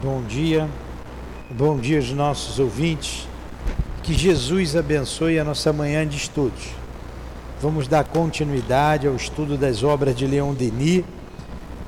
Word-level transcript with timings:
Bom 0.00 0.22
dia, 0.22 0.68
bom 1.50 1.76
dia 1.76 1.96
aos 1.96 2.12
nossos 2.12 2.60
ouvintes. 2.60 3.26
Que 4.00 4.14
Jesus 4.14 4.76
abençoe 4.76 5.40
a 5.40 5.44
nossa 5.44 5.72
manhã 5.72 6.06
de 6.06 6.16
estudos. 6.16 6.68
Vamos 7.60 7.88
dar 7.88 8.04
continuidade 8.04 9.08
ao 9.08 9.16
estudo 9.16 9.58
das 9.58 9.82
obras 9.82 10.14
de 10.14 10.24
Leon 10.24 10.54
Denis, 10.54 11.04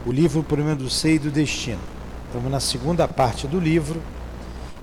o 0.05 0.11
livro 0.11 0.43
Problema 0.43 0.75
do 0.75 0.91
Ser 0.91 1.15
e 1.15 1.19
do 1.21 1.31
Destino. 1.31 1.79
Estamos 2.27 2.51
na 2.51 2.59
segunda 2.59 3.07
parte 3.07 3.47
do 3.47 3.61
livro, 3.61 4.03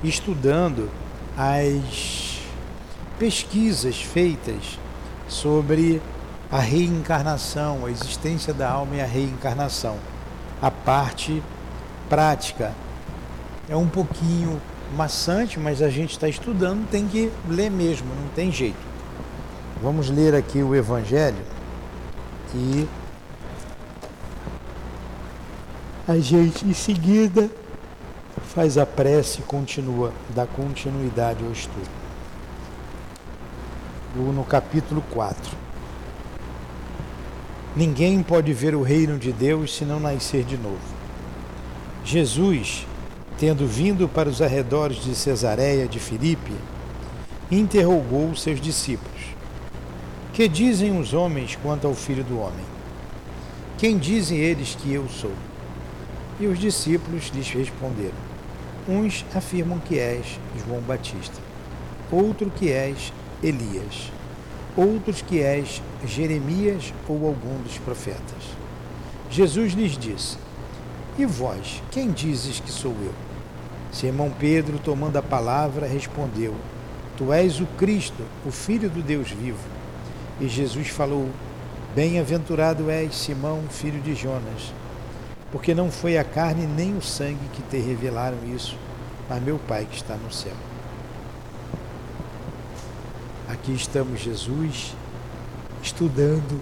estudando 0.02 0.90
as 1.38 2.40
pesquisas 3.20 4.02
feitas 4.02 4.80
sobre 5.28 6.02
a 6.50 6.60
reencarnação, 6.60 7.86
a 7.86 7.92
existência 7.92 8.54
da 8.54 8.72
alma 8.72 8.96
e 8.96 9.02
a 9.02 9.06
reencarnação, 9.06 9.98
a 10.62 10.72
parte 10.72 11.44
prática 12.08 12.74
é 13.70 13.76
um 13.76 13.88
pouquinho 13.88 14.62
maçante, 14.96 15.60
mas 15.60 15.82
a 15.82 15.90
gente 15.90 16.12
está 16.12 16.28
estudando, 16.28 16.90
tem 16.90 17.08
que 17.08 17.32
ler 17.48 17.70
mesmo, 17.70 18.08
não 18.16 18.28
tem 18.30 18.52
jeito. 18.52 18.78
Vamos 19.82 20.10
ler 20.10 20.34
aqui 20.34 20.64
o 20.64 20.74
Evangelho 20.74 21.38
e 22.56 22.88
a 26.08 26.18
gente 26.18 26.66
em 26.66 26.74
seguida 26.74 27.50
faz 28.56 28.78
a 28.78 28.86
prece 28.86 29.42
e 29.42 29.44
continua, 29.44 30.14
dá 30.34 30.48
continuidade 30.48 31.44
ao 31.44 31.52
estudo. 31.52 32.08
No 34.16 34.44
capítulo 34.44 35.04
4. 35.12 35.56
Ninguém 37.76 38.24
pode 38.24 38.52
ver 38.52 38.74
o 38.74 38.82
reino 38.82 39.20
de 39.20 39.32
Deus 39.32 39.76
se 39.76 39.86
não 39.86 40.00
nascer 40.00 40.44
de 40.44 40.58
novo. 40.58 40.80
Jesus 42.04 42.87
tendo 43.38 43.68
vindo 43.68 44.08
para 44.08 44.28
os 44.28 44.42
arredores 44.42 44.98
de 44.98 45.14
Cesareia 45.14 45.88
de 45.88 46.00
Filipe, 46.00 46.54
interrogou 47.52 48.36
seus 48.36 48.60
discípulos: 48.60 49.22
Que 50.34 50.48
dizem 50.48 51.00
os 51.00 51.14
homens 51.14 51.58
quanto 51.62 51.88
ao 51.88 51.94
filho 51.94 52.24
do 52.24 52.40
homem? 52.40 52.66
Quem 53.78 53.98
dizem 53.98 54.40
eles 54.40 54.76
que 54.76 54.92
eu 54.92 55.08
sou? 55.08 55.34
E 56.40 56.48
os 56.48 56.58
discípulos 56.58 57.32
lhes 57.34 57.50
responderam: 57.50 58.18
Uns 58.88 59.24
afirmam 59.36 59.80
que 59.80 60.00
és 60.00 60.40
João 60.66 60.82
Batista, 60.82 61.40
outro 62.12 62.50
que 62.50 62.72
és 62.72 63.14
Elias, 63.44 64.12
outros 64.76 65.22
que 65.22 65.42
és 65.42 65.82
Jeremias 66.06 66.92
ou 67.08 67.28
algum 67.28 67.62
dos 67.62 67.78
profetas. 67.78 68.58
Jesus 69.30 69.74
lhes 69.74 69.96
disse: 69.96 70.38
E 71.20 71.26
vós, 71.26 71.84
quem 71.92 72.12
dizes 72.12 72.60
que 72.60 72.72
sou 72.72 72.96
eu? 73.04 73.27
Simão 73.98 74.30
Pedro, 74.30 74.78
tomando 74.78 75.18
a 75.18 75.24
palavra, 75.24 75.88
respondeu: 75.88 76.54
Tu 77.18 77.34
és 77.34 77.60
o 77.60 77.66
Cristo, 77.66 78.24
o 78.46 78.52
Filho 78.52 78.92
do 78.92 79.02
Deus 79.02 79.32
vivo. 79.32 79.58
E 80.40 80.48
Jesus 80.48 80.90
falou: 80.90 81.28
Bem-aventurado 81.96 82.92
és, 82.92 83.16
Simão, 83.16 83.64
filho 83.72 84.00
de 84.00 84.14
Jonas, 84.14 84.72
porque 85.52 85.74
não 85.74 85.90
foi 85.90 86.16
a 86.16 86.24
carne 86.24 86.68
nem 86.68 86.96
o 86.96 87.02
sangue 87.02 87.50
que 87.54 87.64
te 87.64 87.78
revelaram 87.78 88.38
isso, 88.56 88.78
mas 89.28 89.42
meu 89.42 89.58
Pai 89.58 89.88
que 89.90 89.96
está 89.96 90.14
no 90.14 90.32
céu. 90.32 90.54
Aqui 93.50 93.74
estamos, 93.74 94.20
Jesus, 94.20 94.94
estudando 95.82 96.62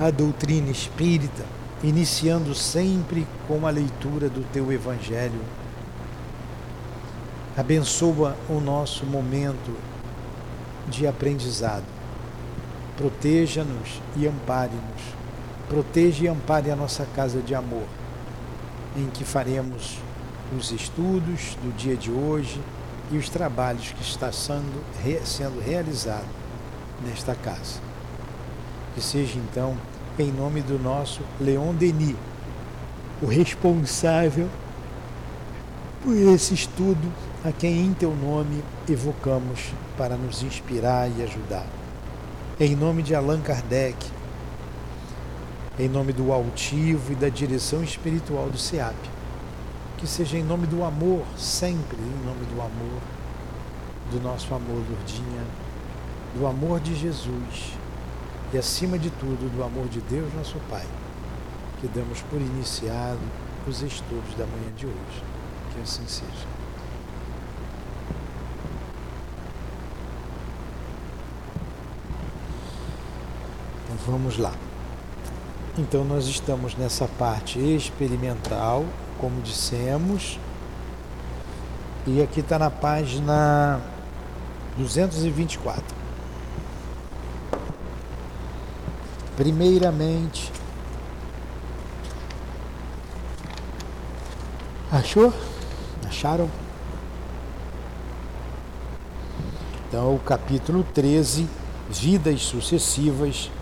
a 0.00 0.10
doutrina 0.10 0.70
espírita, 0.70 1.44
iniciando 1.84 2.54
sempre 2.54 3.26
com 3.46 3.66
a 3.66 3.70
leitura 3.70 4.30
do 4.30 4.42
teu 4.50 4.72
Evangelho 4.72 5.59
Abençoa 7.60 8.38
o 8.48 8.58
nosso 8.58 9.04
momento 9.04 9.76
de 10.88 11.06
aprendizado. 11.06 11.84
Proteja-nos 12.96 14.00
e 14.16 14.26
ampare-nos. 14.26 15.02
Proteja 15.68 16.24
e 16.24 16.28
ampare 16.28 16.70
a 16.70 16.74
nossa 16.74 17.06
casa 17.14 17.42
de 17.42 17.54
amor, 17.54 17.84
em 18.96 19.10
que 19.10 19.24
faremos 19.24 19.98
os 20.56 20.72
estudos 20.72 21.54
do 21.62 21.70
dia 21.76 21.94
de 21.96 22.10
hoje 22.10 22.58
e 23.12 23.18
os 23.18 23.28
trabalhos 23.28 23.92
que 23.92 24.00
está 24.00 24.32
sendo, 24.32 24.82
sendo 25.22 25.60
realizado 25.60 26.28
nesta 27.06 27.34
casa. 27.34 27.78
Que 28.94 29.02
seja 29.02 29.38
então 29.38 29.76
em 30.18 30.32
nome 30.32 30.62
do 30.62 30.78
nosso 30.78 31.20
Leon 31.38 31.74
Denis, 31.74 32.16
o 33.20 33.26
responsável 33.26 34.48
por 36.02 36.16
esse 36.16 36.54
estudo 36.54 37.29
a 37.42 37.50
quem 37.50 37.86
em 37.86 37.94
teu 37.94 38.14
nome 38.14 38.62
evocamos 38.86 39.72
para 39.96 40.14
nos 40.14 40.42
inspirar 40.42 41.08
e 41.08 41.22
ajudar. 41.22 41.64
Em 42.58 42.76
nome 42.76 43.02
de 43.02 43.14
Allan 43.14 43.40
Kardec, 43.40 43.96
em 45.78 45.88
nome 45.88 46.12
do 46.12 46.32
altivo 46.32 47.12
e 47.12 47.14
da 47.14 47.30
direção 47.30 47.82
espiritual 47.82 48.50
do 48.50 48.58
SEAP, 48.58 48.94
que 49.96 50.06
seja 50.06 50.36
em 50.36 50.42
nome 50.42 50.66
do 50.66 50.84
amor, 50.84 51.24
sempre 51.38 51.96
em 51.96 52.26
nome 52.26 52.44
do 52.44 52.60
amor, 52.60 53.00
do 54.10 54.20
nosso 54.20 54.54
amor, 54.54 54.76
Lourdinha, 54.90 55.44
do 56.36 56.46
amor 56.46 56.78
de 56.78 56.94
Jesus 56.94 57.72
e, 58.52 58.58
acima 58.58 58.98
de 58.98 59.08
tudo, 59.08 59.50
do 59.56 59.64
amor 59.64 59.88
de 59.88 60.00
Deus, 60.02 60.30
nosso 60.34 60.58
Pai, 60.68 60.84
que 61.80 61.88
damos 61.88 62.20
por 62.22 62.38
iniciado 62.38 63.20
os 63.66 63.80
estudos 63.80 64.34
da 64.36 64.44
manhã 64.44 64.70
de 64.76 64.84
hoje. 64.84 65.24
Que 65.72 65.80
assim 65.80 66.06
seja. 66.06 66.59
Vamos 74.10 74.38
lá. 74.38 74.52
Então, 75.78 76.02
nós 76.02 76.26
estamos 76.26 76.74
nessa 76.74 77.06
parte 77.06 77.60
experimental, 77.60 78.84
como 79.20 79.40
dissemos, 79.40 80.36
e 82.08 82.20
aqui 82.20 82.40
está 82.40 82.58
na 82.58 82.72
página 82.72 83.80
224. 84.76 85.84
Primeiramente, 89.36 90.50
achou? 94.90 95.32
Acharam? 96.08 96.50
Então, 99.88 100.16
o 100.16 100.18
capítulo 100.18 100.82
13, 100.92 101.48
Vidas 101.88 102.42
Sucessivas 102.42 103.52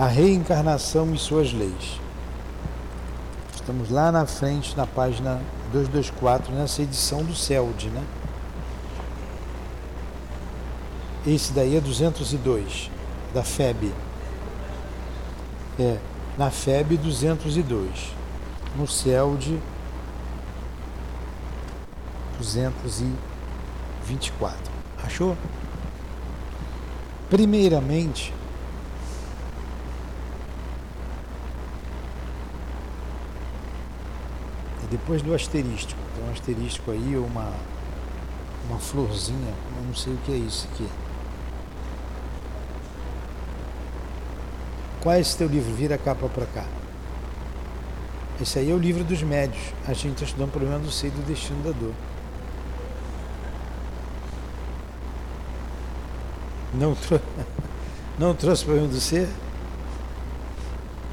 a 0.00 0.06
reencarnação 0.06 1.14
e 1.14 1.18
suas 1.18 1.52
leis. 1.52 2.00
Estamos 3.54 3.90
lá 3.90 4.10
na 4.10 4.24
frente, 4.24 4.74
na 4.74 4.86
página 4.86 5.42
224, 5.72 6.54
nessa 6.54 6.80
edição 6.80 7.22
do 7.22 7.34
CELD, 7.34 7.90
né? 7.90 8.02
Esse 11.26 11.52
daí 11.52 11.76
é 11.76 11.80
202, 11.82 12.90
da 13.34 13.42
FEB. 13.42 13.92
É, 15.78 15.98
na 16.38 16.50
FEB 16.50 16.96
202. 16.96 18.14
No 18.78 18.88
CELD 18.88 19.60
224. 22.38 24.56
Achou? 25.04 25.36
Primeiramente, 27.28 28.32
depois 34.90 35.22
do 35.22 35.32
asterístico. 35.32 36.00
Tem 36.16 36.24
um 36.28 36.32
asterístico 36.32 36.90
aí, 36.90 37.16
uma, 37.16 37.52
uma 38.68 38.78
florzinha, 38.78 39.54
eu 39.76 39.84
não 39.86 39.94
sei 39.94 40.12
o 40.12 40.18
que 40.18 40.32
é 40.32 40.36
isso 40.36 40.68
aqui. 40.72 40.86
Qual 45.00 45.14
é 45.14 45.20
esse 45.20 45.36
teu 45.36 45.48
livro? 45.48 45.72
Vira 45.72 45.94
a 45.94 45.98
capa 45.98 46.28
para 46.28 46.44
cá. 46.46 46.64
Esse 48.40 48.58
aí 48.58 48.70
é 48.70 48.74
o 48.74 48.78
livro 48.78 49.04
dos 49.04 49.22
médios. 49.22 49.62
A 49.86 49.92
gente 49.92 50.14
está 50.14 50.24
estudando 50.24 50.48
o 50.48 50.52
problema 50.52 50.78
do 50.78 50.90
ser 50.90 51.08
e 51.08 51.10
do 51.10 51.22
destino 51.26 51.62
da 51.62 51.70
dor. 51.70 51.94
Não, 56.74 56.96
não 58.18 58.34
trouxe 58.34 58.62
o 58.62 58.66
problema 58.66 58.88
do 58.88 59.00
ser? 59.00 59.28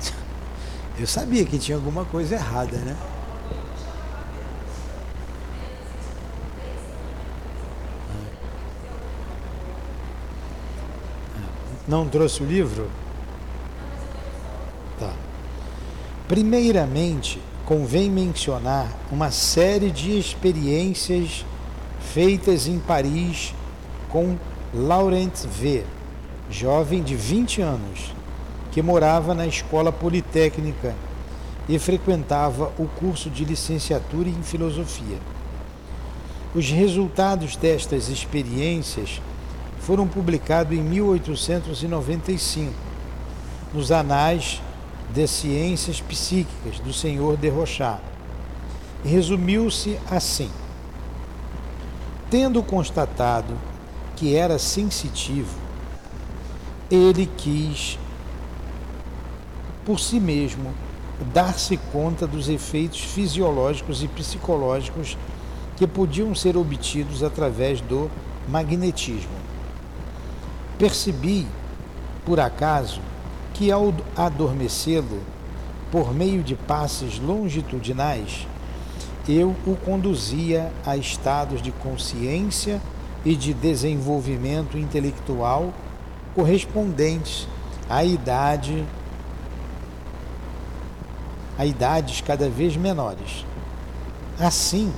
Eu 0.99 1.07
sabia 1.07 1.45
que 1.45 1.57
tinha 1.57 1.77
alguma 1.77 2.03
coisa 2.05 2.35
errada, 2.35 2.77
né? 2.77 2.95
Não 11.87 12.05
trouxe 12.05 12.43
o 12.43 12.45
livro? 12.45 12.89
Tá. 14.99 15.13
Primeiramente, 16.27 17.39
convém 17.65 18.09
mencionar 18.09 18.93
uma 19.09 19.31
série 19.31 19.89
de 19.89 20.19
experiências 20.19 21.45
feitas 22.01 22.67
em 22.67 22.77
Paris 22.77 23.55
com 24.09 24.35
Laurent 24.73 25.45
V, 25.45 25.85
jovem 26.49 27.01
de 27.01 27.15
20 27.15 27.61
anos, 27.61 28.13
que 28.71 28.81
morava 28.81 29.33
na 29.33 29.47
escola 29.47 29.91
politécnica 29.91 30.93
e 31.69 31.79
frequentava 31.79 32.71
o 32.77 32.85
curso 32.99 33.29
de 33.29 33.45
licenciatura 33.45 34.27
em 34.27 34.43
filosofia. 34.43 35.19
Os 36.53 36.69
resultados 36.69 37.55
destas 37.55 38.09
experiências 38.09 39.21
foram 39.87 40.05
publicados 40.05 40.77
em 40.77 40.81
1895 40.81 42.73
nos 43.73 43.89
Anais 43.89 44.61
de 45.13 45.25
Ciências 45.25 46.01
Psíquicas 46.01 46.77
do 46.81 46.91
Senhor 46.91 47.37
de 47.37 47.47
Rochat. 47.47 48.01
E 49.05 49.07
resumiu-se 49.07 49.97
assim: 50.11 50.51
Tendo 52.29 52.61
constatado 52.61 53.57
que 54.17 54.35
era 54.35 54.59
sensitivo, 54.59 55.57
ele 56.91 57.25
quis 57.37 57.97
por 59.85 60.01
si 60.01 60.19
mesmo 60.19 60.73
dar-se 61.33 61.77
conta 61.93 62.27
dos 62.27 62.49
efeitos 62.49 62.99
fisiológicos 62.99 64.03
e 64.03 64.09
psicológicos 64.09 65.17
que 65.77 65.87
podiam 65.87 66.35
ser 66.35 66.57
obtidos 66.57 67.23
através 67.23 67.79
do 67.79 68.11
magnetismo. 68.49 69.46
Percebi, 70.77 71.47
por 72.25 72.39
acaso, 72.39 73.01
que 73.53 73.71
ao 73.71 73.93
adormecê-lo, 74.15 75.21
por 75.91 76.13
meio 76.13 76.43
de 76.43 76.55
passes 76.55 77.19
longitudinais, 77.19 78.47
eu 79.27 79.55
o 79.65 79.75
conduzia 79.75 80.71
a 80.85 80.95
estados 80.95 81.61
de 81.61 81.71
consciência 81.71 82.79
e 83.25 83.35
de 83.35 83.53
desenvolvimento 83.53 84.77
intelectual 84.77 85.73
correspondentes 86.35 87.47
à 87.89 88.03
idade 88.03 88.85
a 91.57 91.65
idades 91.65 92.21
cada 92.21 92.47
vez 92.47 92.77
menores. 92.77 93.43
Assim, 94.39 94.93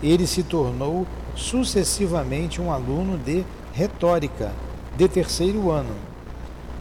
ele 0.00 0.28
se 0.28 0.44
tornou 0.44 1.04
sucessivamente 1.34 2.62
um 2.62 2.70
aluno 2.70 3.18
de 3.18 3.44
retórica 3.72 4.52
de 4.96 5.08
terceiro 5.08 5.70
ano, 5.70 5.94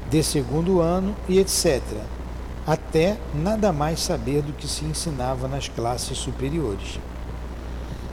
de 0.09 0.23
segundo 0.23 0.81
ano 0.81 1.15
e 1.27 1.39
etc., 1.39 1.81
até 2.65 3.17
nada 3.33 3.73
mais 3.73 3.99
saber 3.99 4.41
do 4.41 4.53
que 4.53 4.67
se 4.67 4.85
ensinava 4.85 5.47
nas 5.47 5.67
classes 5.67 6.17
superiores. 6.17 6.99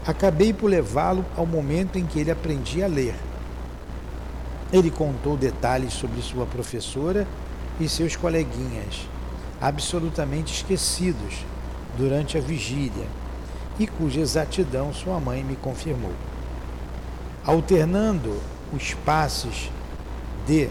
Acabei 0.06 0.52
por 0.52 0.68
levá-lo 0.68 1.24
ao 1.36 1.46
momento 1.46 1.98
em 1.98 2.06
que 2.06 2.18
ele 2.18 2.30
aprendia 2.30 2.86
a 2.86 2.88
ler. 2.88 3.14
Ele 4.72 4.90
contou 4.90 5.36
detalhes 5.36 5.92
sobre 5.92 6.20
sua 6.22 6.46
professora 6.46 7.26
e 7.78 7.88
seus 7.88 8.16
coleguinhas 8.16 9.08
absolutamente 9.60 10.54
esquecidos 10.54 11.44
durante 11.96 12.38
a 12.38 12.40
vigília 12.40 13.06
e 13.78 13.86
cuja 13.86 14.20
exatidão 14.20 14.92
sua 14.92 15.20
mãe 15.20 15.44
me 15.44 15.56
confirmou. 15.56 16.12
Alternando 17.44 18.40
os 18.72 18.94
passos 18.94 19.70
de 20.50 20.68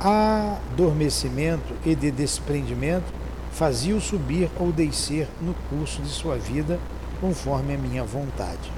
adormecimento 0.00 1.72
e 1.86 1.94
de 1.94 2.10
desprendimento, 2.10 3.04
fazia-o 3.52 4.00
subir 4.00 4.50
ou 4.58 4.72
descer 4.72 5.28
no 5.40 5.54
curso 5.70 6.02
de 6.02 6.08
sua 6.08 6.36
vida 6.36 6.80
conforme 7.20 7.74
a 7.74 7.78
minha 7.78 8.02
vontade. 8.02 8.72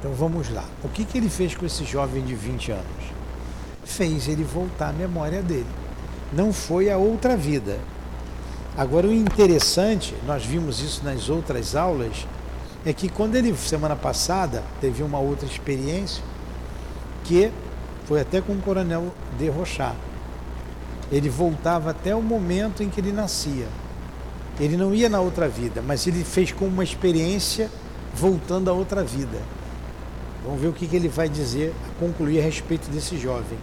Então 0.00 0.12
vamos 0.14 0.52
lá. 0.52 0.64
O 0.82 0.88
que, 0.88 1.04
que 1.04 1.16
ele 1.16 1.28
fez 1.28 1.54
com 1.54 1.64
esse 1.64 1.84
jovem 1.84 2.24
de 2.24 2.34
20 2.34 2.72
anos? 2.72 3.18
fez 3.84 4.28
ele 4.28 4.44
voltar 4.44 4.90
à 4.90 4.92
memória 4.92 5.42
dele. 5.42 5.66
Não 6.32 6.52
foi 6.52 6.90
a 6.90 6.98
outra 6.98 7.36
vida. 7.36 7.78
Agora, 8.76 9.06
o 9.06 9.12
interessante, 9.12 10.14
nós 10.26 10.44
vimos 10.44 10.80
isso 10.80 11.02
nas 11.04 11.28
outras 11.28 11.74
aulas, 11.74 12.26
é 12.88 12.92
que 12.94 13.06
quando 13.06 13.36
ele, 13.36 13.54
semana 13.54 13.94
passada, 13.94 14.64
teve 14.80 15.02
uma 15.02 15.18
outra 15.18 15.44
experiência, 15.44 16.24
que 17.22 17.52
foi 18.06 18.18
até 18.18 18.40
com 18.40 18.54
o 18.54 18.62
coronel 18.62 19.12
de 19.38 19.46
Rochá. 19.50 19.94
Ele 21.12 21.28
voltava 21.28 21.90
até 21.90 22.14
o 22.14 22.22
momento 22.22 22.82
em 22.82 22.88
que 22.88 22.98
ele 22.98 23.12
nascia. 23.12 23.66
Ele 24.58 24.74
não 24.74 24.94
ia 24.94 25.10
na 25.10 25.20
outra 25.20 25.46
vida, 25.46 25.82
mas 25.86 26.06
ele 26.06 26.24
fez 26.24 26.50
com 26.50 26.64
uma 26.64 26.82
experiência 26.82 27.70
voltando 28.14 28.70
à 28.70 28.72
outra 28.72 29.04
vida. 29.04 29.38
Vamos 30.42 30.58
ver 30.58 30.68
o 30.68 30.72
que, 30.72 30.86
que 30.86 30.96
ele 30.96 31.08
vai 31.08 31.28
dizer, 31.28 31.74
concluir 32.00 32.40
a 32.40 32.42
respeito 32.42 32.88
desse 32.90 33.18
jovem. 33.18 33.58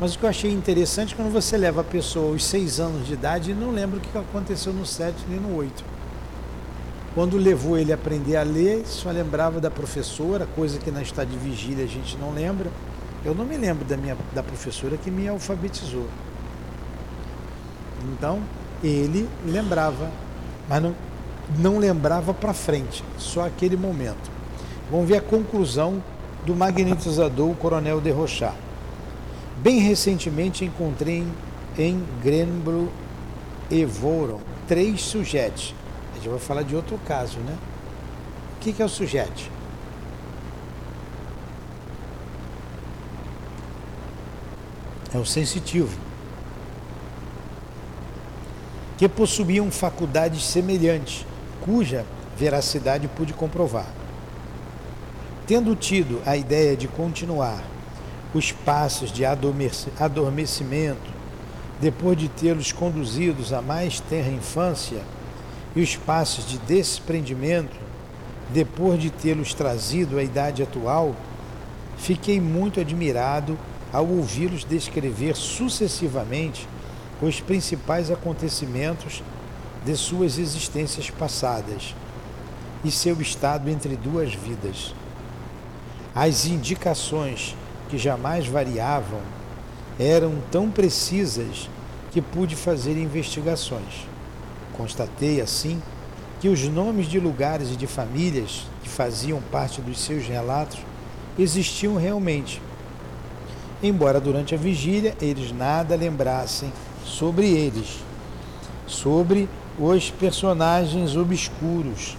Mas 0.00 0.16
o 0.16 0.18
que 0.18 0.24
eu 0.24 0.30
achei 0.30 0.50
interessante 0.50 1.14
é 1.14 1.16
quando 1.16 1.32
você 1.32 1.56
leva 1.56 1.82
a 1.82 1.84
pessoa 1.84 2.32
aos 2.32 2.44
seis 2.44 2.80
anos 2.80 3.06
de 3.06 3.12
idade 3.12 3.52
e 3.52 3.54
não 3.54 3.70
lembra 3.70 3.98
o 3.98 4.00
que 4.00 4.18
aconteceu 4.18 4.72
no 4.72 4.84
sete 4.84 5.24
nem 5.28 5.38
no 5.38 5.54
oito. 5.54 5.93
Quando 7.14 7.36
levou 7.36 7.78
ele 7.78 7.92
a 7.92 7.94
aprender 7.94 8.36
a 8.36 8.42
ler, 8.42 8.84
só 8.86 9.10
lembrava 9.10 9.60
da 9.60 9.70
professora, 9.70 10.48
coisa 10.56 10.80
que 10.80 10.90
na 10.90 11.00
estado 11.00 11.28
de 11.28 11.38
vigília 11.38 11.84
a 11.84 11.88
gente 11.88 12.18
não 12.18 12.32
lembra. 12.32 12.68
Eu 13.24 13.34
não 13.36 13.44
me 13.44 13.56
lembro 13.56 13.84
da, 13.84 13.96
minha, 13.96 14.16
da 14.34 14.42
professora 14.42 14.96
que 14.96 15.12
me 15.12 15.28
alfabetizou. 15.28 16.08
Então, 18.12 18.42
ele 18.82 19.28
lembrava, 19.46 20.10
mas 20.68 20.82
não, 20.82 20.94
não 21.56 21.78
lembrava 21.78 22.34
para 22.34 22.52
frente, 22.52 23.04
só 23.16 23.46
aquele 23.46 23.76
momento. 23.76 24.30
Vamos 24.90 25.08
ver 25.08 25.18
a 25.18 25.22
conclusão 25.22 26.02
do 26.44 26.54
magnetizador 26.54 27.48
o 27.48 27.54
Coronel 27.54 28.00
de 28.00 28.10
Rochard. 28.10 28.58
Bem 29.62 29.78
recentemente 29.78 30.64
encontrei 30.64 31.24
em 31.78 32.02
Grenbro 32.22 32.90
e 33.70 33.84
Voron 33.84 34.40
três 34.66 35.00
sujeitos. 35.00 35.74
Vai 36.28 36.38
falar 36.38 36.62
de 36.62 36.74
outro 36.74 36.98
caso, 37.06 37.38
né? 37.38 37.56
O 38.56 38.60
que, 38.60 38.72
que 38.72 38.82
é 38.82 38.84
o 38.84 38.88
sujeito? 38.88 39.50
É 45.12 45.18
o 45.18 45.24
sensitivo, 45.24 45.96
que 48.98 49.08
possuíam 49.08 49.70
faculdades 49.70 50.42
semelhantes, 50.44 51.24
cuja 51.60 52.04
veracidade 52.36 53.06
pude 53.06 53.32
comprovar. 53.32 53.86
Tendo 55.46 55.76
tido 55.76 56.20
a 56.26 56.36
ideia 56.36 56.76
de 56.76 56.88
continuar 56.88 57.62
os 58.34 58.50
passos 58.50 59.12
de 59.12 59.24
adormecimento, 59.24 61.14
depois 61.80 62.16
de 62.18 62.28
tê-los 62.28 62.72
conduzidos 62.72 63.52
à 63.52 63.62
mais 63.62 64.00
terra 64.00 64.30
infância, 64.30 65.02
e 65.74 65.82
os 65.82 65.96
passos 65.96 66.46
de 66.46 66.58
desprendimento, 66.58 67.76
depois 68.50 69.00
de 69.00 69.10
tê-los 69.10 69.54
trazido 69.54 70.18
à 70.18 70.22
idade 70.22 70.62
atual, 70.62 71.14
fiquei 71.96 72.40
muito 72.40 72.80
admirado 72.80 73.58
ao 73.92 74.06
ouvi-los 74.06 74.64
descrever 74.64 75.34
sucessivamente 75.36 76.68
os 77.20 77.40
principais 77.40 78.10
acontecimentos 78.10 79.22
de 79.84 79.96
suas 79.96 80.38
existências 80.38 81.10
passadas 81.10 81.94
e 82.84 82.90
seu 82.90 83.20
estado 83.20 83.68
entre 83.70 83.96
duas 83.96 84.34
vidas. 84.34 84.94
As 86.14 86.46
indicações 86.46 87.56
que 87.88 87.98
jamais 87.98 88.46
variavam, 88.46 89.20
eram 89.98 90.34
tão 90.50 90.70
precisas 90.70 91.68
que 92.10 92.20
pude 92.20 92.56
fazer 92.56 92.96
investigações. 92.96 94.06
Constatei, 94.76 95.40
assim, 95.40 95.80
que 96.40 96.48
os 96.48 96.62
nomes 96.68 97.06
de 97.06 97.18
lugares 97.18 97.70
e 97.70 97.76
de 97.76 97.86
famílias 97.86 98.66
que 98.82 98.88
faziam 98.88 99.40
parte 99.50 99.80
dos 99.80 100.00
seus 100.00 100.26
relatos 100.26 100.78
existiam 101.38 101.96
realmente. 101.96 102.60
Embora 103.82 104.20
durante 104.20 104.54
a 104.54 104.58
vigília 104.58 105.16
eles 105.20 105.52
nada 105.52 105.96
lembrassem 105.96 106.72
sobre 107.04 107.46
eles, 107.46 107.98
sobre 108.86 109.48
os 109.78 110.10
personagens 110.10 111.16
obscuros 111.16 112.16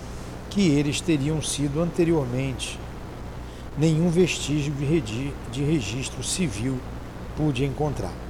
que 0.49 0.69
eles 0.69 1.01
teriam 1.01 1.41
sido 1.41 1.81
anteriormente 1.81 2.79
nenhum 3.77 4.09
vestígio 4.09 4.73
de 5.51 5.63
registro 5.63 6.23
civil 6.23 6.79
pude 7.35 7.65
encontrar. 7.65 8.24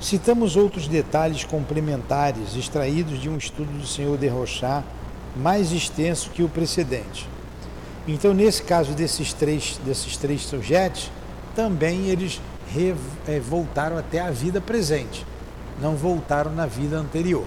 Citamos 0.00 0.56
outros 0.56 0.88
detalhes 0.88 1.44
complementares 1.44 2.56
extraídos 2.56 3.20
de 3.20 3.28
um 3.28 3.36
estudo 3.36 3.70
do 3.78 3.86
senhor 3.86 4.16
de 4.16 4.28
Rochard 4.28 4.84
mais 5.36 5.72
extenso 5.72 6.30
que 6.30 6.42
o 6.42 6.48
precedente. 6.48 7.28
Então, 8.08 8.32
nesse 8.32 8.62
caso 8.62 8.92
desses 8.92 9.32
três, 9.32 9.78
desses 9.84 10.16
três 10.16 10.42
sujeitos, 10.42 11.10
também 11.54 12.06
eles 12.06 12.40
é, 13.28 13.38
voltaram 13.40 13.98
até 13.98 14.20
a 14.20 14.30
vida 14.30 14.60
presente. 14.60 15.26
não 15.80 15.96
voltaram 15.96 16.52
na 16.52 16.66
vida 16.66 16.98
anterior, 16.98 17.46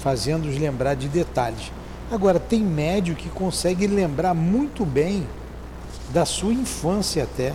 fazendo-os 0.00 0.56
lembrar 0.56 0.94
de 0.94 1.08
detalhes. 1.08 1.70
Agora, 2.10 2.38
tem 2.40 2.62
médio 2.62 3.14
que 3.14 3.28
consegue 3.28 3.86
lembrar 3.86 4.32
muito 4.32 4.84
bem 4.84 5.26
da 6.10 6.24
sua 6.24 6.52
infância 6.52 7.24
até. 7.24 7.52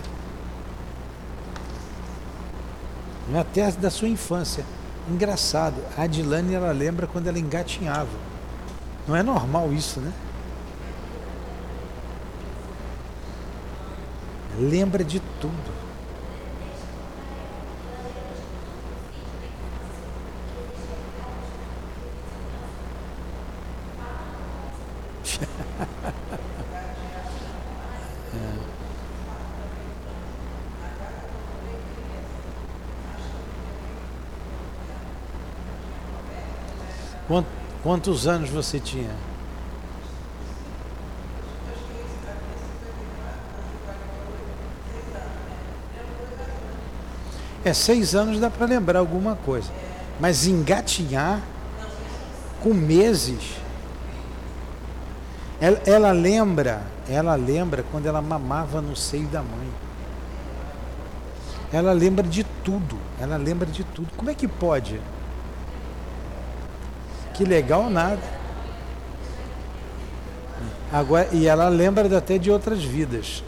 Até 3.38 3.70
da 3.72 3.90
sua 3.90 4.08
infância. 4.08 4.64
Engraçado, 5.10 5.76
a 5.96 6.02
Adilane 6.02 6.54
ela 6.54 6.70
lembra 6.70 7.06
quando 7.06 7.26
ela 7.26 7.38
engatinhava. 7.38 8.10
Não 9.06 9.16
é 9.16 9.22
normal 9.22 9.72
isso, 9.72 10.00
né? 10.00 10.12
Lembra 14.58 15.02
de 15.02 15.20
tudo. 15.40 15.81
Quantos 37.82 38.26
anos 38.28 38.50
você 38.50 38.78
tinha? 38.78 39.10
É, 47.64 47.72
seis 47.72 48.14
anos 48.14 48.40
dá 48.40 48.50
para 48.50 48.66
lembrar 48.66 48.98
alguma 48.98 49.36
coisa. 49.36 49.70
Mas 50.20 50.46
engatinhar 50.46 51.40
com 52.60 52.74
meses. 52.74 53.56
Ela, 55.60 55.80
ela, 55.86 56.12
lembra, 56.12 56.82
ela 57.08 57.34
lembra 57.36 57.84
quando 57.90 58.06
ela 58.06 58.20
mamava 58.20 58.80
no 58.80 58.96
seio 58.96 59.28
da 59.28 59.42
mãe. 59.42 59.68
Ela 61.72 61.92
lembra 61.92 62.26
de 62.26 62.44
tudo. 62.64 62.98
Ela 63.20 63.36
lembra 63.36 63.66
de 63.66 63.84
tudo. 63.84 64.08
Como 64.16 64.28
é 64.30 64.34
que 64.34 64.48
pode? 64.48 65.00
Que 67.34 67.44
legal 67.44 67.88
nada. 67.88 68.22
Agora, 70.92 71.28
e 71.32 71.46
ela 71.46 71.68
lembra 71.68 72.18
até 72.18 72.36
de 72.36 72.50
outras 72.50 72.84
vidas. 72.84 73.42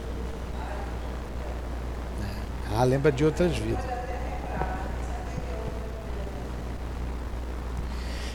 Ela 2.73 2.85
lembra 2.85 3.12
de 3.12 3.25
outras 3.25 3.57
vidas. 3.57 3.85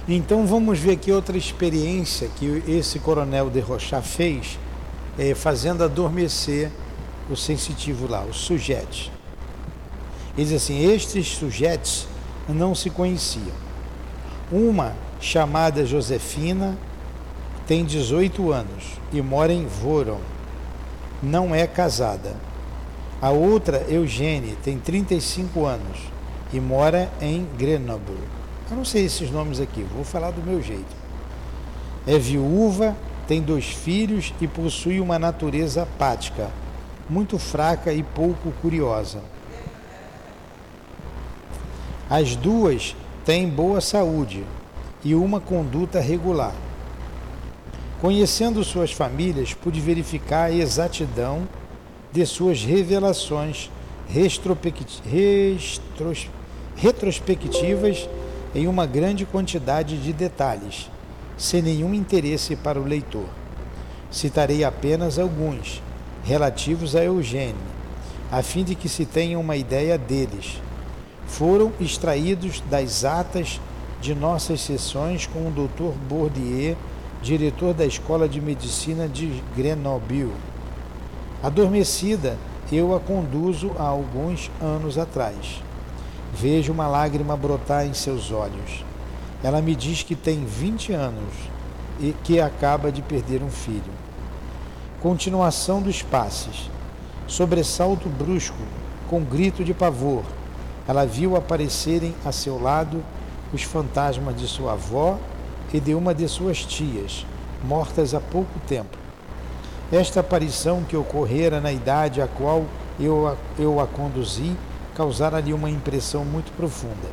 Então 0.07 0.45
vamos 0.45 0.79
ver 0.79 0.91
aqui 0.91 1.11
outra 1.11 1.37
experiência 1.37 2.29
que 2.35 2.63
esse 2.67 2.99
coronel 2.99 3.49
de 3.49 3.59
Rochá 3.59 4.01
fez, 4.01 4.57
é, 5.17 5.35
fazendo 5.35 5.83
adormecer 5.83 6.71
o 7.29 7.35
sensitivo 7.35 8.07
lá, 8.07 8.21
o 8.21 8.33
sujeito. 8.33 9.11
Ele 10.35 10.47
diz 10.47 10.53
assim: 10.53 10.83
estes 10.91 11.27
sujeitos 11.27 12.07
não 12.47 12.73
se 12.73 12.89
conheciam. 12.89 13.53
Uma 14.51 14.95
chamada 15.19 15.85
Josefina, 15.85 16.77
tem 17.67 17.85
18 17.85 18.51
anos 18.51 18.99
e 19.11 19.21
mora 19.21 19.53
em 19.53 19.65
Voron. 19.65 20.19
Não 21.21 21.53
é 21.53 21.67
casada. 21.67 22.35
A 23.21 23.29
outra, 23.29 23.85
Eugênie, 23.89 24.55
tem 24.63 24.79
35 24.79 25.65
anos 25.65 25.99
e 26.53 26.59
mora 26.59 27.11
em 27.21 27.45
Grenoble. 27.57 28.17
Eu 28.71 28.77
não 28.77 28.85
sei 28.85 29.05
esses 29.05 29.29
nomes 29.29 29.59
aqui, 29.59 29.83
vou 29.93 30.03
falar 30.03 30.31
do 30.31 30.41
meu 30.41 30.61
jeito. 30.61 30.95
É 32.07 32.17
viúva, 32.17 32.95
tem 33.27 33.41
dois 33.41 33.65
filhos 33.65 34.33
e 34.39 34.47
possui 34.47 34.99
uma 34.99 35.19
natureza 35.19 35.83
apática, 35.83 36.49
muito 37.09 37.37
fraca 37.37 37.91
e 37.91 38.01
pouco 38.01 38.51
curiosa. 38.61 39.21
As 42.09 42.35
duas 42.35 42.95
têm 43.25 43.47
boa 43.47 43.81
saúde, 43.81 44.43
e 45.03 45.15
uma 45.15 45.39
conduta 45.39 45.99
regular. 45.99 46.53
Conhecendo 48.01 48.63
suas 48.63 48.91
famílias, 48.91 49.53
pude 49.53 49.81
verificar 49.81 50.45
a 50.45 50.51
exatidão 50.51 51.47
de 52.11 52.25
suas 52.25 52.63
revelações 52.63 53.69
retrospectivas 56.75 58.09
em 58.55 58.67
uma 58.67 58.85
grande 58.85 59.25
quantidade 59.25 59.97
de 59.97 60.11
detalhes, 60.11 60.89
sem 61.37 61.61
nenhum 61.61 61.93
interesse 61.93 62.55
para 62.55 62.79
o 62.79 62.85
leitor. 62.85 63.27
Citarei 64.09 64.63
apenas 64.63 65.19
alguns, 65.19 65.83
relativos 66.23 66.95
a 66.95 67.03
Eugênio, 67.03 67.55
a 68.31 68.41
fim 68.41 68.63
de 68.63 68.75
que 68.75 68.89
se 68.89 69.05
tenha 69.05 69.37
uma 69.37 69.55
ideia 69.55 69.97
deles. 69.97 70.59
Foram 71.27 71.71
extraídos 71.79 72.63
das 72.69 73.05
atas 73.05 73.59
de 74.01 74.15
nossas 74.15 74.61
sessões 74.61 75.27
com 75.27 75.47
o 75.47 75.51
Dr. 75.51 75.97
Bourdieu, 76.07 76.77
diretor 77.21 77.73
da 77.73 77.85
Escola 77.85 78.29
de 78.29 78.39
Medicina 78.39 79.07
de 79.07 79.43
Grenoble. 79.55 80.31
Adormecida, 81.43 82.37
eu 82.71 82.95
a 82.95 82.99
conduzo 82.99 83.71
há 83.77 83.83
alguns 83.83 84.49
anos 84.61 84.97
atrás. 84.97 85.61
Vejo 86.33 86.71
uma 86.71 86.87
lágrima 86.87 87.35
brotar 87.35 87.85
em 87.85 87.93
seus 87.93 88.31
olhos. 88.31 88.85
Ela 89.43 89.61
me 89.61 89.75
diz 89.75 90.03
que 90.03 90.15
tem 90.15 90.45
20 90.45 90.93
anos 90.93 91.33
e 91.99 92.13
que 92.23 92.39
acaba 92.39 92.91
de 92.91 93.01
perder 93.01 93.41
um 93.41 93.49
filho. 93.49 93.91
Continuação 95.01 95.81
dos 95.81 96.01
passes. 96.01 96.69
Sobressalto 97.27 98.07
brusco, 98.07 98.57
com 99.09 99.23
grito 99.23 99.63
de 99.63 99.73
pavor. 99.73 100.23
Ela 100.87 101.05
viu 101.05 101.35
aparecerem 101.35 102.13
a 102.25 102.31
seu 102.31 102.61
lado 102.61 103.03
os 103.53 103.63
fantasmas 103.63 104.35
de 104.35 104.47
sua 104.47 104.73
avó 104.73 105.17
e 105.73 105.79
de 105.79 105.93
uma 105.93 106.13
de 106.13 106.27
suas 106.27 106.63
tias, 106.63 107.25
mortas 107.63 108.13
há 108.13 108.19
pouco 108.19 108.59
tempo. 108.67 108.97
Esta 109.91 110.19
aparição 110.19 110.83
que 110.83 110.95
ocorrera 110.95 111.59
na 111.59 111.71
idade 111.71 112.21
a 112.21 112.27
qual 112.27 112.65
eu 112.99 113.27
a, 113.27 113.35
eu 113.57 113.79
a 113.79 113.87
conduzi 113.87 114.55
causara-lhe 114.95 115.53
uma 115.53 115.69
impressão 115.69 116.23
muito 116.23 116.51
profunda. 116.55 117.07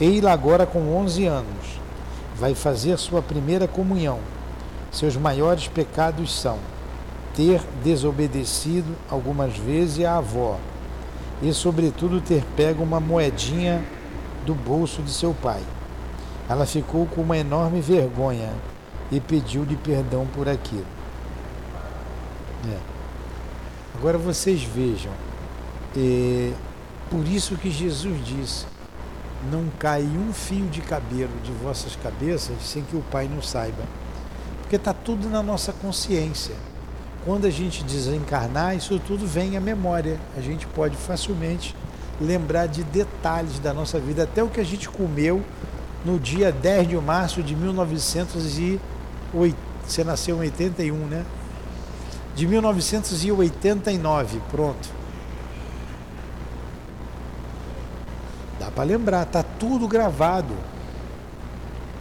Ei-la 0.00 0.32
agora 0.32 0.66
com 0.66 0.94
11 0.96 1.26
anos. 1.26 1.80
Vai 2.36 2.54
fazer 2.54 2.98
sua 2.98 3.22
primeira 3.22 3.66
comunhão. 3.66 4.18
Seus 4.92 5.16
maiores 5.16 5.68
pecados 5.68 6.38
são 6.38 6.58
ter 7.34 7.62
desobedecido 7.82 8.94
algumas 9.10 9.56
vezes 9.56 10.04
à 10.04 10.18
avó 10.18 10.58
e, 11.42 11.52
sobretudo, 11.52 12.20
ter 12.20 12.44
pego 12.56 12.82
uma 12.82 13.00
moedinha 13.00 13.82
do 14.46 14.54
bolso 14.54 15.02
de 15.02 15.10
seu 15.10 15.34
pai. 15.34 15.60
Ela 16.48 16.64
ficou 16.64 17.06
com 17.06 17.20
uma 17.20 17.36
enorme 17.36 17.80
vergonha 17.80 18.52
e 19.10 19.20
pediu-lhe 19.20 19.76
perdão 19.76 20.26
por 20.32 20.48
aquilo. 20.48 20.86
É. 22.72 22.78
Agora 23.98 24.16
vocês 24.16 24.62
vejam, 24.62 25.12
é, 25.96 26.52
por 27.10 27.26
isso 27.26 27.56
que 27.56 27.70
Jesus 27.70 28.24
disse: 28.24 28.66
Não 29.50 29.66
cai 29.78 30.02
um 30.02 30.32
fio 30.32 30.66
de 30.66 30.80
cabelo 30.80 31.32
de 31.42 31.50
vossas 31.52 31.96
cabeças 31.96 32.56
sem 32.62 32.82
que 32.82 32.96
o 32.96 33.02
Pai 33.10 33.28
não 33.28 33.42
saiba. 33.42 33.82
Porque 34.60 34.76
está 34.76 34.92
tudo 34.92 35.28
na 35.28 35.42
nossa 35.42 35.72
consciência. 35.72 36.54
Quando 37.24 37.46
a 37.46 37.50
gente 37.50 37.82
desencarnar, 37.82 38.76
isso 38.76 39.00
tudo 39.00 39.26
vem 39.26 39.56
à 39.56 39.60
memória. 39.60 40.18
A 40.36 40.40
gente 40.40 40.66
pode 40.68 40.96
facilmente 40.96 41.74
lembrar 42.20 42.66
de 42.66 42.84
detalhes 42.84 43.58
da 43.58 43.74
nossa 43.74 43.98
vida, 43.98 44.24
até 44.24 44.42
o 44.42 44.48
que 44.48 44.60
a 44.60 44.64
gente 44.64 44.86
comeu 44.88 45.42
no 46.04 46.18
dia 46.18 46.52
10 46.52 46.88
de 46.88 46.96
março 46.96 47.42
de 47.42 47.56
1908. 47.56 49.56
Você 49.86 50.04
nasceu 50.04 50.36
em 50.36 50.40
81, 50.40 50.94
né? 51.06 51.24
De 52.34 52.46
1989, 52.46 54.40
pronto. 54.50 54.88
Dá 58.58 58.70
para 58.70 58.84
lembrar, 58.84 59.26
tá 59.26 59.42
tudo 59.42 59.86
gravado. 59.86 60.54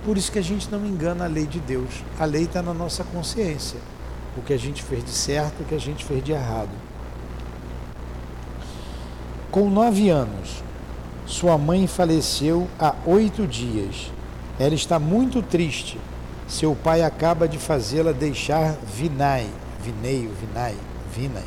Por 0.03 0.17
isso 0.17 0.31
que 0.31 0.39
a 0.39 0.43
gente 0.43 0.72
não 0.72 0.86
engana 0.86 1.25
a 1.25 1.27
lei 1.27 1.45
de 1.45 1.60
Deus. 1.60 2.03
A 2.19 2.25
lei 2.25 2.43
está 2.43 2.62
na 2.62 2.74
nossa 2.74 3.03
consciência. 3.03 3.79
O 4.38 4.41
que 4.41 4.53
a 4.53 4.57
gente 4.57 4.84
fez 4.84 5.03
de 5.03 5.12
certo, 5.12 5.62
o 5.62 5.65
que 5.65 5.74
a 5.74 5.79
gente 5.79 6.05
fez 6.05 6.24
de 6.24 6.31
errado. 6.31 6.69
Com 9.55 9.69
nove 9.69 10.09
anos, 10.09 10.62
sua 11.25 11.57
mãe 11.57 11.88
faleceu 11.88 12.67
há 12.77 12.93
oito 13.05 13.47
dias. 13.47 14.12
Ela 14.59 14.75
está 14.75 15.00
muito 15.00 15.41
triste. 15.41 15.97
Seu 16.45 16.75
pai 16.75 17.01
acaba 17.01 17.47
de 17.47 17.57
fazê-la 17.57 18.12
deixar 18.12 18.75
Vinay, 18.93 19.47
Vineio, 19.81 20.29
Vinay, 20.41 20.75
Vinay, 21.15 21.45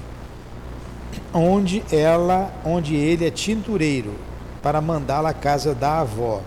onde 1.34 1.84
ela, 1.92 2.50
onde 2.64 2.96
ele 2.96 3.26
é 3.26 3.30
tintureiro 3.30 4.14
para 4.62 4.80
mandá-la 4.80 5.28
à 5.28 5.34
casa 5.34 5.74
da 5.74 6.00
avó, 6.00 6.40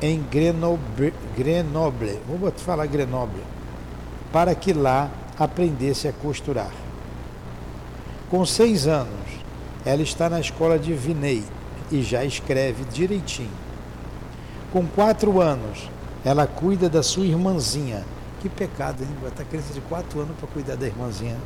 em 0.00 0.22
Grenoble, 0.22 1.12
Grenoble, 1.36 2.18
vou 2.26 2.50
falar 2.52 2.86
Grenoble, 2.86 3.42
para 4.32 4.54
que 4.54 4.72
lá 4.72 5.10
aprendesse 5.38 6.08
a 6.08 6.14
costurar. 6.14 6.72
Com 8.30 8.46
seis 8.46 8.86
anos, 8.86 9.43
ela 9.84 10.02
está 10.02 10.30
na 10.30 10.40
escola 10.40 10.78
de 10.78 10.94
Vinay 10.94 11.44
e 11.90 12.02
já 12.02 12.24
escreve 12.24 12.84
direitinho. 12.84 13.50
Com 14.72 14.86
quatro 14.86 15.40
anos, 15.40 15.90
ela 16.24 16.46
cuida 16.46 16.88
da 16.88 17.02
sua 17.02 17.26
irmãzinha. 17.26 18.02
Que 18.40 18.48
pecado, 18.48 19.02
hein? 19.02 19.08
Botar 19.20 19.44
criança 19.44 19.72
de 19.72 19.80
quatro 19.82 20.20
anos 20.20 20.36
para 20.38 20.48
cuidar 20.48 20.76
da 20.76 20.86
irmãzinha. 20.86 21.36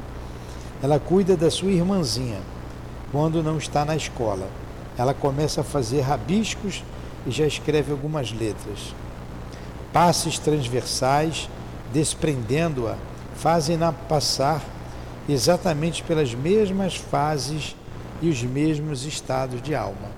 Ela 0.83 1.00
cuida 1.00 1.37
da 1.37 1.50
sua 1.50 1.71
irmãzinha 1.71 2.40
quando 3.11 3.42
não 3.42 3.59
está 3.59 3.85
na 3.85 3.97
escola. 3.97 4.49
Ela 4.97 5.12
começa 5.14 5.61
a 5.61 5.64
fazer 5.64 6.00
rabiscos 6.02 6.85
e 7.26 7.30
já 7.30 7.47
escreve 7.47 7.90
algumas 7.90 8.33
letras. 8.33 8.95
Passes 9.92 10.38
transversais, 10.38 11.49
desprendendo-a, 11.92 12.97
fazem-na 13.35 13.92
passar 13.92 14.62
exatamente 15.28 16.02
pelas 16.02 16.35
mesmas 16.35 16.97
fases 16.97 17.76
e 18.21 18.29
os 18.29 18.43
mesmos 18.43 19.05
estados 19.05 19.63
de 19.63 19.75
alma. 19.75 20.11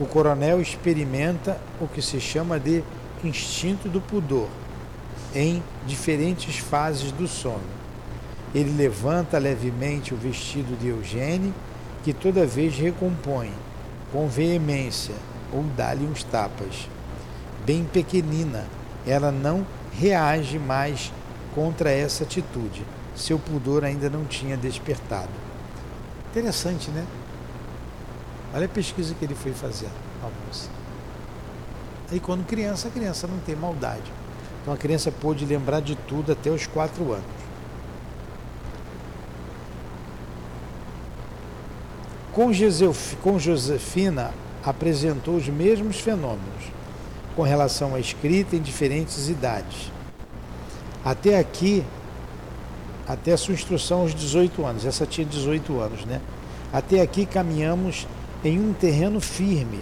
O 0.00 0.06
coronel 0.06 0.60
experimenta 0.60 1.60
o 1.80 1.86
que 1.86 2.00
se 2.00 2.20
chama 2.20 2.58
de 2.58 2.82
instinto 3.22 3.88
do 3.88 4.00
pudor 4.00 4.48
em 5.34 5.62
diferentes 5.86 6.58
fases 6.58 7.12
do 7.12 7.26
sono. 7.26 7.82
Ele 8.54 8.70
levanta 8.70 9.38
levemente 9.38 10.12
o 10.12 10.16
vestido 10.16 10.78
de 10.78 10.88
Eugênio, 10.88 11.54
que 12.02 12.12
toda 12.12 12.46
vez 12.46 12.76
recompõe, 12.76 13.50
com 14.12 14.28
veemência, 14.28 15.14
ou 15.52 15.62
dá-lhe 15.76 16.04
uns 16.04 16.22
tapas. 16.24 16.88
Bem 17.64 17.84
pequenina, 17.84 18.66
ela 19.06 19.30
não 19.32 19.66
reage 19.92 20.58
mais 20.58 21.12
contra 21.54 21.90
essa 21.90 22.24
atitude. 22.24 22.82
Seu 23.14 23.38
pudor 23.38 23.84
ainda 23.84 24.10
não 24.10 24.24
tinha 24.24 24.56
despertado. 24.56 25.51
Interessante, 26.32 26.90
né? 26.90 27.04
Olha 28.54 28.64
a 28.64 28.68
pesquisa 28.68 29.14
que 29.14 29.22
ele 29.22 29.34
foi 29.34 29.52
fazer, 29.52 29.90
a 30.22 30.46
moça. 30.46 30.68
Aí 32.10 32.18
quando 32.18 32.46
criança, 32.46 32.88
a 32.88 32.90
criança 32.90 33.26
não 33.26 33.38
tem 33.40 33.54
maldade. 33.54 34.10
Então 34.62 34.72
a 34.72 34.76
criança 34.78 35.12
pôde 35.12 35.44
lembrar 35.44 35.80
de 35.80 35.94
tudo 35.94 36.32
até 36.32 36.48
os 36.48 36.66
quatro 36.66 37.12
anos. 37.12 37.24
Com 42.32 43.38
Josefina 43.38 44.32
apresentou 44.64 45.36
os 45.36 45.48
mesmos 45.48 46.00
fenômenos 46.00 46.72
com 47.36 47.42
relação 47.42 47.94
à 47.94 48.00
escrita 48.00 48.56
em 48.56 48.62
diferentes 48.62 49.28
idades. 49.28 49.92
Até 51.04 51.38
aqui, 51.38 51.84
até 53.06 53.32
a 53.32 53.36
sua 53.36 53.54
instrução 53.54 54.00
aos 54.00 54.14
18 54.14 54.64
anos, 54.64 54.86
essa 54.86 55.06
tinha 55.06 55.26
18 55.26 55.80
anos, 55.80 56.04
né? 56.04 56.20
Até 56.72 57.00
aqui 57.00 57.26
caminhamos 57.26 58.06
em 58.44 58.58
um 58.58 58.72
terreno 58.72 59.20
firme. 59.20 59.80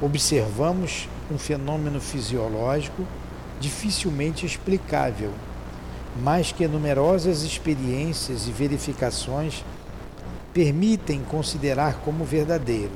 Observamos 0.00 1.08
um 1.30 1.36
fenômeno 1.36 2.00
fisiológico 2.00 3.04
dificilmente 3.60 4.46
explicável, 4.46 5.32
mas 6.22 6.52
que 6.52 6.66
numerosas 6.66 7.42
experiências 7.42 8.46
e 8.46 8.52
verificações 8.52 9.64
permitem 10.54 11.20
considerar 11.22 12.00
como 12.04 12.24
verdadeiro. 12.24 12.92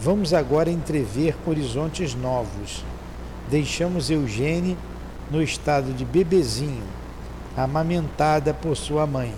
Vamos 0.00 0.32
agora 0.32 0.70
entrever 0.70 1.36
horizontes 1.46 2.14
novos. 2.14 2.84
Deixamos 3.50 4.10
Eugênie 4.10 4.76
no 5.30 5.42
estado 5.42 5.92
de 5.92 6.04
bebezinho, 6.04 6.82
amamentada 7.58 8.54
por 8.54 8.76
sua 8.76 9.04
mãe. 9.06 9.34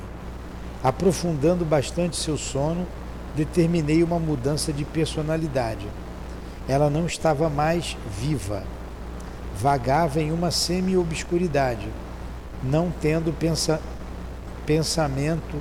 Aprofundando 0.84 1.64
bastante 1.64 2.16
seu 2.16 2.36
sono, 2.36 2.86
determinei 3.34 4.02
uma 4.02 4.18
mudança 4.18 4.72
de 4.72 4.84
personalidade. 4.84 5.86
Ela 6.68 6.90
não 6.90 7.06
estava 7.06 7.48
mais 7.48 7.96
viva. 8.20 8.62
Vagava 9.58 10.20
em 10.20 10.32
uma 10.32 10.50
semi-obscuridade, 10.50 11.88
não 12.62 12.92
tendo 13.00 13.32
pensa 13.32 13.80
pensamento, 14.66 15.60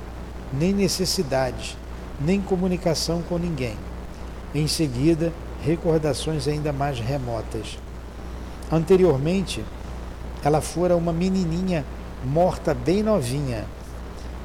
nem 0.52 0.72
necessidades, 0.72 1.76
nem 2.20 2.40
comunicação 2.40 3.22
com 3.22 3.38
ninguém. 3.38 3.76
Em 4.54 4.66
seguida, 4.66 5.32
recordações 5.62 6.46
ainda 6.46 6.72
mais 6.72 6.98
remotas. 6.98 7.78
Anteriormente, 8.70 9.64
ela 10.44 10.60
fora 10.60 10.96
uma 10.96 11.12
menininha 11.12 11.84
morta 12.24 12.74
bem 12.74 13.02
novinha, 13.02 13.64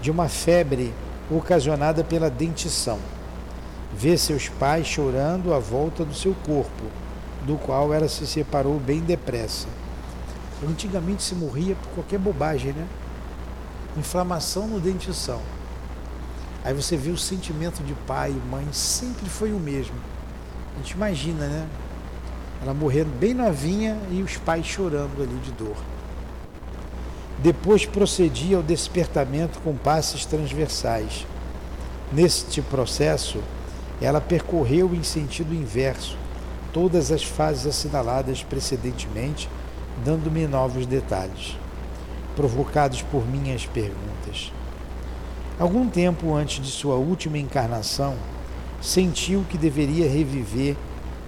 de 0.02 0.12
uma 0.12 0.28
febre 0.30 0.94
ocasionada 1.30 2.04
pela 2.04 2.30
dentição 2.30 3.00
vê 3.96 4.18
seus 4.18 4.50
pais 4.50 4.86
chorando 4.86 5.54
à 5.54 5.60
volta 5.60 6.04
do 6.04 6.14
seu 6.14 6.36
corpo, 6.46 6.84
do 7.46 7.58
qual 7.58 7.94
ela 7.94 8.10
se 8.10 8.28
separou 8.28 8.78
bem 8.78 9.00
depressa. 9.00 9.68
Antigamente 10.68 11.24
se 11.24 11.34
morria 11.34 11.76
por 11.76 11.90
qualquer 11.90 12.20
bobagem, 12.20 12.74
né? 12.74 12.86
Inflamação 13.98 14.68
no 14.68 14.82
dentição. 14.82 15.42
Aí 16.64 16.74
você 16.74 16.98
vê 16.98 17.12
o 17.12 17.18
sentimento 17.18 17.84
de 17.84 17.94
pai 18.06 18.32
e 18.32 18.50
mãe 18.50 18.68
sempre 18.74 19.30
foi 19.30 19.54
o 19.54 19.60
mesmo. 19.60 19.96
A 20.74 20.78
gente 20.80 20.92
imagina, 20.92 21.48
né? 21.48 21.68
Ela 22.62 22.74
morrendo 22.74 23.12
bem 23.18 23.34
novinha 23.34 23.98
e 24.12 24.22
os 24.22 24.36
pais 24.38 24.66
chorando 24.66 25.22
ali 25.22 25.38
de 25.38 25.52
dor. 25.52 25.78
Depois 27.46 27.86
procedia 27.86 28.58
ao 28.58 28.64
despertamento 28.64 29.60
com 29.60 29.76
passes 29.76 30.26
transversais. 30.26 31.28
Neste 32.12 32.60
processo, 32.60 33.38
ela 34.02 34.20
percorreu 34.20 34.96
em 34.96 35.04
sentido 35.04 35.54
inverso 35.54 36.18
todas 36.74 37.12
as 37.12 37.24
fases 37.24 37.68
assinaladas 37.68 38.42
precedentemente, 38.42 39.48
dando-me 40.04 40.48
novos 40.48 40.88
detalhes, 40.88 41.56
provocados 42.36 43.04
por 43.04 43.24
minhas 43.28 43.68
perguntas. 43.68 44.52
Algum 45.60 45.88
tempo 45.88 46.34
antes 46.34 46.66
de 46.66 46.72
sua 46.72 46.96
última 46.96 47.38
encarnação, 47.38 48.16
sentiu 48.82 49.46
que 49.48 49.56
deveria 49.56 50.10
reviver 50.10 50.76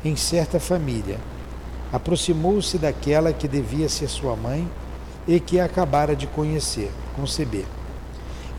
em 0.03 0.15
certa 0.15 0.59
família. 0.59 1.19
Aproximou-se 1.93 2.75
daquela 2.79 3.31
que 3.31 3.47
devia 3.47 3.87
ser 3.87 4.07
sua 4.07 4.35
mãe 4.35 4.67
e 5.27 5.39
que 5.39 5.59
acabara 5.59 6.15
de 6.15 6.25
conhecer, 6.27 6.91
conceber. 7.15 7.65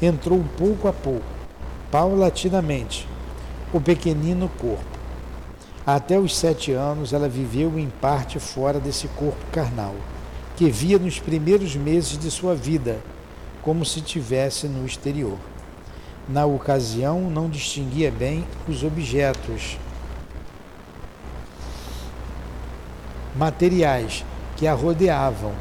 Entrou 0.01 0.45
pouco 0.57 0.87
a 0.87 0.93
pouco, 0.93 1.27
paulatinamente, 1.91 3.09
o 3.73 3.81
pequenino 3.81 4.49
corpo. 4.59 4.99
Até 5.87 6.19
os 6.19 6.37
sete 6.37 6.73
anos 6.73 7.13
ela 7.13 7.29
viveu 7.29 7.79
em 7.79 7.89
parte 7.89 8.39
fora 8.39 8.79
desse 8.79 9.09
corpo 9.09 9.45
carnal, 9.51 9.95
que 10.57 10.69
via 10.71 10.99
nos 10.99 11.19
primeiros 11.19 11.75
meses 11.75 12.19
de 12.19 12.31
sua 12.31 12.55
vida, 12.55 12.99
como 13.63 13.85
se 13.85 14.01
tivesse 14.01 14.67
no 14.67 14.85
exterior. 14.85 15.39
Na 16.29 16.45
ocasião, 16.45 17.23
não 17.31 17.49
distinguia 17.49 18.11
bem 18.11 18.45
os 18.69 18.83
objetos 18.83 19.79
materiais 23.35 24.25
que 24.57 24.67
a 24.67 24.75
rodeavam, 24.75 25.53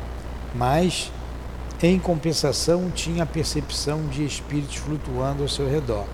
mas, 0.56 1.12
em 1.82 2.00
compensação, 2.00 2.90
tinha 2.90 3.24
a 3.24 3.28
percepção 3.28 4.08
de 4.08 4.26
espíritos 4.26 4.76
flutuando 4.78 5.44
ao 5.44 5.50
seu 5.50 5.70
redor 5.70 6.06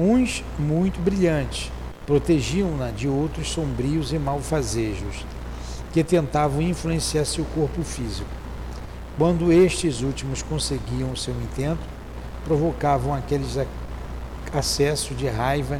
uns 0.00 0.42
muito 0.58 0.98
brilhantes, 0.98 1.70
protegiam-na 2.06 2.90
de 2.90 3.06
outros 3.06 3.50
sombrios 3.50 4.14
e 4.14 4.18
malfazejos, 4.18 5.26
que 5.92 6.02
tentavam 6.02 6.62
influenciar 6.62 7.26
seu 7.26 7.44
corpo 7.44 7.82
físico. 7.82 8.30
Quando 9.18 9.52
estes 9.52 10.00
últimos 10.00 10.42
conseguiam 10.42 11.14
seu 11.14 11.34
intento, 11.34 11.80
provocavam 12.44 13.12
aqueles 13.12 13.58
acessos 14.54 15.14
de 15.18 15.28
raiva 15.28 15.78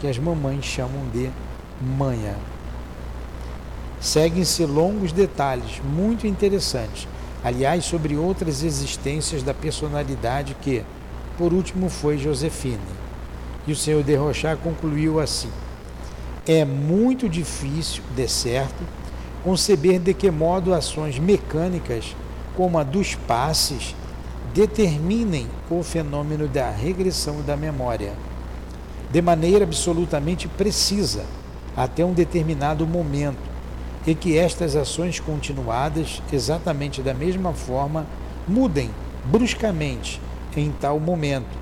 que 0.00 0.08
as 0.08 0.18
mamães 0.18 0.64
chamam 0.64 1.08
de 1.12 1.30
manha. 1.80 2.34
Seguem-se 4.00 4.64
longos 4.64 5.12
detalhes 5.12 5.78
muito 5.84 6.26
interessantes, 6.26 7.06
aliás, 7.44 7.84
sobre 7.84 8.16
outras 8.16 8.62
existências 8.62 9.42
da 9.42 9.52
personalidade 9.52 10.56
que, 10.62 10.82
por 11.36 11.52
último, 11.52 11.90
foi 11.90 12.16
Josefine. 12.16 12.78
E 13.66 13.72
o 13.72 13.76
senhor 13.76 14.02
de 14.02 14.14
Rochard 14.14 14.62
concluiu 14.62 15.20
assim: 15.20 15.50
É 16.48 16.64
muito 16.64 17.28
difícil, 17.28 18.02
de 18.16 18.26
certo, 18.26 18.82
conceber 19.44 20.00
de 20.00 20.14
que 20.14 20.30
modo 20.30 20.72
ações 20.72 21.18
mecânicas, 21.18 22.16
como 22.56 22.78
a 22.78 22.82
dos 22.82 23.14
passes, 23.14 23.94
determinem 24.54 25.46
o 25.70 25.82
fenômeno 25.82 26.48
da 26.48 26.70
regressão 26.70 27.42
da 27.42 27.54
memória. 27.54 28.14
De 29.10 29.20
maneira 29.20 29.64
absolutamente 29.64 30.48
precisa, 30.48 31.24
até 31.76 32.02
um 32.02 32.14
determinado 32.14 32.86
momento, 32.86 33.49
e 34.06 34.14
que 34.14 34.38
estas 34.38 34.76
ações 34.76 35.20
continuadas, 35.20 36.22
exatamente 36.32 37.02
da 37.02 37.12
mesma 37.12 37.52
forma, 37.52 38.06
mudem 38.48 38.90
bruscamente 39.24 40.20
em 40.56 40.70
tal 40.72 40.98
momento 40.98 41.58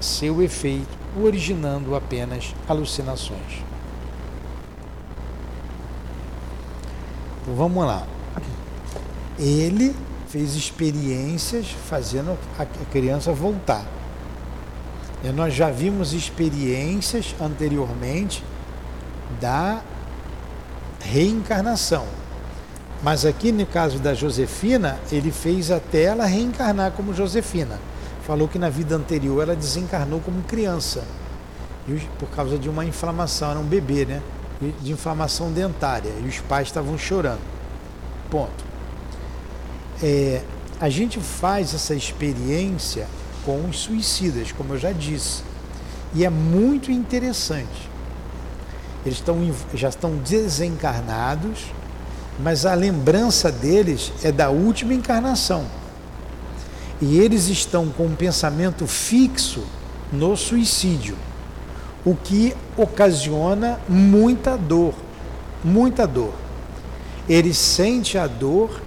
seu 0.00 0.42
efeito, 0.42 0.98
originando 1.22 1.94
apenas 1.94 2.54
alucinações. 2.68 3.62
Então, 7.42 7.54
vamos 7.54 7.84
lá. 7.84 8.06
Ele 9.38 9.94
fez 10.28 10.54
experiências 10.54 11.66
fazendo 11.88 12.38
a 12.58 12.64
criança 12.90 13.32
voltar. 13.32 13.84
E 15.22 15.28
nós 15.28 15.52
já 15.54 15.70
vimos 15.70 16.12
experiências 16.12 17.34
anteriormente 17.40 18.42
da 19.40 19.82
reencarnação. 21.00 22.06
Mas 23.02 23.24
aqui 23.24 23.50
no 23.50 23.64
caso 23.64 23.98
da 23.98 24.12
Josefina, 24.14 24.98
ele 25.10 25.30
fez 25.30 25.70
até 25.70 26.04
ela 26.04 26.26
reencarnar 26.26 26.92
como 26.92 27.14
Josefina. 27.14 27.78
Falou 28.26 28.46
que 28.46 28.58
na 28.58 28.68
vida 28.68 28.94
anterior 28.94 29.42
ela 29.42 29.56
desencarnou 29.56 30.20
como 30.20 30.42
criança, 30.42 31.02
por 32.18 32.28
causa 32.28 32.58
de 32.58 32.68
uma 32.68 32.84
inflamação, 32.84 33.50
era 33.50 33.58
um 33.58 33.64
bebê, 33.64 34.04
né? 34.04 34.22
De 34.82 34.92
inflamação 34.92 35.50
dentária, 35.50 36.12
e 36.22 36.28
os 36.28 36.38
pais 36.40 36.68
estavam 36.68 36.96
chorando. 36.98 37.40
Ponto. 38.30 38.64
É, 40.02 40.42
a 40.78 40.88
gente 40.88 41.18
faz 41.18 41.74
essa 41.74 41.94
experiência 41.94 43.06
com 43.44 43.66
os 43.68 43.80
suicidas, 43.80 44.52
como 44.52 44.74
eu 44.74 44.78
já 44.78 44.92
disse, 44.92 45.42
e 46.14 46.24
é 46.24 46.30
muito 46.30 46.92
interessante. 46.92 47.89
Eles 49.04 49.18
estão, 49.18 49.38
já 49.74 49.88
estão 49.88 50.16
desencarnados, 50.16 51.66
mas 52.38 52.66
a 52.66 52.74
lembrança 52.74 53.50
deles 53.50 54.12
é 54.22 54.30
da 54.30 54.50
última 54.50 54.92
encarnação. 54.92 55.64
E 57.00 57.18
eles 57.18 57.48
estão 57.48 57.88
com 57.88 58.06
um 58.06 58.14
pensamento 58.14 58.86
fixo 58.86 59.64
no 60.12 60.36
suicídio, 60.36 61.16
o 62.04 62.14
que 62.14 62.54
ocasiona 62.76 63.80
muita 63.88 64.56
dor, 64.56 64.94
muita 65.64 66.06
dor. 66.06 66.32
Ele 67.28 67.54
sente 67.54 68.18
a 68.18 68.26
dor, 68.26 68.82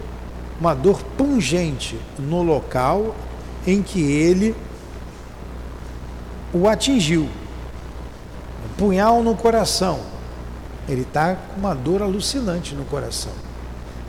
uma 0.60 0.76
dor 0.76 1.02
pungente 1.18 1.98
no 2.20 2.44
local 2.44 3.16
em 3.66 3.82
que 3.82 4.02
ele 4.02 4.56
o 6.54 6.68
atingiu 6.68 7.28
punhal 8.78 9.24
no 9.24 9.36
coração. 9.36 10.00
Ele 10.88 11.02
está 11.02 11.36
com 11.36 11.60
uma 11.60 11.74
dor 11.74 12.02
alucinante 12.02 12.76
no 12.76 12.86
coração. 12.86 13.32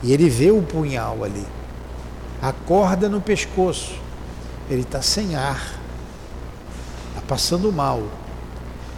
E 0.03 0.11
ele 0.11 0.29
vê 0.29 0.51
o 0.51 0.61
punhal 0.61 1.23
ali. 1.23 1.45
A 2.41 2.51
corda 2.51 3.07
no 3.07 3.21
pescoço. 3.21 3.95
Ele 4.69 4.81
está 4.81 5.01
sem 5.01 5.35
ar. 5.35 5.79
Está 7.09 7.21
passando 7.27 7.71
mal. 7.71 8.03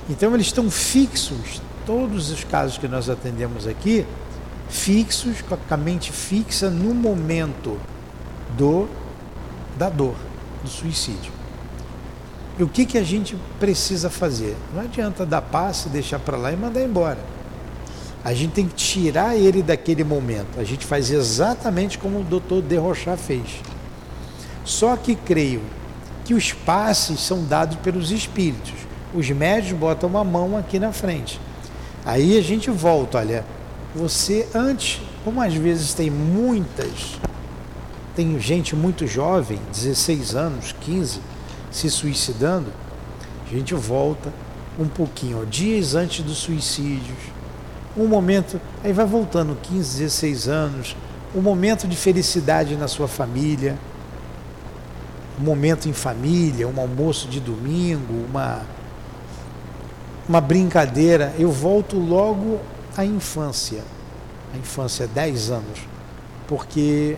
Então 0.09 0.33
eles 0.33 0.47
estão 0.47 0.71
fixos, 0.71 1.61
todos 1.85 2.31
os 2.31 2.43
casos 2.43 2.77
que 2.77 2.87
nós 2.87 3.09
atendemos 3.09 3.67
aqui, 3.67 4.05
fixos, 4.69 5.41
com 5.41 5.57
a 5.69 5.77
mente 5.77 6.11
fixa 6.11 6.69
no 6.69 6.93
momento 6.93 7.77
do 8.57 8.87
da 9.77 9.89
dor, 9.89 10.15
do 10.63 10.69
suicídio. 10.69 11.36
E 12.59 12.63
o 12.63 12.67
que, 12.67 12.85
que 12.85 12.97
a 12.97 13.03
gente 13.03 13.37
precisa 13.59 14.09
fazer? 14.09 14.55
Não 14.73 14.81
adianta 14.81 15.25
dar 15.25 15.41
passe, 15.41 15.89
deixar 15.89 16.19
para 16.19 16.37
lá 16.37 16.51
e 16.51 16.57
mandar 16.57 16.81
embora. 16.81 17.19
A 18.23 18.33
gente 18.33 18.51
tem 18.51 18.67
que 18.67 18.73
tirar 18.73 19.35
ele 19.35 19.61
daquele 19.61 20.03
momento. 20.03 20.59
A 20.59 20.63
gente 20.63 20.85
faz 20.85 21.11
exatamente 21.11 21.97
como 21.97 22.19
o 22.19 22.23
doutor 22.23 22.61
Derrochat 22.61 23.17
fez. 23.21 23.61
Só 24.65 24.97
que 24.97 25.15
creio 25.15 25.61
que 26.25 26.33
os 26.33 26.51
passes 26.51 27.21
são 27.21 27.45
dados 27.45 27.77
pelos 27.77 28.11
espíritos. 28.11 28.73
Os 29.13 29.29
médios 29.29 29.77
botam 29.77 30.09
uma 30.09 30.23
mão 30.23 30.57
aqui 30.57 30.79
na 30.79 30.91
frente. 30.91 31.39
Aí 32.03 32.37
a 32.37 32.41
gente 32.41 32.69
volta, 32.69 33.19
olha, 33.19 33.45
você 33.95 34.47
antes, 34.53 35.01
como 35.23 35.41
às 35.41 35.53
vezes 35.53 35.93
tem 35.93 36.09
muitas, 36.09 37.17
tem 38.15 38.39
gente 38.39 38.75
muito 38.75 39.07
jovem, 39.07 39.59
16 39.71 40.35
anos, 40.35 40.75
15, 40.81 41.21
se 41.71 41.89
suicidando, 41.89 42.71
a 43.45 43.49
gente 43.49 43.73
volta 43.73 44.31
um 44.79 44.87
pouquinho, 44.87 45.41
ó, 45.41 45.45
dias 45.45 45.95
antes 45.95 46.23
dos 46.23 46.37
suicídios, 46.37 47.17
um 47.95 48.07
momento, 48.07 48.61
aí 48.83 48.93
vai 48.93 49.05
voltando 49.05 49.57
15, 49.61 49.99
16 49.99 50.47
anos, 50.47 50.95
um 51.35 51.41
momento 51.41 51.87
de 51.87 51.95
felicidade 51.95 52.75
na 52.75 52.87
sua 52.87 53.07
família, 53.07 53.77
um 55.39 55.43
momento 55.43 55.89
em 55.89 55.93
família, 55.93 56.67
um 56.67 56.79
almoço 56.79 57.27
de 57.27 57.39
domingo, 57.39 58.25
uma, 58.29 58.61
uma 60.27 60.41
brincadeira. 60.41 61.33
Eu 61.37 61.51
volto 61.51 61.97
logo 61.97 62.59
à 62.95 63.03
infância, 63.03 63.83
a 64.53 64.57
infância, 64.57 65.07
10 65.07 65.51
anos, 65.51 65.79
porque 66.47 67.17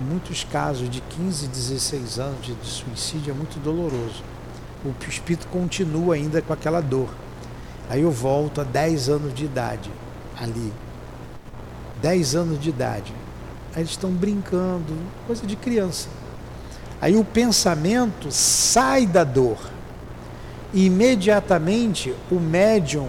muitos 0.00 0.44
casos 0.44 0.90
de 0.90 1.00
15, 1.00 1.48
16 1.48 2.18
anos 2.18 2.44
de, 2.44 2.54
suicídio 2.62 3.30
é 3.30 3.34
muito 3.34 3.60
doloroso. 3.60 4.22
O 4.84 4.92
espírito 5.08 5.46
continua 5.48 6.14
ainda 6.14 6.42
com 6.42 6.52
aquela 6.52 6.80
dor. 6.80 7.08
Aí 7.88 8.02
eu 8.02 8.10
volto 8.10 8.60
a 8.60 8.64
10 8.64 9.08
anos 9.08 9.34
de 9.34 9.44
idade, 9.44 9.90
ali. 10.38 10.72
10 12.02 12.34
anos 12.34 12.60
de 12.60 12.68
idade. 12.68 13.14
Aí 13.74 13.82
eles 13.82 13.90
estão 13.90 14.10
brincando, 14.10 14.94
coisa 15.26 15.46
de 15.46 15.56
criança. 15.56 16.08
Aí 17.00 17.16
o 17.16 17.24
pensamento 17.24 18.30
sai 18.30 19.06
da 19.06 19.24
dor. 19.24 19.58
E 20.72 20.86
imediatamente 20.86 22.14
o 22.30 22.40
médium 22.40 23.08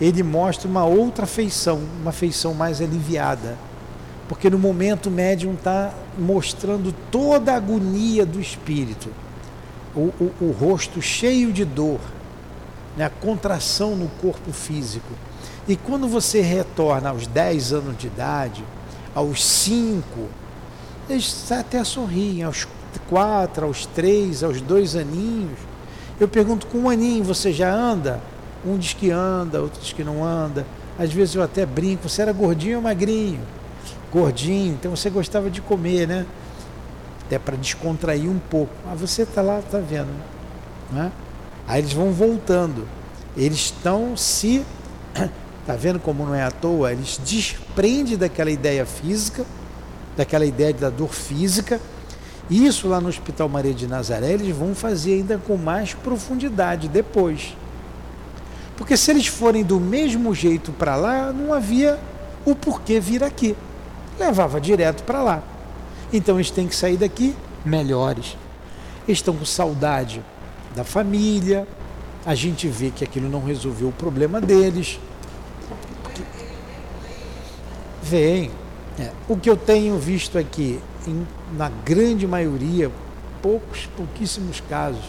ele 0.00 0.22
mostra 0.22 0.68
uma 0.68 0.84
outra 0.84 1.26
feição, 1.26 1.80
uma 2.00 2.12
feição 2.12 2.54
mais 2.54 2.80
aliviada 2.80 3.58
porque 4.30 4.48
no 4.48 4.60
momento 4.60 5.06
o 5.06 5.10
médium 5.10 5.54
está 5.54 5.92
mostrando 6.16 6.94
toda 7.10 7.52
a 7.52 7.56
agonia 7.56 8.24
do 8.24 8.40
espírito, 8.40 9.08
o, 9.92 10.02
o, 10.20 10.32
o 10.40 10.50
rosto 10.52 11.02
cheio 11.02 11.52
de 11.52 11.64
dor, 11.64 11.98
né? 12.96 13.06
a 13.06 13.10
contração 13.10 13.96
no 13.96 14.08
corpo 14.22 14.52
físico. 14.52 15.12
E 15.66 15.74
quando 15.74 16.06
você 16.06 16.40
retorna 16.42 17.10
aos 17.10 17.26
10 17.26 17.72
anos 17.72 17.98
de 17.98 18.06
idade, 18.06 18.62
aos 19.16 19.44
5, 19.44 20.04
eles 21.08 21.50
até 21.50 21.82
sorriem, 21.82 22.44
aos 22.44 22.68
4, 23.08 23.66
aos 23.66 23.84
3, 23.84 24.44
aos 24.44 24.60
2 24.60 24.94
aninhos. 24.94 25.58
Eu 26.20 26.28
pergunto, 26.28 26.68
com 26.68 26.78
um 26.78 26.88
aninho 26.88 27.24
você 27.24 27.52
já 27.52 27.74
anda? 27.74 28.20
Um 28.64 28.78
diz 28.78 28.94
que 28.94 29.10
anda, 29.10 29.60
outro 29.60 29.80
diz 29.80 29.92
que 29.92 30.04
não 30.04 30.24
anda. 30.24 30.64
Às 30.96 31.12
vezes 31.12 31.34
eu 31.34 31.42
até 31.42 31.66
brinco, 31.66 32.08
você 32.08 32.22
era 32.22 32.32
gordinho 32.32 32.76
ou 32.76 32.82
magrinho? 32.84 33.40
Gordinho, 34.12 34.74
então 34.74 34.94
você 34.94 35.08
gostava 35.08 35.50
de 35.50 35.60
comer, 35.60 36.06
né? 36.06 36.26
Até 37.26 37.38
para 37.38 37.56
descontrair 37.56 38.28
um 38.28 38.38
pouco. 38.38 38.72
Ah, 38.90 38.94
você 38.94 39.22
está 39.22 39.40
lá, 39.40 39.60
está 39.60 39.78
vendo, 39.78 40.10
né? 40.90 41.12
Aí 41.66 41.80
eles 41.80 41.92
vão 41.92 42.10
voltando. 42.10 42.86
Eles 43.36 43.58
estão 43.58 44.16
se. 44.16 44.64
Está 45.60 45.76
vendo 45.78 46.00
como 46.00 46.26
não 46.26 46.34
é 46.34 46.42
à 46.42 46.50
toa? 46.50 46.92
Eles 46.92 47.20
desprendem 47.24 48.16
daquela 48.16 48.50
ideia 48.50 48.84
física, 48.84 49.44
daquela 50.16 50.44
ideia 50.44 50.74
da 50.74 50.90
dor 50.90 51.12
física. 51.12 51.80
Isso 52.50 52.88
lá 52.88 53.00
no 53.00 53.08
Hospital 53.08 53.48
Maria 53.48 53.72
de 53.72 53.86
Nazaré 53.86 54.32
eles 54.32 54.56
vão 54.56 54.74
fazer 54.74 55.14
ainda 55.14 55.38
com 55.38 55.56
mais 55.56 55.94
profundidade 55.94 56.88
depois. 56.88 57.56
Porque 58.76 58.96
se 58.96 59.12
eles 59.12 59.28
forem 59.28 59.62
do 59.62 59.78
mesmo 59.78 60.34
jeito 60.34 60.72
para 60.72 60.96
lá, 60.96 61.32
não 61.32 61.54
havia 61.54 61.96
o 62.44 62.56
porquê 62.56 62.98
vir 62.98 63.22
aqui 63.22 63.54
levava 64.20 64.60
direto 64.60 65.02
para 65.02 65.22
lá. 65.22 65.42
Então 66.12 66.36
eles 66.36 66.50
têm 66.50 66.68
que 66.68 66.76
sair 66.76 66.96
daqui 66.96 67.34
melhores. 67.64 68.36
Estão 69.08 69.34
com 69.34 69.44
saudade 69.44 70.22
da 70.76 70.84
família. 70.84 71.66
A 72.24 72.34
gente 72.34 72.68
vê 72.68 72.90
que 72.90 73.02
aquilo 73.02 73.28
não 73.28 73.42
resolveu 73.42 73.88
o 73.88 73.92
problema 73.92 74.40
deles. 74.40 75.00
Vem. 78.02 78.50
É. 78.98 79.10
O 79.28 79.36
que 79.36 79.48
eu 79.48 79.56
tenho 79.56 79.98
visto 79.98 80.36
aqui, 80.36 80.78
em, 81.06 81.26
na 81.56 81.70
grande 81.84 82.26
maioria, 82.26 82.90
poucos, 83.40 83.88
pouquíssimos 83.96 84.60
casos, 84.68 85.04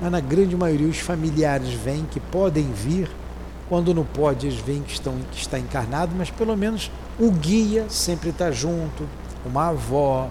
mas 0.00 0.12
na 0.12 0.20
grande 0.20 0.56
maioria 0.56 0.86
os 0.86 0.98
familiares 0.98 1.72
vêm 1.72 2.06
que 2.08 2.20
podem 2.20 2.70
vir 2.70 3.10
quando 3.68 3.94
não 3.94 4.04
pode, 4.04 4.46
eles 4.46 4.58
veem 4.58 4.82
que, 4.82 4.92
estão, 4.92 5.14
que 5.32 5.40
está 5.40 5.58
encarnado, 5.58 6.12
mas 6.14 6.30
pelo 6.30 6.54
menos 6.54 6.90
o 7.18 7.30
guia 7.30 7.86
sempre 7.88 8.30
está 8.30 8.50
junto, 8.50 9.08
uma 9.44 9.68
avó, 9.68 10.30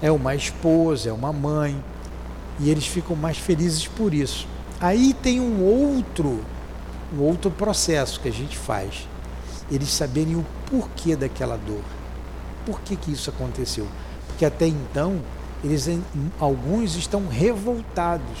é 0.00 0.10
uma 0.10 0.34
esposa, 0.34 1.08
é 1.08 1.12
uma 1.12 1.32
mãe, 1.32 1.82
e 2.60 2.70
eles 2.70 2.86
ficam 2.86 3.16
mais 3.16 3.38
felizes 3.38 3.86
por 3.86 4.14
isso. 4.14 4.46
Aí 4.80 5.12
tem 5.12 5.40
um 5.40 5.62
outro, 5.62 6.44
um 7.12 7.20
outro 7.22 7.50
processo 7.50 8.20
que 8.20 8.28
a 8.28 8.32
gente 8.32 8.56
faz. 8.56 9.08
Eles 9.70 9.90
saberem 9.90 10.36
o 10.36 10.46
porquê 10.70 11.16
daquela 11.16 11.56
dor. 11.56 11.82
Por 12.64 12.80
que, 12.80 12.96
que 12.96 13.12
isso 13.12 13.30
aconteceu? 13.30 13.86
Porque 14.28 14.44
até 14.44 14.66
então, 14.66 15.20
eles, 15.64 15.88
alguns 16.38 16.94
estão 16.94 17.26
revoltados 17.26 18.38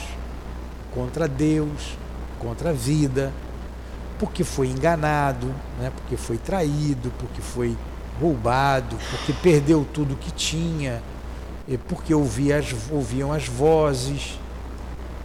contra 0.94 1.26
Deus, 1.26 1.96
contra 2.38 2.70
a 2.70 2.72
vida, 2.72 3.32
porque 4.18 4.44
foi 4.44 4.68
enganado, 4.68 5.46
né? 5.78 5.90
porque 5.94 6.16
foi 6.16 6.38
traído, 6.38 7.12
porque 7.18 7.40
foi 7.40 7.76
roubado, 8.20 8.96
porque 9.10 9.32
perdeu 9.32 9.86
tudo 9.92 10.16
que 10.16 10.30
tinha, 10.32 11.02
porque 11.88 12.14
ouvia 12.14 12.58
as, 12.58 12.74
ouviam 12.90 13.32
as 13.32 13.46
vozes. 13.46 14.38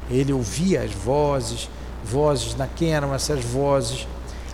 Ele 0.10 0.34
ouvia 0.34 0.82
as 0.82 0.92
vozes, 0.92 1.70
vozes, 2.04 2.56
na 2.56 2.68
quem 2.68 2.94
eram 2.94 3.14
essas 3.14 3.44
vozes? 3.44 4.08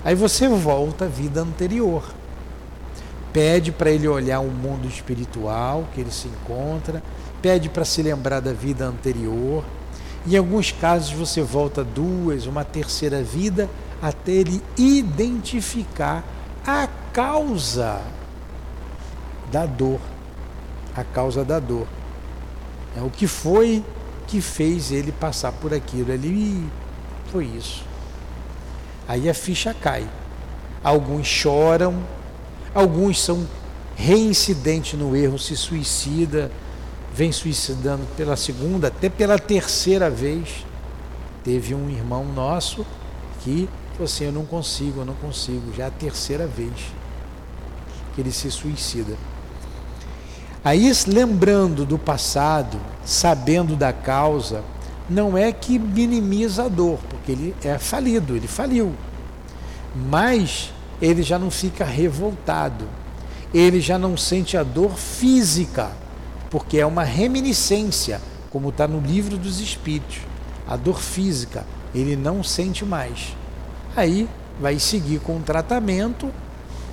Aí 0.03 0.15
você 0.15 0.47
volta 0.47 1.05
à 1.05 1.07
vida 1.07 1.41
anterior. 1.41 2.03
Pede 3.33 3.71
para 3.71 3.91
ele 3.91 4.07
olhar 4.07 4.39
o 4.39 4.49
mundo 4.49 4.87
espiritual 4.87 5.85
que 5.93 6.01
ele 6.01 6.11
se 6.11 6.27
encontra, 6.27 7.03
pede 7.41 7.69
para 7.69 7.85
se 7.85 8.01
lembrar 8.01 8.39
da 8.39 8.53
vida 8.53 8.85
anterior. 8.85 9.63
Em 10.27 10.35
alguns 10.35 10.71
casos 10.71 11.11
você 11.11 11.41
volta 11.41 11.83
duas, 11.83 12.45
uma 12.45 12.63
terceira 12.63 13.21
vida, 13.21 13.69
até 14.01 14.31
ele 14.31 14.61
identificar 14.77 16.23
a 16.65 16.87
causa 17.13 18.01
da 19.51 19.65
dor. 19.65 19.99
A 20.95 21.03
causa 21.03 21.43
da 21.43 21.59
dor. 21.59 21.87
É 22.95 23.01
o 23.01 23.09
que 23.09 23.27
foi 23.27 23.83
que 24.27 24.41
fez 24.41 24.91
ele 24.91 25.11
passar 25.11 25.51
por 25.51 25.73
aquilo. 25.73 26.11
Ele 26.11 26.69
foi 27.31 27.45
isso. 27.45 27.83
Aí 29.07 29.29
a 29.29 29.33
ficha 29.33 29.73
cai. 29.73 30.07
Alguns 30.83 31.27
choram, 31.27 32.01
alguns 32.73 33.21
são 33.21 33.45
reincidentes 33.95 34.97
no 34.97 35.15
erro, 35.15 35.37
se 35.37 35.57
suicida, 35.57 36.49
vem 37.13 37.31
suicidando 37.31 38.05
pela 38.15 38.37
segunda, 38.37 38.87
até 38.87 39.09
pela 39.09 39.37
terceira 39.37 40.09
vez. 40.09 40.65
Teve 41.43 41.73
um 41.73 41.89
irmão 41.89 42.23
nosso 42.23 42.85
que 43.41 43.67
falou 43.99 44.05
assim: 44.05 44.25
Eu 44.25 44.31
não 44.31 44.45
consigo, 44.45 45.01
eu 45.01 45.05
não 45.05 45.13
consigo, 45.15 45.73
já 45.75 45.85
é 45.85 45.87
a 45.87 45.91
terceira 45.91 46.47
vez 46.47 46.73
que 48.15 48.21
ele 48.21 48.31
se 48.31 48.49
suicida. 48.49 49.15
Aí, 50.63 50.91
lembrando 51.07 51.85
do 51.85 51.97
passado, 51.97 52.79
sabendo 53.05 53.75
da 53.75 53.93
causa, 53.93 54.63
não 55.09 55.37
é 55.37 55.51
que 55.51 55.79
minimiza 55.79 56.65
a 56.65 56.67
dor, 56.67 56.99
porque 57.09 57.31
ele 57.31 57.55
é 57.63 57.77
falido, 57.77 58.35
ele 58.35 58.47
faliu. 58.47 58.93
Mas 59.95 60.71
ele 61.01 61.23
já 61.23 61.39
não 61.39 61.49
fica 61.49 61.85
revoltado, 61.85 62.85
ele 63.53 63.79
já 63.79 63.97
não 63.97 64.17
sente 64.17 64.57
a 64.57 64.63
dor 64.63 64.97
física, 64.97 65.91
porque 66.49 66.77
é 66.77 66.85
uma 66.85 67.03
reminiscência, 67.03 68.21
como 68.49 68.69
está 68.69 68.87
no 68.87 68.99
livro 68.99 69.37
dos 69.37 69.59
Espíritos. 69.59 70.19
A 70.67 70.75
dor 70.75 70.99
física, 70.99 71.65
ele 71.95 72.15
não 72.15 72.43
sente 72.43 72.83
mais. 72.85 73.38
Aí 73.99 74.29
vai 74.61 74.79
seguir 74.79 75.19
com 75.19 75.35
um 75.35 75.41
tratamento, 75.41 76.31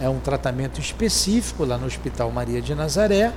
é 0.01 0.09
um 0.09 0.19
tratamento 0.19 0.81
específico 0.81 1.65
lá 1.65 1.79
no 1.79 1.87
Hospital 1.87 2.33
Maria 2.33 2.61
de 2.61 2.75
Nazaré, 2.75 3.33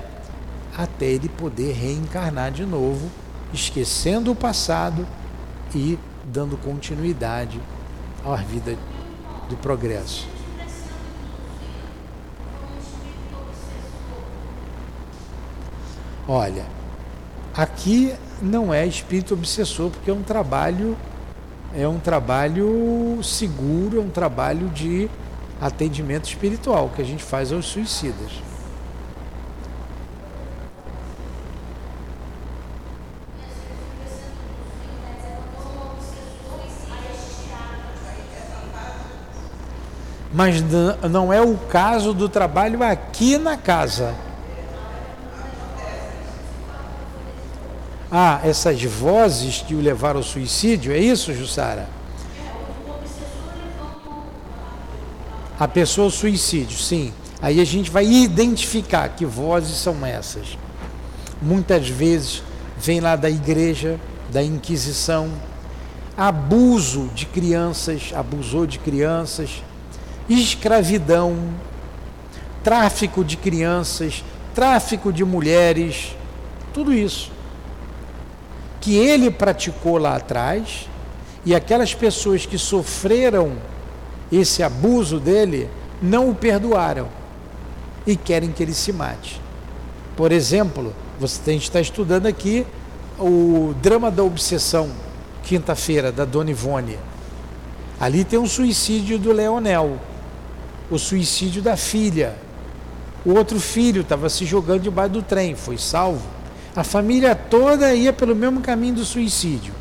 até 0.75 1.05
ele 1.05 1.29
poder 1.29 1.73
reencarnar 1.73 2.51
de 2.51 2.65
novo, 2.65 3.11
esquecendo 3.53 4.31
o 4.31 4.35
passado 4.35 5.05
e 5.75 5.99
dando 6.23 6.57
continuidade 6.57 7.61
à 8.25 8.37
vida 8.37 8.75
do 9.47 9.55
progresso. 9.57 10.27
Olha, 16.27 16.65
aqui 17.53 18.15
não 18.41 18.73
é 18.73 18.87
espírito 18.87 19.35
obsessor, 19.35 19.91
porque 19.91 20.09
é 20.09 20.13
um 20.13 20.23
trabalho 20.23 20.97
é 21.75 21.87
um 21.87 21.99
trabalho 21.99 23.19
seguro, 23.23 23.97
é 23.97 24.01
um 24.01 24.09
trabalho 24.09 24.69
de 24.69 25.09
atendimento 25.61 26.25
espiritual 26.25 26.91
que 26.95 27.01
a 27.01 27.05
gente 27.05 27.23
faz 27.23 27.51
aos 27.51 27.65
suicidas. 27.65 28.49
mas 40.31 40.63
não 41.11 41.33
é 41.33 41.41
o 41.41 41.57
caso 41.57 42.13
do 42.13 42.29
trabalho 42.29 42.81
aqui 42.83 43.37
na 43.37 43.57
casa. 43.57 44.15
Ah, 48.11 48.41
essas 48.43 48.81
vozes 48.83 49.61
que 49.61 49.75
o 49.75 49.81
levaram 49.81 50.19
ao 50.19 50.23
suicídio, 50.23 50.91
é 50.91 50.97
isso, 50.97 51.33
Jussara? 51.33 51.87
A 55.59 55.67
pessoa 55.67 56.05
ao 56.05 56.11
suicídio, 56.11 56.77
sim. 56.77 57.13
Aí 57.41 57.61
a 57.61 57.65
gente 57.65 57.91
vai 57.91 58.05
identificar 58.05 59.09
que 59.09 59.25
vozes 59.25 59.77
são 59.77 60.05
essas. 60.05 60.57
Muitas 61.41 61.87
vezes 61.87 62.41
vem 62.77 62.99
lá 62.99 63.15
da 63.15 63.29
igreja, 63.29 63.99
da 64.31 64.41
Inquisição, 64.41 65.29
abuso 66.17 67.09
de 67.13 67.25
crianças, 67.25 68.11
abusou 68.15 68.65
de 68.65 68.79
crianças, 68.79 69.63
escravidão, 70.27 71.37
tráfico 72.63 73.23
de 73.23 73.37
crianças, 73.37 74.23
tráfico 74.53 75.13
de 75.13 75.23
mulheres, 75.23 76.15
tudo 76.73 76.93
isso. 76.93 77.31
Que 78.81 78.95
ele 78.95 79.29
praticou 79.29 79.97
lá 79.97 80.15
atrás 80.15 80.89
e 81.45 81.53
aquelas 81.53 81.93
pessoas 81.93 82.45
que 82.45 82.57
sofreram 82.57 83.53
esse 84.31 84.61
abuso 84.63 85.19
dele 85.19 85.69
não 86.01 86.29
o 86.29 86.35
perdoaram 86.35 87.07
e 88.05 88.15
querem 88.15 88.51
que 88.51 88.63
ele 88.63 88.73
se 88.73 88.91
mate. 88.93 89.41
Por 90.15 90.31
exemplo, 90.31 90.93
você 91.19 91.41
tem 91.43 91.57
estar 91.57 91.81
estudando 91.81 92.25
aqui 92.25 92.65
o 93.17 93.73
drama 93.81 94.09
da 94.09 94.23
obsessão, 94.23 94.89
quinta-feira, 95.43 96.11
da 96.11 96.25
Dona 96.25 96.51
Ivone. 96.51 96.97
Ali 97.99 98.23
tem 98.23 98.39
um 98.39 98.47
suicídio 98.47 99.19
do 99.19 99.33
Leonel 99.33 99.99
o 100.89 100.97
suicídio 100.97 101.61
da 101.61 101.77
filha. 101.77 102.35
O 103.25 103.33
outro 103.33 103.59
filho 103.59 104.01
estava 104.01 104.29
se 104.29 104.45
jogando 104.45 104.81
debaixo 104.81 105.13
do 105.13 105.21
trem, 105.21 105.55
foi 105.55 105.77
salvo. 105.77 106.21
A 106.75 106.83
família 106.83 107.35
toda 107.35 107.93
ia 107.93 108.13
pelo 108.13 108.35
mesmo 108.35 108.61
caminho 108.61 108.95
do 108.95 109.05
suicídio. 109.05 109.73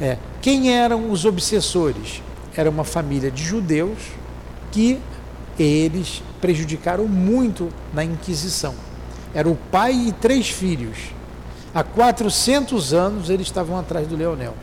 É. 0.00 0.16
Quem 0.40 0.72
eram 0.72 1.10
os 1.10 1.24
obsessores? 1.24 2.22
Era 2.56 2.70
uma 2.70 2.84
família 2.84 3.30
de 3.30 3.42
judeus 3.42 3.98
que 4.70 4.98
eles 5.58 6.22
prejudicaram 6.40 7.06
muito 7.06 7.68
na 7.92 8.04
Inquisição. 8.04 8.74
Era 9.34 9.48
o 9.48 9.56
pai 9.70 9.92
e 9.92 10.12
três 10.12 10.48
filhos. 10.48 10.96
Há 11.74 11.82
400 11.82 12.94
anos 12.94 13.28
eles 13.28 13.46
estavam 13.46 13.78
atrás 13.78 14.06
do 14.06 14.16
Leonel. 14.16 14.54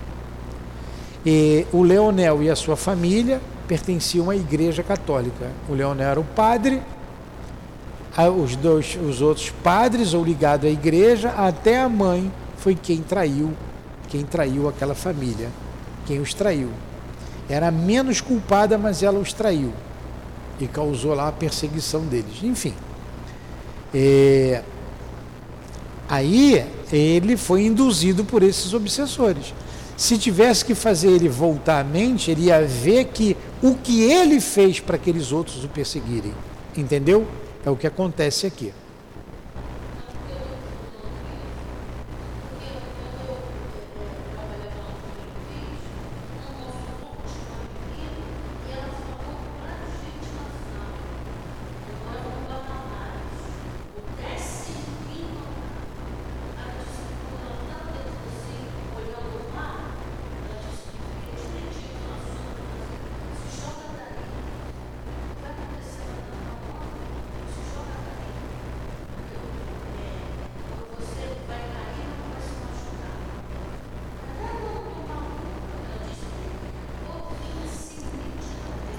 E 1.25 1.65
o 1.71 1.83
Leonel 1.83 2.41
e 2.41 2.49
a 2.49 2.55
sua 2.55 2.75
família 2.75 3.41
pertenciam 3.67 4.29
à 4.29 4.35
Igreja 4.35 4.83
Católica. 4.83 5.51
O 5.67 5.73
Leonel 5.73 6.09
era 6.09 6.19
o 6.19 6.23
padre, 6.23 6.81
os 8.23 8.55
dois, 8.55 8.97
os 9.01 9.21
outros 9.21 9.49
padres 9.49 10.13
ou 10.13 10.23
ligado 10.23 10.65
à 10.65 10.69
igreja, 10.69 11.29
até 11.31 11.81
a 11.81 11.89
mãe 11.89 12.31
foi 12.57 12.73
quem 12.73 13.01
traiu, 13.01 13.51
quem 14.07 14.23
traiu 14.23 14.69
aquela 14.69 14.95
família, 14.95 15.49
quem 16.05 16.19
os 16.19 16.33
traiu. 16.33 16.69
Era 17.49 17.69
menos 17.71 18.21
culpada, 18.21 18.77
mas 18.77 19.03
ela 19.03 19.19
os 19.19 19.33
traiu 19.33 19.73
e 20.59 20.67
causou 20.67 21.13
lá 21.13 21.27
a 21.27 21.31
perseguição 21.31 22.01
deles. 22.05 22.41
Enfim, 22.41 22.73
é, 23.93 24.63
aí 26.07 26.65
ele 26.91 27.35
foi 27.35 27.65
induzido 27.65 28.23
por 28.23 28.41
esses 28.41 28.73
obsessores. 28.73 29.53
Se 29.97 30.17
tivesse 30.17 30.65
que 30.65 30.75
fazer 30.75 31.09
ele 31.09 31.29
voltar 31.29 31.79
à 31.79 31.83
mente, 31.83 32.31
ele 32.31 32.45
ia 32.45 32.61
ver 32.65 33.05
que 33.05 33.35
o 33.61 33.75
que 33.75 34.01
ele 34.03 34.41
fez 34.41 34.79
para 34.79 34.95
aqueles 34.95 35.31
outros 35.31 35.63
o 35.63 35.69
perseguirem. 35.69 36.33
Entendeu? 36.75 37.25
É 37.65 37.69
o 37.69 37.75
que 37.75 37.87
acontece 37.87 38.45
aqui. 38.45 38.71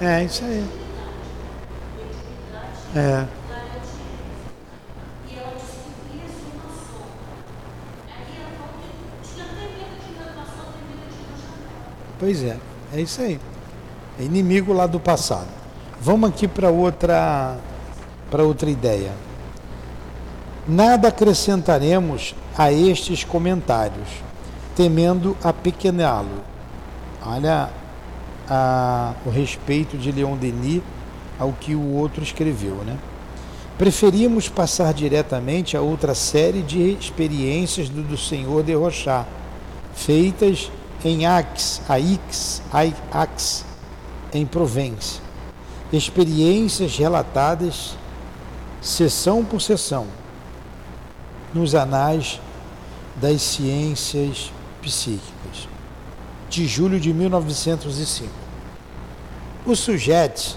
É, 0.00 0.24
isso 0.24 0.44
aí. 0.44 0.66
É. 2.94 3.26
Pois 12.18 12.42
é, 12.42 12.56
é 12.94 13.00
isso 13.00 13.20
aí. 13.20 13.38
É 14.18 14.22
inimigo 14.22 14.72
lá 14.72 14.86
do 14.86 14.98
passado. 14.98 15.48
Vamos 16.00 16.30
aqui 16.30 16.48
para 16.48 16.70
outra 16.70 17.56
para 18.30 18.42
outra 18.42 18.68
ideia. 18.68 19.12
Nada 20.66 21.08
acrescentaremos 21.08 22.34
a 22.56 22.72
estes 22.72 23.22
comentários, 23.22 24.08
temendo 24.74 25.36
apequená-lo. 25.42 26.42
Olha 27.24 27.70
a, 28.48 29.14
o 29.24 29.30
respeito 29.30 29.96
de 29.96 30.12
Leon 30.12 30.36
Denis 30.36 30.82
ao 31.38 31.52
que 31.52 31.74
o 31.74 31.94
outro 31.94 32.22
escreveu, 32.22 32.76
né? 32.76 32.96
Preferimos 33.78 34.48
passar 34.48 34.94
diretamente 34.94 35.76
a 35.76 35.82
outra 35.82 36.14
série 36.14 36.62
de 36.62 36.92
experiências 36.92 37.90
do, 37.90 38.02
do 38.02 38.16
Senhor 38.16 38.62
de 38.62 38.72
Rochá, 38.72 39.26
feitas 39.94 40.70
em 41.04 41.26
Aix, 41.26 41.82
Aix, 41.86 42.62
Aix, 43.12 43.64
em 44.32 44.46
Provence. 44.46 45.20
Experiências 45.92 46.96
relatadas 46.96 47.96
sessão 48.80 49.44
por 49.44 49.60
sessão 49.60 50.06
nos 51.52 51.74
anais 51.74 52.40
das 53.16 53.42
ciências 53.42 54.52
psíquicas, 54.82 55.68
de 56.56 56.66
julho 56.66 56.98
de 56.98 57.12
1905. 57.12 58.30
O 59.64 59.76
sujeito 59.76 60.56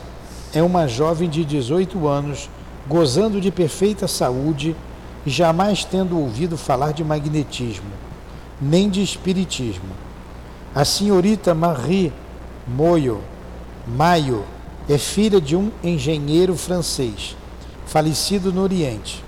é 0.54 0.64
uma 0.64 0.88
jovem 0.88 1.30
de 1.30 1.46
18 1.46 2.08
anos, 2.08 2.50
gozando 2.88 3.40
de 3.40 3.52
perfeita 3.52 4.08
saúde 4.08 4.76
e 5.26 5.30
jamais 5.30 5.86
tendo 5.86 6.18
ouvido 6.18 6.58
falar 6.58 6.92
de 6.92 7.04
magnetismo, 7.04 7.92
nem 8.62 8.90
de 8.90 9.02
espiritismo 9.04 10.10
a 10.74 10.86
senhorita 10.86 11.56
Marie 11.56 12.14
Moyo, 12.68 13.22
Mayo 13.88 14.46
é 14.88 15.00
filha 15.00 15.42
de 15.42 15.56
um 15.56 15.72
engenheiro 15.84 16.56
francês, 16.56 17.36
falecido 17.88 18.54
no 18.54 18.62
Oriente. 18.62 19.24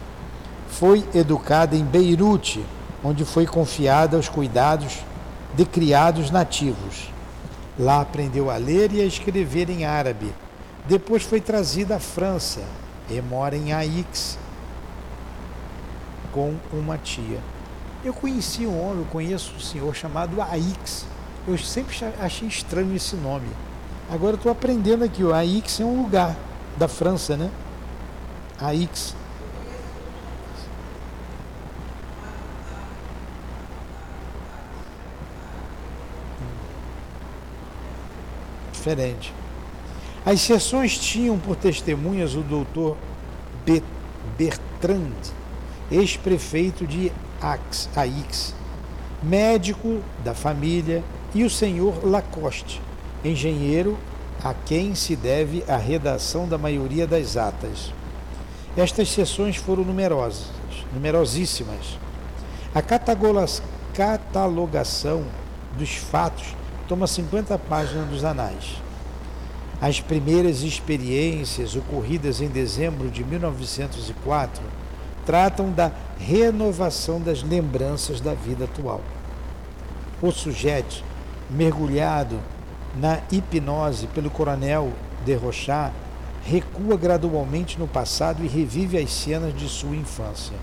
Foi 0.69 1.03
educada 1.15 1.75
em 1.75 1.83
Beirute, 1.83 2.63
onde 3.03 3.25
foi 3.25 3.47
confiada 3.47 4.17
aos 4.17 4.29
cuidados 4.29 4.99
de 5.53 5.65
criados 5.65 6.31
nativos. 6.31 7.09
Lá 7.77 8.01
aprendeu 8.01 8.49
a 8.49 8.57
ler 8.57 8.91
e 8.93 9.01
a 9.01 9.05
escrever 9.05 9.69
em 9.69 9.85
árabe. 9.85 10.33
Depois 10.87 11.23
foi 11.23 11.39
trazida 11.39 11.95
à 11.95 11.99
França 11.99 12.61
e 13.09 13.21
mora 13.21 13.55
em 13.55 13.71
Aix 13.73 14.37
com 16.31 16.55
uma 16.71 16.97
tia. 16.97 17.39
Eu 18.03 18.13
conheci 18.13 18.65
um 18.65 18.81
homem, 18.81 19.05
conheço 19.11 19.53
um 19.55 19.59
senhor 19.59 19.93
chamado 19.93 20.41
Aix, 20.41 21.05
eu 21.47 21.57
sempre 21.57 21.95
achei 22.19 22.47
estranho 22.47 22.95
esse 22.95 23.15
nome. 23.15 23.47
Agora 24.09 24.35
estou 24.35 24.51
aprendendo 24.51 25.03
aqui, 25.03 25.23
o 25.23 25.33
Aix 25.33 25.79
é 25.79 25.85
um 25.85 26.01
lugar 26.01 26.35
da 26.77 26.87
França, 26.87 27.37
né? 27.37 27.49
Aix. 28.59 29.15
Diferente. 38.81 39.31
As 40.25 40.41
sessões 40.41 40.97
tinham 40.97 41.37
por 41.37 41.55
testemunhas 41.55 42.33
o 42.33 42.41
doutor 42.41 42.97
Bertrand, 44.35 45.13
ex-prefeito 45.91 46.87
de 46.87 47.11
Aix, 47.39 48.55
médico 49.21 50.01
da 50.23 50.33
família, 50.33 51.03
e 51.31 51.43
o 51.43 51.49
senhor 51.49 52.03
Lacoste, 52.03 52.81
engenheiro 53.23 53.99
a 54.43 54.51
quem 54.51 54.95
se 54.95 55.15
deve 55.15 55.63
a 55.67 55.77
redação 55.77 56.47
da 56.47 56.57
maioria 56.57 57.05
das 57.05 57.37
atas. 57.37 57.93
Estas 58.75 59.11
sessões 59.11 59.57
foram 59.57 59.83
numerosas, 59.83 60.47
numerosíssimas. 60.91 61.99
A 62.73 62.81
catalogação 62.81 65.23
dos 65.77 65.97
fatos 65.97 66.55
toma 66.91 67.07
50 67.07 67.57
páginas 67.57 68.05
dos 68.09 68.25
anais. 68.25 68.75
As 69.79 70.01
primeiras 70.01 70.61
experiências 70.61 71.73
ocorridas 71.73 72.41
em 72.41 72.49
dezembro 72.49 73.09
de 73.09 73.23
1904 73.23 74.61
tratam 75.25 75.71
da 75.71 75.89
renovação 76.19 77.21
das 77.21 77.43
lembranças 77.43 78.19
da 78.19 78.33
vida 78.33 78.65
atual. 78.65 78.99
O 80.21 80.33
sujeito 80.33 81.01
mergulhado 81.49 82.37
na 82.97 83.21
hipnose 83.31 84.07
pelo 84.07 84.29
coronel 84.29 84.91
de 85.23 85.33
Rochat, 85.33 85.93
recua 86.43 86.97
gradualmente 86.97 87.79
no 87.79 87.87
passado 87.87 88.43
e 88.43 88.49
revive 88.49 88.97
as 88.97 89.13
cenas 89.13 89.57
de 89.57 89.69
sua 89.69 89.95
infância. 89.95 90.57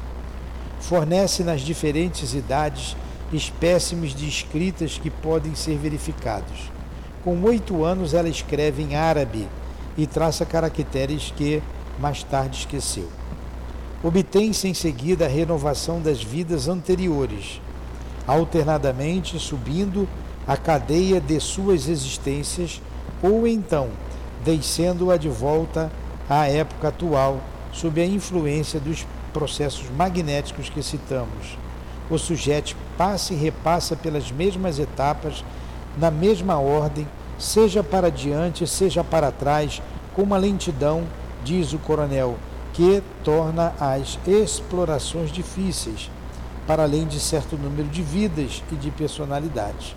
Fornece 0.79 1.43
nas 1.43 1.63
diferentes 1.63 2.35
idades 2.35 2.95
espécimes 3.33 4.15
de 4.15 4.29
escritas 4.29 4.99
que 4.99 5.11
podem 5.11 5.55
ser 5.55 5.77
verificados. 5.77 6.71
Com 7.23 7.43
oito 7.43 7.85
anos, 7.85 8.15
ela 8.15 8.29
escreve 8.29 8.83
em 8.83 8.95
árabe 8.95 9.47
e 9.97 10.07
traça 10.07 10.47
caracteres 10.47 11.33
que 11.37 11.63
mais 11.99 12.23
tarde 12.23 12.59
esqueceu. 12.59 13.09
Obtém-se 14.03 14.69
em 14.69 14.75
seguida 14.75 15.27
a 15.27 15.29
renovação 15.29 16.01
das 16.01 16.23
vidas 16.23 16.69
anteriores, 16.69 17.61
alternadamente 18.27 19.39
subindo 19.39 20.09
a 20.47 20.57
cadeia 20.57 21.21
de 21.21 21.39
suas 21.41 21.89
existências, 21.89 22.81
ou 23.23 23.47
então 23.47 23.89
descendo-a 24.45 25.17
de 25.17 25.29
volta 25.29 25.91
à 26.29 26.47
época 26.47 26.89
atual, 26.89 27.41
sob 27.73 28.01
a 28.01 28.07
influência 28.07 28.79
dos 28.79 29.05
processos 29.33 29.91
magnéticos 29.91 30.71
que 30.71 30.83
citamos. 30.83 31.59
O 32.09 32.17
sujeito 32.17 32.77
passa 32.99 33.33
e 33.33 33.37
repassa 33.37 33.95
pelas 33.95 34.33
mesmas 34.33 34.81
etapas, 34.81 35.45
na 35.97 36.11
mesma 36.11 36.59
ordem, 36.59 37.07
seja 37.39 37.83
para 37.83 38.11
diante, 38.11 38.67
seja 38.67 39.05
para 39.05 39.31
trás, 39.31 39.81
com 40.15 40.23
uma 40.23 40.37
lentidão, 40.37 41.05
diz 41.45 41.73
o 41.73 41.79
coronel, 41.79 42.37
que 42.73 43.01
torna 43.23 43.73
as 43.79 44.19
explorações 44.27 45.31
difíceis, 45.31 46.11
para 46.67 46.83
além 46.83 47.07
de 47.07 47.21
certo 47.21 47.57
número 47.57 47.89
de 47.89 48.03
vidas 48.03 48.63
e 48.73 48.75
de 48.75 48.91
personalidades. 48.91 49.95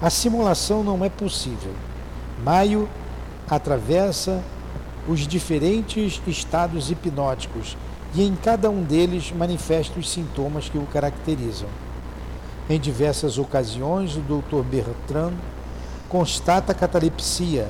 A 0.00 0.08
simulação 0.08 0.84
não 0.84 1.04
é 1.04 1.08
possível. 1.08 1.74
Maio 2.44 2.88
atravessa 3.50 4.40
os 5.08 5.26
diferentes 5.26 6.22
estados 6.26 6.90
hipnóticos 6.90 7.76
e 8.14 8.22
em 8.22 8.34
cada 8.36 8.70
um 8.70 8.82
deles 8.82 9.32
manifesta 9.32 9.98
os 9.98 10.08
sintomas 10.08 10.68
que 10.68 10.78
o 10.78 10.86
caracterizam. 10.86 11.68
Em 12.70 12.78
diversas 12.78 13.38
ocasiões, 13.38 14.14
o 14.14 14.20
Dr. 14.20 14.62
Bertrand 14.62 15.32
constata 16.06 16.72
a 16.72 16.74
catalepsia, 16.74 17.66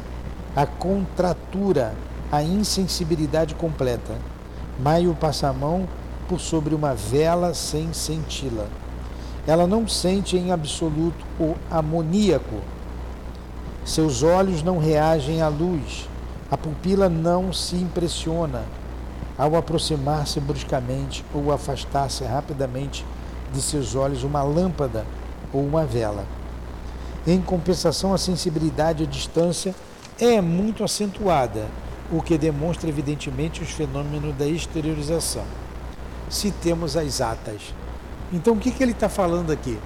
a 0.57 0.66
contratura, 0.66 1.94
a 2.32 2.42
insensibilidade 2.42 3.55
completa. 3.55 4.16
Maio 4.80 5.14
passa 5.14 5.49
a 5.49 5.53
mão 5.53 5.88
por 6.28 6.40
sobre 6.40 6.74
uma 6.74 6.94
vela 6.94 7.55
sem 7.55 7.92
senti-la. 7.92 8.66
Ela 9.46 9.68
não 9.68 9.86
sente 9.86 10.36
em 10.36 10.51
absoluto 10.51 11.24
o 11.38 11.55
amoníaco. 11.70 12.61
Seus 13.84 14.24
olhos 14.24 14.64
não 14.64 14.78
reagem 14.78 15.40
à 15.40 15.49
luz. 15.49 16.09
A 16.51 16.57
pupila 16.57 17.09
não 17.09 17.53
se 17.53 17.76
impressiona 17.76 18.64
ao 19.38 19.55
aproximar-se 19.55 20.40
bruscamente 20.40 21.24
ou 21.32 21.53
afastar-se 21.53 22.24
rapidamente 22.24 23.05
de 23.53 23.62
seus 23.62 23.94
olhos 23.94 24.22
uma 24.22 24.42
lâmpada 24.42 25.07
ou 25.53 25.64
uma 25.64 25.84
vela. 25.84 26.26
Em 27.26 27.40
compensação, 27.40 28.14
a 28.14 28.18
sensibilidade 28.18 29.03
à 29.03 29.07
distância 29.07 29.74
é 30.18 30.40
muito 30.40 30.82
acentuada, 30.82 31.66
o 32.11 32.22
que 32.22 32.38
demonstra 32.38 32.88
evidentemente 32.88 33.62
os 33.62 33.70
fenômenos 33.70 34.34
da 34.36 34.46
exteriorização. 34.46 35.44
Citemos 36.30 36.96
as 36.96 37.20
atas. 37.20 37.74
Então 38.32 38.55
o 38.55 38.59
que, 38.59 38.70
que 38.70 38.82
ele 38.82 38.92
está 38.92 39.09
falando 39.09 39.53
aqui? 39.53 39.78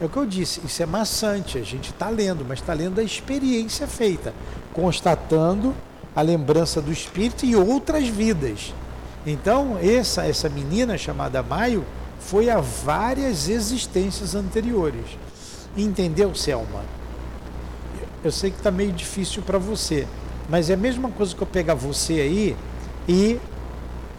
É 0.00 0.04
o 0.04 0.08
que 0.08 0.16
eu 0.16 0.26
disse, 0.26 0.60
isso 0.64 0.82
é 0.82 0.86
maçante, 0.86 1.58
a 1.58 1.62
gente 1.62 1.90
está 1.90 2.08
lendo, 2.08 2.44
mas 2.46 2.60
está 2.60 2.72
lendo 2.72 3.00
a 3.00 3.02
experiência 3.02 3.86
feita, 3.86 4.32
constatando 4.72 5.74
a 6.14 6.22
lembrança 6.22 6.80
do 6.80 6.92
espírito 6.92 7.44
e 7.44 7.56
outras 7.56 8.06
vidas. 8.06 8.72
Então, 9.26 9.76
essa, 9.82 10.24
essa 10.24 10.48
menina 10.48 10.96
chamada 10.96 11.42
Maio 11.42 11.84
foi 12.18 12.50
a 12.50 12.60
várias 12.60 13.48
existências 13.48 14.34
anteriores. 14.34 15.18
Entendeu, 15.76 16.34
Selma? 16.34 16.82
Eu 18.22 18.32
sei 18.32 18.50
que 18.50 18.58
está 18.58 18.70
meio 18.70 18.92
difícil 18.92 19.42
para 19.42 19.58
você, 19.58 20.06
Mas 20.48 20.70
é 20.70 20.74
a 20.74 20.76
mesma 20.78 21.10
coisa 21.10 21.34
que 21.36 21.42
eu 21.42 21.46
pegar 21.46 21.74
você 21.74 22.14
aí 22.14 22.56
e 23.06 23.38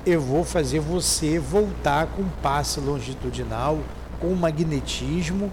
eu 0.06 0.22
vou 0.22 0.44
fazer 0.44 0.80
você 0.80 1.40
voltar 1.40 2.08
com 2.08 2.24
passe 2.42 2.80
longitudinal, 2.80 3.80
com 4.20 4.34
magnetismo, 4.36 5.52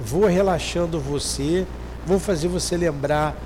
vou 0.00 0.26
relaxando 0.26 1.00
você, 1.00 1.66
vou 2.04 2.18
fazer 2.18 2.48
você 2.48 2.76
lembrar 2.76 3.36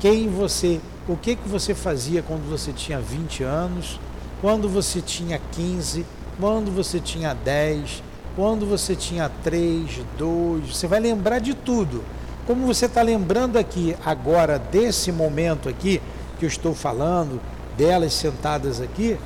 quem 0.00 0.28
você, 0.28 0.80
o 1.08 1.16
que 1.16 1.36
que 1.36 1.48
você 1.48 1.74
fazia 1.74 2.20
quando 2.20 2.48
você 2.50 2.72
tinha 2.72 3.00
20 3.00 3.42
anos, 3.44 4.00
quando 4.40 4.68
você 4.68 5.00
tinha 5.00 5.40
15, 5.52 6.04
quando 6.38 6.70
você 6.70 7.00
tinha 7.00 7.34
10, 7.34 8.02
quando 8.36 8.66
você 8.66 8.96
tinha 8.96 9.30
3, 9.42 10.00
2, 10.18 10.76
você 10.76 10.86
vai 10.86 11.00
lembrar 11.00 11.38
de 11.38 11.54
tudo. 11.54 12.02
Como 12.46 12.66
você 12.66 12.86
está 12.86 13.02
lembrando 13.02 13.58
aqui 13.58 13.96
agora 14.04 14.58
desse 14.58 15.10
momento 15.10 15.68
aqui 15.68 16.02
que 16.38 16.44
eu 16.44 16.48
estou 16.48 16.74
falando, 16.74 17.40
delas 17.76 18.12
sentadas 18.12 18.80
aqui, 18.80 19.18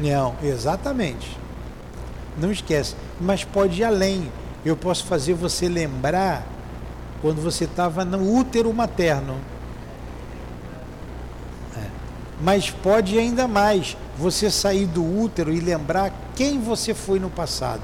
Não, 0.00 0.34
exatamente. 0.42 1.36
Não 2.38 2.50
esquece. 2.50 2.94
Mas 3.20 3.44
pode 3.44 3.80
ir 3.80 3.84
além. 3.84 4.30
Eu 4.64 4.76
posso 4.76 5.04
fazer 5.04 5.34
você 5.34 5.68
lembrar 5.68 6.46
quando 7.22 7.40
você 7.40 7.64
estava 7.64 8.04
no 8.04 8.36
útero 8.36 8.72
materno. 8.72 9.36
É. 11.76 11.86
Mas 12.42 12.70
pode 12.70 13.18
ainda 13.18 13.48
mais. 13.48 13.96
Você 14.18 14.50
sair 14.50 14.86
do 14.86 15.02
útero 15.02 15.52
e 15.52 15.60
lembrar 15.60 16.12
quem 16.34 16.60
você 16.60 16.94
foi 16.94 17.18
no 17.18 17.30
passado. 17.30 17.82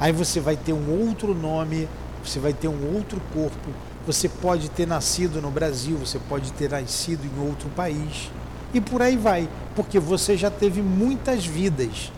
Aí 0.00 0.12
você 0.12 0.40
vai 0.40 0.56
ter 0.56 0.72
um 0.72 1.06
outro 1.06 1.34
nome, 1.34 1.88
você 2.24 2.38
vai 2.38 2.52
ter 2.52 2.68
um 2.68 2.94
outro 2.94 3.20
corpo. 3.32 3.70
Você 4.06 4.28
pode 4.28 4.70
ter 4.70 4.86
nascido 4.86 5.42
no 5.42 5.50
Brasil, 5.50 5.96
você 5.98 6.18
pode 6.28 6.52
ter 6.52 6.70
nascido 6.70 7.24
em 7.24 7.46
outro 7.46 7.68
país 7.70 8.30
e 8.72 8.80
por 8.80 9.00
aí 9.00 9.16
vai, 9.16 9.48
porque 9.74 9.98
você 9.98 10.36
já 10.36 10.50
teve 10.50 10.82
muitas 10.82 11.44
vidas. 11.46 12.12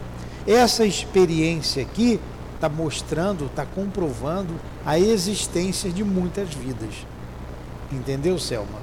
Essa 0.46 0.84
experiência 0.84 1.82
aqui 1.82 2.20
está 2.54 2.68
mostrando, 2.68 3.46
está 3.46 3.64
comprovando 3.64 4.54
a 4.84 4.98
existência 4.98 5.90
de 5.90 6.04
muitas 6.04 6.52
vidas. 6.54 7.06
Entendeu, 7.92 8.38
Selma? 8.38 8.80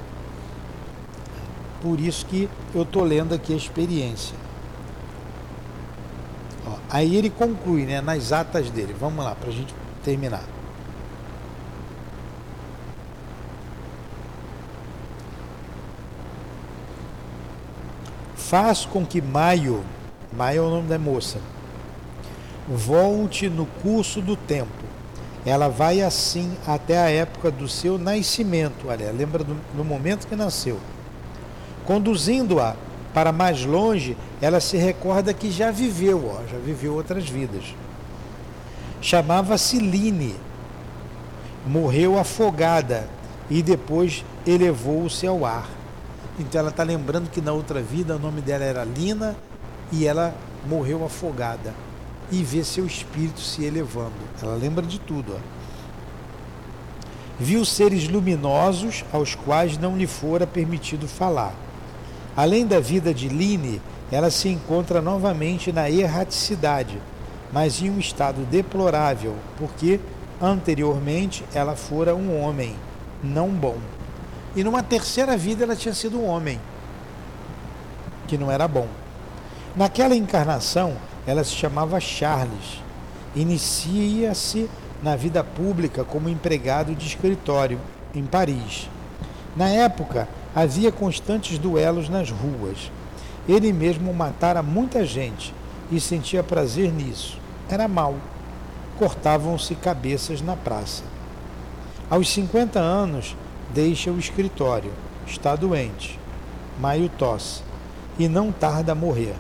Por 1.82 2.00
isso 2.00 2.26
que 2.26 2.50
eu 2.74 2.82
estou 2.82 3.04
lendo 3.04 3.34
aqui 3.34 3.54
a 3.54 3.58
experiência. 3.58 4.36
Ó, 6.66 6.74
aí 6.90 7.16
ele 7.16 7.30
conclui, 7.30 7.86
né, 7.86 8.02
nas 8.02 8.32
atas 8.32 8.70
dele. 8.70 8.96
Vamos 9.00 9.24
lá, 9.24 9.36
para 9.36 9.50
a 9.50 9.54
gente 9.54 9.74
terminar. 10.04 10.44
faz 18.48 18.86
com 18.86 19.06
que 19.06 19.22
Maio, 19.22 19.84
Maio 20.32 20.64
é 20.64 20.68
o 20.68 20.70
nome 20.70 20.88
da 20.88 21.00
moça, 21.00 21.40
volte 22.68 23.50
no 23.50 23.66
curso 23.66 24.22
do 24.22 24.36
tempo. 24.36 24.86
Ela 25.46 25.70
vai 25.70 26.02
assim 26.02 26.58
até 26.68 26.98
a 26.98 27.10
época 27.10 27.50
do 27.50 27.68
seu 27.70 27.98
nascimento, 27.98 28.88
olha, 28.90 29.12
lembra 29.12 29.44
do, 29.44 29.56
do 29.74 29.86
momento 29.86 30.28
que 30.28 30.36
nasceu. 30.36 30.78
Conduzindo-a 31.86 32.76
para 33.14 33.32
mais 33.32 33.64
longe, 33.64 34.18
ela 34.42 34.60
se 34.60 34.76
recorda 34.76 35.34
que 35.34 35.50
já 35.50 35.72
viveu, 35.72 36.30
ó, 36.30 36.46
já 36.52 36.58
viveu 36.58 36.94
outras 36.94 37.30
vidas. 37.30 37.64
Chamava-se 39.02 39.80
Line, 39.80 40.36
morreu 41.66 42.20
afogada 42.20 43.08
e 43.50 43.64
depois 43.64 44.26
elevou-se 44.46 45.26
ao 45.26 45.46
ar. 45.46 45.70
Então 46.38 46.60
ela 46.60 46.70
está 46.70 46.84
lembrando 46.84 47.30
que 47.30 47.40
na 47.40 47.54
outra 47.54 47.82
vida 47.82 48.18
o 48.18 48.20
nome 48.20 48.42
dela 48.42 48.66
era 48.66 48.84
Lina 48.84 49.36
e 49.92 50.06
ela 50.06 50.36
morreu 50.68 51.04
afogada. 51.06 51.74
E 52.32 52.44
vê 52.44 52.64
seu 52.64 52.86
espírito 52.86 53.40
se 53.40 53.64
elevando. 53.64 54.12
Ela 54.42 54.56
lembra 54.56 54.86
de 54.86 55.00
tudo. 55.00 55.34
Ó. 55.36 55.58
Viu 57.40 57.64
seres 57.64 58.08
luminosos 58.08 59.06
aos 59.14 59.36
quais 59.36 59.78
não 59.78 59.96
lhe 59.96 60.08
fora 60.08 60.48
permitido 60.48 61.08
falar. 61.08 61.54
Além 62.36 62.66
da 62.66 62.80
vida 62.80 63.14
de 63.14 63.30
Line, 63.30 63.82
ela 64.12 64.32
se 64.32 64.50
encontra 64.50 65.02
novamente 65.02 65.72
na 65.72 65.90
erraticidade, 65.90 67.00
mas 67.52 67.82
em 67.82 67.90
um 67.90 68.00
estado 68.00 68.46
deplorável, 68.46 69.36
porque 69.58 70.00
anteriormente 70.42 71.44
ela 71.54 71.76
fora 71.76 72.16
um 72.16 72.42
homem 72.42 72.76
não 73.24 73.50
bom. 73.50 73.78
E 74.56 74.64
numa 74.64 74.82
terceira 74.82 75.38
vida 75.38 75.64
ela 75.64 75.76
tinha 75.76 75.94
sido 75.94 76.20
um 76.20 76.26
homem, 76.26 76.60
que 78.28 78.38
não 78.38 78.52
era 78.52 78.68
bom. 78.68 78.88
Naquela 79.78 80.16
encarnação, 80.16 80.98
ela 81.28 81.44
se 81.44 81.52
chamava 81.52 82.00
Charles. 82.00 82.82
Inicia-se 83.36 84.68
na 85.04 85.16
vida 85.16 85.44
pública 85.44 86.04
como 86.04 86.28
empregado 86.28 86.96
de 86.96 87.06
escritório 87.06 87.80
em 88.16 88.26
Paris. 88.26 88.90
Na 89.56 89.70
época, 89.70 90.28
havia 90.56 90.92
constantes 90.92 91.60
duelos 91.60 92.10
nas 92.10 92.32
ruas. 92.32 92.92
Ele 93.48 93.72
mesmo 93.72 94.12
matara 94.12 94.64
muita 94.64 95.06
gente 95.06 95.54
e 95.92 96.02
sentia 96.02 96.42
prazer 96.42 96.92
nisso. 96.92 97.38
Era 97.70 97.88
mau. 97.88 98.16
Cortavam-se 98.98 99.76
cabeças 99.76 100.42
na 100.42 100.56
praça. 100.56 101.04
Aos 102.10 102.28
50 102.30 102.80
anos, 102.80 103.36
deixa 103.76 104.10
o 104.10 104.18
escritório, 104.18 104.92
está 105.28 105.56
doente, 105.56 106.20
maio 106.80 107.10
tosse 107.10 107.62
e 108.18 108.28
não 108.28 108.52
tarda 108.52 108.94
a 108.94 108.96
morrer. 108.96 109.36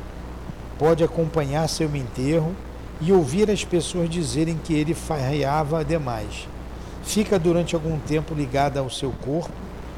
Pode 0.77 1.03
acompanhar 1.03 1.67
seu 1.67 1.93
enterro 1.95 2.55
e 3.01 3.11
ouvir 3.11 3.49
as 3.49 3.63
pessoas 3.63 4.09
dizerem 4.09 4.59
que 4.63 4.73
ele 4.73 4.93
farreava 4.93 5.83
demais. 5.83 6.47
Fica 7.03 7.39
durante 7.39 7.75
algum 7.75 7.97
tempo 7.99 8.33
ligada 8.33 8.79
ao 8.79 8.89
seu 8.89 9.11
corpo, 9.11 9.53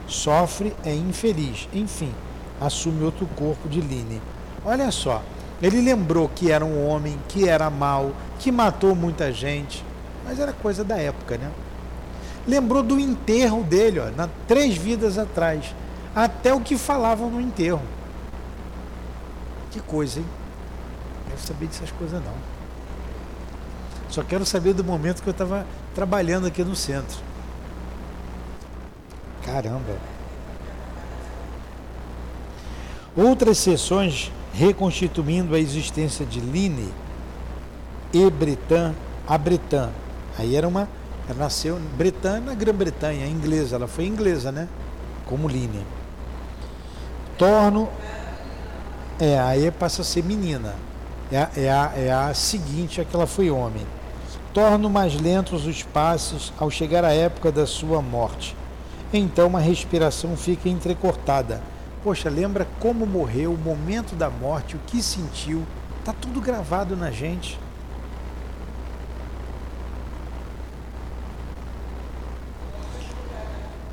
sofre, 0.08 0.74
é 0.86 0.94
infeliz, 0.94 1.68
enfim, 1.74 2.14
assume 2.60 3.04
outro 3.04 3.28
corpo 3.36 3.68
de 3.68 3.82
Line. 3.82 4.22
Olha 4.64 4.92
só, 4.92 5.24
ele 5.62 5.82
lembrou 5.82 6.30
que 6.34 6.52
era 6.52 6.64
um 6.64 6.88
homem, 6.88 7.18
que 7.28 7.48
era 7.48 7.70
mau, 7.70 8.12
que 8.38 8.52
matou 8.52 8.96
muita 8.96 9.32
gente, 9.32 9.84
mas 10.26 10.40
era 10.40 10.54
coisa 10.54 10.84
da 10.84 10.98
época, 10.98 11.38
né? 11.38 11.50
lembrou 12.50 12.82
do 12.82 13.00
enterro 13.00 13.64
dele, 13.64 14.00
ó, 14.00 14.10
na, 14.10 14.28
três 14.48 14.76
vidas 14.76 15.18
atrás. 15.18 15.74
Até 16.16 16.54
o 16.54 16.60
que 16.60 16.78
falavam 16.78 17.30
no 17.30 17.40
enterro. 17.40 17.82
Que 19.72 19.80
coisa, 19.80 20.20
hein? 20.20 20.26
Quero 21.30 21.42
saber 21.42 21.68
dessas 21.68 21.92
coisas 21.92 22.22
não. 22.24 22.34
Só 24.10 24.24
quero 24.24 24.46
saber 24.46 24.74
do 24.74 24.84
momento 24.84 25.22
que 25.22 25.30
eu 25.30 25.32
estava 25.32 25.66
trabalhando 25.96 26.48
aqui 26.48 26.64
no 26.64 26.76
centro. 26.76 27.18
Caramba. 29.46 29.98
Outras 33.16 33.58
sessões 33.60 34.32
reconstituindo 34.54 35.56
a 35.56 35.60
existência 35.60 36.26
de 36.26 36.40
Line 36.40 36.92
e 38.12 38.30
Bretan, 38.30 38.94
a 39.28 39.38
Bretan. 39.38 39.92
Aí 40.38 40.56
era 40.56 40.68
uma 40.68 40.88
ela 41.30 41.38
nasceu 41.38 41.78
em 41.78 41.96
Bretanha, 41.96 42.42
na 42.42 42.56
Grã-Bretanha, 42.56 43.28
inglesa. 43.28 43.76
Ela 43.76 43.88
foi 43.88 44.08
inglesa, 44.08 44.52
né? 44.52 44.68
Como 45.28 45.48
linha. 45.48 45.86
Torno. 47.38 47.88
É, 49.20 49.40
aí 49.40 49.70
passa 49.70 50.02
a 50.02 50.06
ser 50.06 50.24
menina. 50.24 50.74
É, 51.32 51.38
a, 51.38 51.52
é, 51.56 51.70
a, 51.70 51.94
é 51.96 52.12
a 52.12 52.34
seguinte 52.34 53.00
a 53.00 53.06
que 53.06 53.16
ela 53.16 53.28
foi 53.28 53.52
homem. 53.52 53.86
Torno 54.54 54.90
mais 54.90 55.20
lentos 55.20 55.68
os 55.68 55.84
passos 55.84 56.52
ao 56.58 56.72
chegar 56.72 57.06
a 57.06 57.14
época 57.14 57.52
da 57.52 57.68
sua 57.68 58.02
morte. 58.02 58.56
Então 59.14 59.56
a 59.56 59.60
respiração 59.60 60.36
fica 60.36 60.68
entrecortada. 60.68 61.62
Poxa, 62.04 62.30
lembra 62.30 62.68
como 62.80 63.06
morreu, 63.06 63.54
o 63.54 63.58
momento 63.58 64.16
da 64.16 64.30
morte, 64.30 64.76
o 64.76 64.80
que 64.88 65.04
sentiu. 65.04 65.64
Tá 66.04 66.14
tudo 66.14 66.42
gravado 66.42 66.96
na 66.96 67.12
gente. 67.12 67.60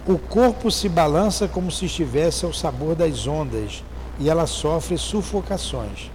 O 0.07 0.17
corpo 0.19 0.71
se 0.71 0.89
balança 0.89 1.49
como 1.49 1.71
se 1.71 1.87
estivesse 1.87 2.45
ao 2.45 2.53
sabor 2.53 2.95
das 2.95 3.27
ondas 3.27 3.83
e 4.21 4.31
ela 4.31 4.47
sofre 4.47 4.97
sufocações. 4.97 6.11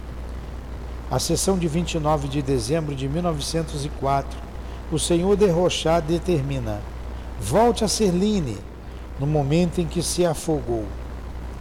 A 1.11 1.19
sessão 1.19 1.57
de 1.57 1.67
29 1.67 2.29
de 2.29 2.41
dezembro 2.41 2.95
de 2.95 3.09
1904, 3.09 4.39
o 4.89 4.97
senhor 4.97 5.35
de 5.35 5.45
Rochat 5.45 6.07
determina: 6.07 6.79
volte 7.37 7.83
a 7.83 7.87
Serline 7.89 8.57
no 9.19 9.27
momento 9.27 9.81
em 9.81 9.85
que 9.85 10.01
se 10.01 10.25
afogou. 10.25 10.85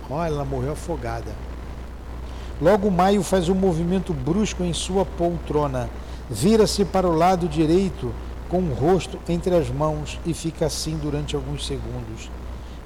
Olha, 0.08 0.28
ela 0.28 0.44
morreu 0.44 0.74
afogada. 0.74 1.34
Logo 2.62 2.88
Maio 2.92 3.24
faz 3.24 3.48
um 3.48 3.54
movimento 3.56 4.14
brusco 4.14 4.62
em 4.62 4.72
sua 4.72 5.04
poltrona, 5.04 5.90
vira-se 6.30 6.84
para 6.84 7.08
o 7.08 7.16
lado 7.16 7.48
direito 7.48 8.14
com 8.48 8.60
o 8.60 8.72
rosto 8.72 9.18
entre 9.28 9.52
as 9.56 9.68
mãos 9.68 10.20
e 10.24 10.32
fica 10.32 10.66
assim 10.66 10.96
durante 10.96 11.34
alguns 11.34 11.66
segundos. 11.66 12.30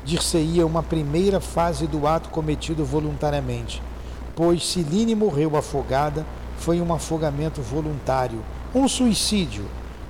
Dir-se-ia 0.03 0.67
uma 0.67 0.83
primeira 0.83 1.41
fase 1.41 1.87
do 1.87 2.07
ato 2.07 2.31
cometido 2.31 2.87
voluntariamente, 2.87 3.83
pois 4.35 4.67
Celine 4.67 5.15
morreu 5.15 5.59
afogada, 5.59 6.25
foi 6.59 6.81
um 6.81 6.93
afogamento 6.93 7.61
voluntário, 7.61 8.43
um 8.75 8.89
suicídio, 8.89 9.65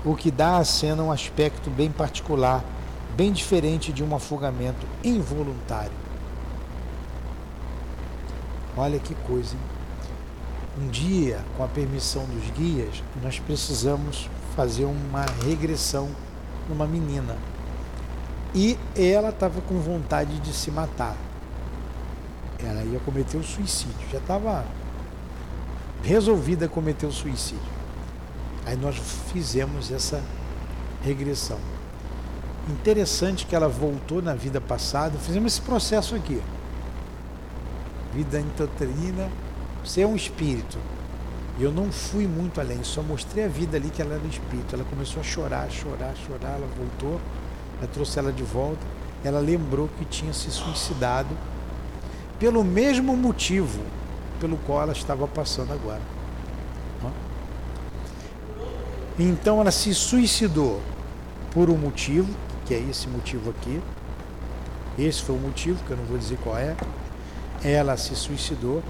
o 0.05 0.15
que 0.15 0.31
dá 0.31 0.59
à 0.59 0.65
cena 0.65 1.03
um 1.03 1.11
aspecto 1.11 1.71
bem 1.71 1.91
particular, 1.91 2.65
bem 3.17 3.33
diferente 3.33 3.93
de 3.93 4.05
um 4.05 4.15
afogamento 4.15 4.87
involuntário. 5.03 6.05
Olha 8.77 8.99
que 8.99 9.15
coisa. 9.15 9.55
Hein? 9.55 10.85
Um 10.85 10.89
dia, 10.89 11.41
com 11.57 11.63
a 11.63 11.69
permissão 11.69 12.25
dos 12.25 12.51
guias, 12.51 13.03
nós 13.23 13.39
precisamos 13.39 14.29
fazer 14.57 14.85
uma 14.85 15.25
regressão 15.45 16.11
numa 16.69 16.87
menina. 16.87 17.37
E 18.53 18.79
ela 18.97 19.29
estava 19.29 19.61
com 19.61 19.79
vontade 19.79 20.39
de 20.41 20.53
se 20.53 20.71
matar. 20.71 21.17
Ela 22.59 22.83
ia 22.83 22.99
cometer 23.01 23.37
o 23.37 23.45
suicídio. 23.45 23.95
Já 24.11 24.19
estava 24.19 24.65
resolvida 26.05 26.67
a 26.67 26.69
cometer 26.69 27.07
o 27.07 27.13
suicídio. 27.13 27.75
Aí 28.67 28.77
nós 28.77 28.97
fizemos 29.33 29.91
essa 29.91 30.23
regressão. 31.03 31.59
Interessante 32.69 33.45
que 33.47 33.57
ela 33.57 33.69
voltou 33.69 34.23
na 34.23 34.35
vida 34.35 34.61
passada. 34.61 35.19
Fizemos 35.19 35.53
esse 35.53 35.63
processo 35.63 36.15
aqui 36.15 36.41
vida 38.15 38.39
intrauterina, 38.39 39.29
você 39.85 40.03
é 40.03 40.07
um 40.07 40.15
espírito. 40.15 40.79
E 41.59 41.63
eu 41.63 41.73
não 41.73 41.91
fui 41.91 42.27
muito 42.27 42.61
além, 42.61 42.83
só 42.83 43.03
mostrei 43.03 43.45
a 43.45 43.49
vida 43.49 43.77
ali 43.77 43.91
que 43.91 44.01
ela 44.01 44.15
era 44.15 44.27
espírito. 44.27 44.75
Ela 44.75 44.85
começou 44.85 45.21
a 45.21 45.25
chorar, 45.25 45.69
chorar, 45.71 46.15
chorar, 46.17 46.57
ela 46.57 46.69
voltou, 46.77 47.21
eu 47.83 47.89
trouxe 47.89 48.19
ela 48.19 48.33
de 48.33 48.43
volta. 48.43 48.81
Ela 49.25 49.41
lembrou 49.41 49.89
que 49.99 50.05
tinha 50.05 50.33
se 50.33 50.51
suicidado 50.51 51.37
pelo 52.39 52.63
mesmo 52.63 53.17
motivo 53.17 53.81
pelo 54.41 54.57
qual 54.59 54.83
ela 54.83 54.93
estava 54.93 55.27
passando 55.27 55.73
agora. 55.73 56.01
Então 59.19 59.61
ela 59.61 59.71
se 59.71 59.95
suicidou 59.95 60.81
por 61.53 61.71
um 61.71 61.77
motivo, 61.77 62.35
que 62.67 62.75
é 62.75 62.79
esse 62.79 63.09
motivo 63.09 63.51
aqui. 63.51 63.81
Esse 64.99 65.23
foi 65.23 65.37
o 65.37 65.39
motivo, 65.39 65.83
que 65.85 65.91
eu 65.91 65.97
não 65.97 66.05
vou 66.05 66.19
dizer 66.19 66.37
qual 66.43 66.59
é 66.59 66.75
ela 67.65 67.97
se 67.97 68.15
suicidou, 68.15 68.83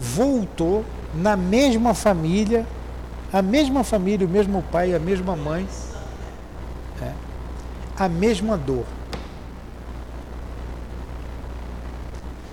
voltou 0.00 0.84
na 1.14 1.36
mesma 1.36 1.94
família, 1.94 2.66
a 3.32 3.40
mesma 3.40 3.84
família, 3.84 4.26
o 4.26 4.30
mesmo 4.30 4.62
pai, 4.64 4.94
a 4.94 4.98
mesma 4.98 5.36
mãe, 5.36 5.68
é, 7.00 7.12
a 7.96 8.08
mesma 8.08 8.56
dor. 8.56 8.84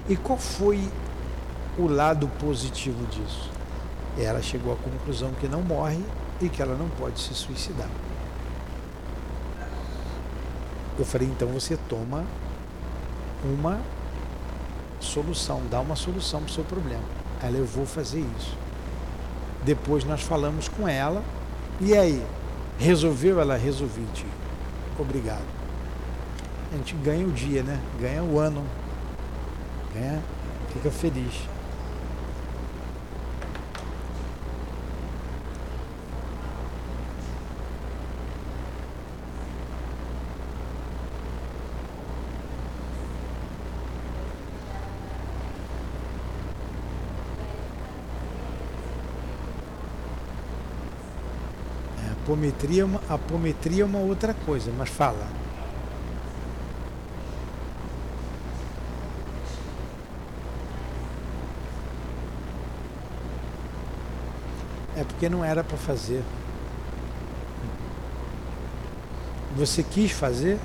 E 0.07 0.15
qual 0.15 0.37
foi 0.37 0.79
o 1.77 1.87
lado 1.87 2.27
positivo 2.39 3.05
disso? 3.07 3.49
Ela 4.17 4.41
chegou 4.41 4.73
à 4.73 4.75
conclusão 4.77 5.31
que 5.39 5.47
não 5.47 5.61
morre 5.61 6.03
e 6.41 6.47
que 6.47 6.61
ela 6.61 6.75
não 6.75 6.89
pode 6.89 7.19
se 7.19 7.33
suicidar. 7.33 7.89
Eu 10.97 11.05
falei, 11.05 11.27
então 11.27 11.49
você 11.49 11.77
toma 11.89 12.23
uma 13.43 13.81
solução, 14.99 15.61
dá 15.69 15.81
uma 15.81 15.95
solução 15.95 16.41
para 16.41 16.49
o 16.49 16.53
seu 16.53 16.63
problema. 16.63 17.03
Ela, 17.43 17.57
eu 17.57 17.65
vou 17.65 17.85
fazer 17.85 18.25
isso. 18.37 18.57
Depois 19.63 20.05
nós 20.05 20.21
falamos 20.21 20.69
com 20.69 20.87
ela, 20.87 21.21
e 21.81 21.93
aí? 21.97 22.23
Resolveu? 22.79 23.39
Ela 23.39 23.57
resolvi, 23.57 24.05
tio. 24.13 24.27
Obrigado. 24.97 25.43
A 26.71 26.77
gente 26.77 26.95
ganha 26.95 27.25
o 27.25 27.31
dia, 27.31 27.63
né? 27.63 27.79
Ganha 27.99 28.23
o 28.23 28.39
ano. 28.39 28.63
Ganha, 29.93 30.21
fica 30.73 30.89
feliz. 30.89 31.54
Apometria, 52.25 52.83
é 52.83 53.13
apometria 53.13 53.83
é 53.83 53.85
uma 53.85 53.99
outra 53.99 54.33
coisa, 54.33 54.71
mas 54.75 54.89
fala. 54.89 55.27
É 64.97 65.03
porque 65.03 65.29
não 65.29 65.45
era 65.45 65.63
para 65.63 65.77
fazer. 65.77 66.23
Você 69.55 69.83
quis 69.83 70.11
fazer? 70.11 70.57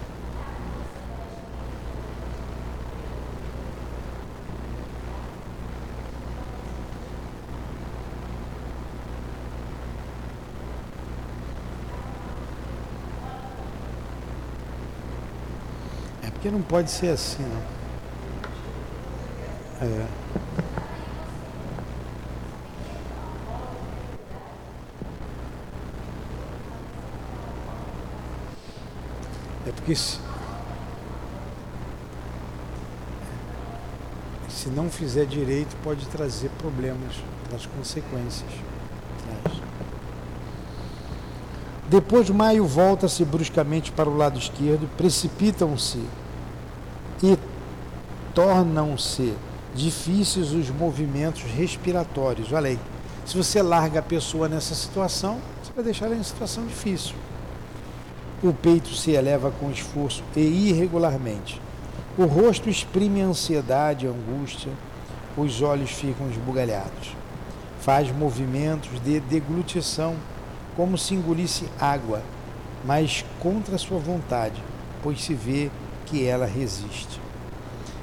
Porque 16.40 16.50
não 16.50 16.62
pode 16.62 16.90
ser 16.90 17.08
assim, 17.08 17.42
não. 17.42 17.60
É. 19.86 20.06
É 29.66 29.72
porque 29.72 29.94
se, 29.94 30.18
se 34.48 34.70
não 34.70 34.88
fizer 34.88 35.26
direito 35.26 35.76
pode 35.84 36.06
trazer 36.06 36.48
problemas 36.56 37.16
nas 37.52 37.66
consequências. 37.66 38.50
Depois 41.86 42.30
Maio 42.30 42.64
volta-se 42.64 43.22
bruscamente 43.26 43.92
para 43.92 44.08
o 44.08 44.16
lado 44.16 44.38
esquerdo, 44.38 44.88
precipitam-se 44.96 46.02
e 47.22 47.38
tornam-se 48.34 49.34
difíceis 49.74 50.52
os 50.52 50.70
movimentos 50.70 51.42
respiratórios. 51.42 52.52
Olha 52.52 52.68
aí, 52.68 52.78
se 53.24 53.36
você 53.36 53.62
larga 53.62 54.00
a 54.00 54.02
pessoa 54.02 54.48
nessa 54.48 54.74
situação, 54.74 55.38
você 55.62 55.72
vai 55.72 55.84
deixar 55.84 56.06
ela 56.06 56.16
em 56.16 56.22
situação 56.22 56.66
difícil. 56.66 57.14
O 58.42 58.52
peito 58.52 58.94
se 58.94 59.10
eleva 59.10 59.50
com 59.50 59.70
esforço 59.70 60.24
e 60.34 60.70
irregularmente. 60.70 61.60
O 62.16 62.24
rosto 62.24 62.68
exprime 62.68 63.20
ansiedade 63.20 64.06
angústia, 64.06 64.72
os 65.36 65.62
olhos 65.62 65.90
ficam 65.90 66.28
esbugalhados. 66.28 67.14
Faz 67.80 68.10
movimentos 68.10 69.00
de 69.02 69.20
deglutição, 69.20 70.16
como 70.76 70.98
se 70.98 71.14
engolisse 71.14 71.66
água, 71.78 72.22
mas 72.84 73.24
contra 73.38 73.78
sua 73.78 73.98
vontade, 73.98 74.60
pois 75.02 75.22
se 75.22 75.34
vê 75.34 75.70
que 76.10 76.26
ela 76.26 76.44
resiste. 76.44 77.20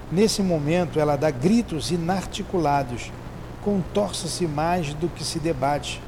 Nesse 0.10 0.42
momento, 0.42 1.00
ela 1.00 1.18
dá 1.18 1.30
gritos 1.30 1.92
inarticulados, 1.92 3.12
contorce-se 3.62 4.48
mais 4.48 4.94
do 4.94 5.10
que 5.10 5.24
se 5.24 5.38
debate, 5.40 6.02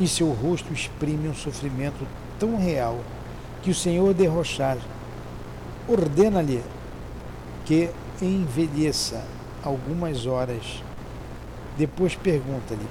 e 0.00 0.08
seu 0.08 0.30
rosto 0.30 0.72
exprime 0.72 1.28
um 1.28 1.34
sofrimento 1.34 2.06
tão 2.38 2.56
real 2.56 2.98
que 3.62 3.70
o 3.70 3.74
Senhor 3.74 4.12
derrochar 4.14 4.78
ordena-lhe 5.86 6.62
que 7.66 7.90
envelheça 8.20 9.22
algumas 9.62 10.26
horas. 10.26 10.82
Depois 11.76 12.14
pergunta-lhe: 12.14 12.86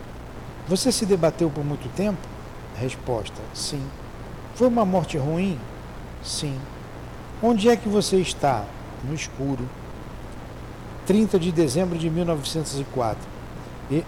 Você 0.67 0.91
se 0.91 1.05
debateu 1.05 1.49
por 1.49 1.65
muito 1.65 1.89
tempo? 1.95 2.19
Resposta: 2.77 3.41
Sim. 3.53 3.83
Foi 4.55 4.67
uma 4.67 4.85
morte 4.85 5.17
ruim? 5.17 5.59
Sim. 6.23 6.59
Onde 7.45 7.67
é 7.67 7.75
que 7.75 7.89
você 7.89 8.15
está? 8.21 8.63
No 9.03 9.13
escuro. 9.13 9.67
30 11.05 11.37
de 11.37 11.51
dezembro 11.51 11.97
de 11.97 12.09
1904. 12.09 13.21
E 13.91 14.05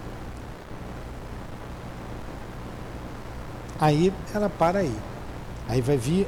aí 3.78 4.14
ela 4.34 4.50
para 4.50 4.80
aí. 4.80 4.96
Aí 5.68 5.82
vai 5.82 5.98
vir 5.98 6.26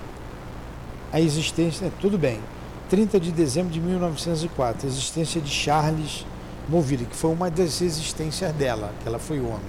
a 1.13 1.21
existência, 1.21 1.89
tudo 2.01 2.17
bem. 2.17 2.41
30 2.89 3.21
de 3.21 3.31
dezembro 3.31 3.71
de 3.71 3.79
1904, 3.79 4.85
a 4.85 4.89
existência 4.89 5.39
de 5.39 5.49
Charles 5.49 6.25
movida, 6.67 7.05
que 7.05 7.15
foi 7.15 7.31
uma 7.31 7.49
das 7.49 7.81
existências 7.81 8.51
dela, 8.53 8.91
que 9.01 9.07
ela 9.07 9.19
foi 9.19 9.39
homem, 9.39 9.61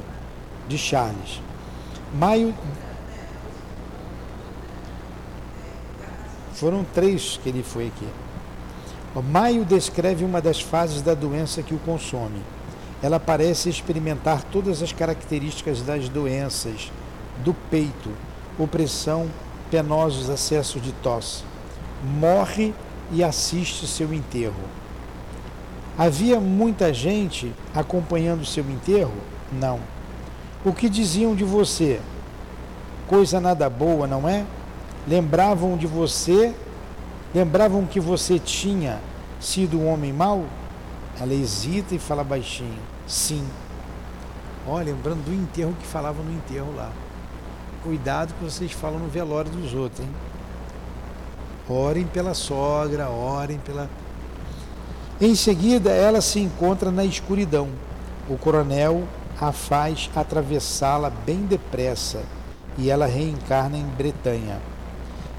de 0.68 0.76
Charles. 0.76 1.40
Maio. 2.14 2.52
Foram 6.58 6.84
três 6.92 7.38
que 7.40 7.48
ele 7.48 7.62
foi 7.62 7.86
aqui. 7.86 8.08
Maio 9.22 9.64
descreve 9.64 10.24
uma 10.24 10.40
das 10.40 10.60
fases 10.60 11.02
da 11.02 11.14
doença 11.14 11.62
que 11.62 11.72
o 11.72 11.78
consome. 11.78 12.42
Ela 13.00 13.20
parece 13.20 13.68
experimentar 13.68 14.42
todas 14.42 14.82
as 14.82 14.92
características 14.92 15.82
das 15.82 16.08
doenças 16.08 16.90
do 17.44 17.54
peito, 17.54 18.10
opressão, 18.58 19.28
penosos 19.70 20.28
acessos 20.28 20.82
de 20.82 20.90
tosse. 20.94 21.44
Morre 22.18 22.74
e 23.12 23.22
assiste 23.22 23.86
seu 23.86 24.12
enterro. 24.12 24.64
Havia 25.96 26.40
muita 26.40 26.92
gente 26.92 27.52
acompanhando 27.72 28.44
seu 28.44 28.64
enterro? 28.68 29.14
Não. 29.52 29.78
O 30.64 30.72
que 30.72 30.88
diziam 30.88 31.36
de 31.36 31.44
você? 31.44 32.00
Coisa 33.06 33.40
nada 33.40 33.70
boa, 33.70 34.08
não 34.08 34.28
é? 34.28 34.44
Lembravam 35.06 35.76
de 35.76 35.86
você? 35.86 36.54
Lembravam 37.34 37.86
que 37.86 38.00
você 38.00 38.38
tinha 38.38 38.98
sido 39.40 39.78
um 39.78 39.92
homem 39.92 40.12
mau? 40.12 40.44
Ela 41.20 41.34
hesita 41.34 41.94
e 41.94 41.98
fala 41.98 42.24
baixinho: 42.24 42.78
Sim. 43.06 43.46
Ó, 44.66 44.78
lembrando 44.78 45.24
do 45.24 45.32
enterro 45.32 45.74
que 45.78 45.86
falavam 45.86 46.24
no 46.24 46.32
enterro 46.32 46.74
lá. 46.76 46.90
Cuidado 47.82 48.34
que 48.34 48.44
vocês 48.44 48.72
falam 48.72 48.98
no 48.98 49.08
velório 49.08 49.50
dos 49.50 49.72
outros, 49.72 50.00
hein? 50.00 50.12
Orem 51.68 52.06
pela 52.06 52.34
sogra, 52.34 53.08
orem 53.08 53.58
pela. 53.58 53.88
Em 55.20 55.34
seguida, 55.34 55.90
ela 55.90 56.20
se 56.20 56.40
encontra 56.40 56.90
na 56.90 57.04
escuridão. 57.04 57.68
O 58.28 58.36
coronel 58.36 59.04
a 59.40 59.52
faz 59.52 60.10
atravessá-la 60.14 61.10
bem 61.10 61.46
depressa 61.46 62.22
e 62.76 62.90
ela 62.90 63.06
reencarna 63.06 63.76
em 63.76 63.84
Bretanha. 63.84 64.60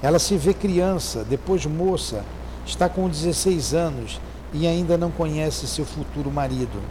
Ela 0.02 0.20
se 0.20 0.38
vê 0.38 0.54
criança, 0.54 1.26
depois 1.28 1.66
moça, 1.66 2.24
está 2.66 2.88
com 2.88 3.10
16 3.10 3.74
anos 3.74 4.20
e 4.54 4.66
ainda 4.66 4.98
não 4.98 5.12
conhece 5.12 5.68
seu 5.68 5.86
futuro 5.86 6.32
marido. 6.32 6.82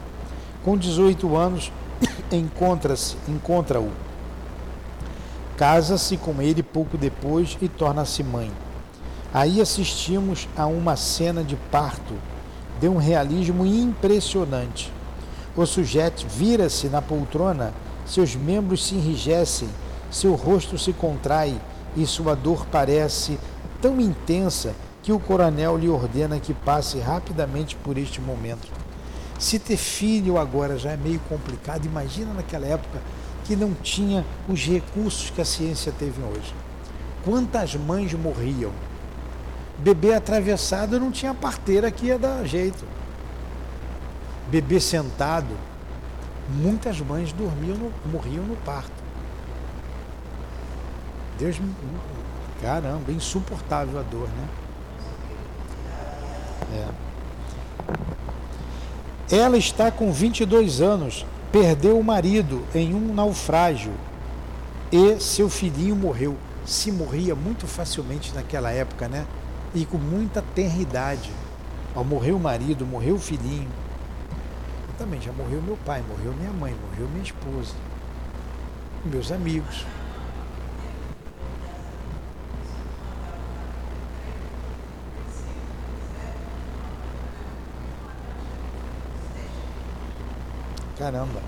Com 0.64 0.76
18 0.76 1.36
anos, 1.36 1.72
encontra-se, 2.30 3.16
encontra-o. 3.26 3.90
Casa-se 5.56 6.16
com 6.16 6.40
ele 6.42 6.62
pouco 6.62 6.96
depois 6.98 7.56
e 7.60 7.68
torna-se 7.68 8.22
mãe. 8.22 8.50
Aí 9.32 9.60
assistimos 9.60 10.48
a 10.56 10.66
uma 10.66 10.96
cena 10.96 11.42
de 11.42 11.56
parto 11.70 12.14
de 12.80 12.88
um 12.88 12.96
realismo 12.96 13.66
impressionante. 13.66 14.92
O 15.56 15.66
sujeito 15.66 16.26
vira-se 16.28 16.88
na 16.88 17.02
poltrona, 17.02 17.72
seus 18.06 18.36
membros 18.36 18.86
se 18.86 18.94
enrijecem, 18.94 19.68
seu 20.10 20.34
rosto 20.34 20.78
se 20.78 20.92
contrai 20.92 21.60
e 21.98 22.06
sua 22.06 22.34
dor 22.34 22.66
parece 22.66 23.38
tão 23.82 24.00
intensa 24.00 24.74
que 25.02 25.12
o 25.12 25.18
coronel 25.18 25.76
lhe 25.76 25.88
ordena 25.88 26.40
que 26.40 26.54
passe 26.54 26.98
rapidamente 26.98 27.76
por 27.76 27.98
este 27.98 28.20
momento. 28.20 28.68
Se 29.38 29.58
ter 29.58 29.76
filho 29.76 30.38
agora 30.38 30.78
já 30.78 30.92
é 30.92 30.96
meio 30.96 31.20
complicado, 31.28 31.84
imagina 31.84 32.32
naquela 32.32 32.66
época 32.66 33.00
que 33.44 33.54
não 33.54 33.74
tinha 33.74 34.24
os 34.48 34.64
recursos 34.64 35.30
que 35.30 35.40
a 35.40 35.44
ciência 35.44 35.92
teve 35.98 36.22
hoje. 36.22 36.54
Quantas 37.24 37.74
mães 37.74 38.12
morriam 38.14 38.72
Bebê 39.78 40.12
atravessado 40.12 40.98
não 40.98 41.12
tinha 41.12 41.32
parteira 41.32 41.88
que 41.90 42.06
ia 42.06 42.18
dar 42.18 42.44
jeito. 42.44 42.84
Bebê 44.50 44.80
sentado, 44.80 45.56
muitas 46.48 47.00
mães 47.00 47.32
dormiam, 47.32 47.76
no, 47.76 47.92
morriam 48.10 48.44
no 48.44 48.56
parto. 48.56 48.97
Deus, 51.38 51.60
caramba, 52.60 53.12
insuportável 53.12 53.98
a 53.98 54.02
dor, 54.02 54.28
né? 54.28 54.48
É. 59.30 59.36
Ela 59.36 59.56
está 59.56 59.90
com 59.90 60.12
22 60.12 60.80
anos, 60.80 61.24
perdeu 61.52 61.98
o 61.98 62.04
marido 62.04 62.64
em 62.74 62.94
um 62.94 63.14
naufrágio 63.14 63.92
e 64.90 65.20
seu 65.20 65.48
filhinho 65.48 65.94
morreu. 65.94 66.36
Se 66.66 66.90
morria 66.92 67.34
muito 67.34 67.66
facilmente 67.66 68.34
naquela 68.34 68.70
época, 68.70 69.08
né? 69.08 69.26
e 69.74 69.84
com 69.84 69.98
muita 69.98 70.42
tenridade. 70.54 71.30
Ao 71.94 72.04
morrer 72.04 72.32
o 72.32 72.38
marido, 72.38 72.86
morreu 72.86 73.16
o 73.16 73.18
filhinho. 73.18 73.68
Eu 74.88 74.94
também 74.98 75.20
já 75.20 75.32
morreu 75.32 75.60
meu 75.62 75.76
pai, 75.84 76.02
morreu 76.08 76.32
minha 76.34 76.52
mãe, 76.52 76.74
morreu 76.90 77.08
minha 77.08 77.22
esposa, 77.22 77.74
meus 79.04 79.32
amigos. 79.32 79.84
Caramba. 90.98 91.42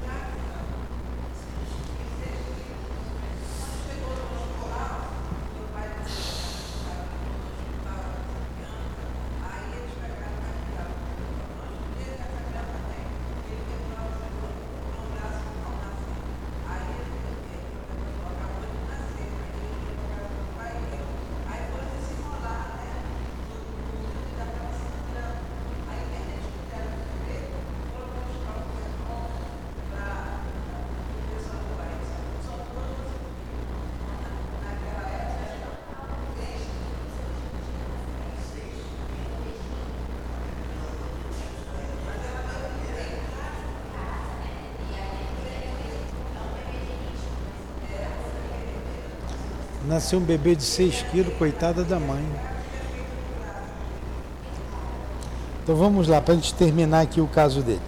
Nasceu 49.91 50.21
um 50.21 50.23
bebê 50.23 50.55
de 50.55 50.63
6 50.63 51.03
quilos, 51.11 51.35
coitada 51.37 51.83
da 51.83 51.99
mãe. 51.99 52.25
Então 55.65 55.75
vamos 55.75 56.07
lá, 56.07 56.21
para 56.21 56.35
a 56.35 56.37
gente 56.37 56.55
terminar 56.55 57.01
aqui 57.01 57.21
o 57.21 57.27
caso 57.27 57.61
dele. 57.61 57.83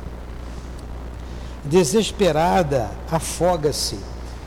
Desesperada, 1.65 2.91
afoga-se. 3.09 4.01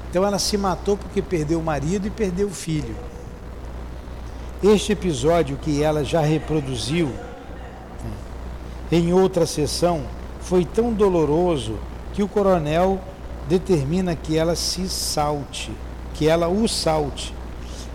Então 0.10 0.26
ela 0.26 0.38
se 0.38 0.58
matou 0.58 0.97
porque 0.97 1.22
perdeu 1.22 1.58
o 1.58 1.64
marido 1.64 2.06
e 2.08 2.10
perdeu 2.10 2.47
o 2.47 2.53
filho. 2.53 2.93
Este 4.62 4.91
episódio 4.91 5.56
que 5.56 5.82
ela 5.82 6.03
já 6.03 6.20
reproduziu 6.20 7.10
em 8.91 9.14
outra 9.14 9.45
sessão 9.45 10.03
foi 10.41 10.66
tão 10.66 10.91
doloroso 10.91 11.80
que 12.12 12.22
o 12.22 12.28
coronel 12.28 12.99
determina 13.47 14.14
que 14.14 14.38
ela 14.38 14.58
se 14.58 14.89
salte, 14.89 15.72
que 16.16 16.28
ela 16.28 16.49
o 16.49 16.68
salte 16.68 17.34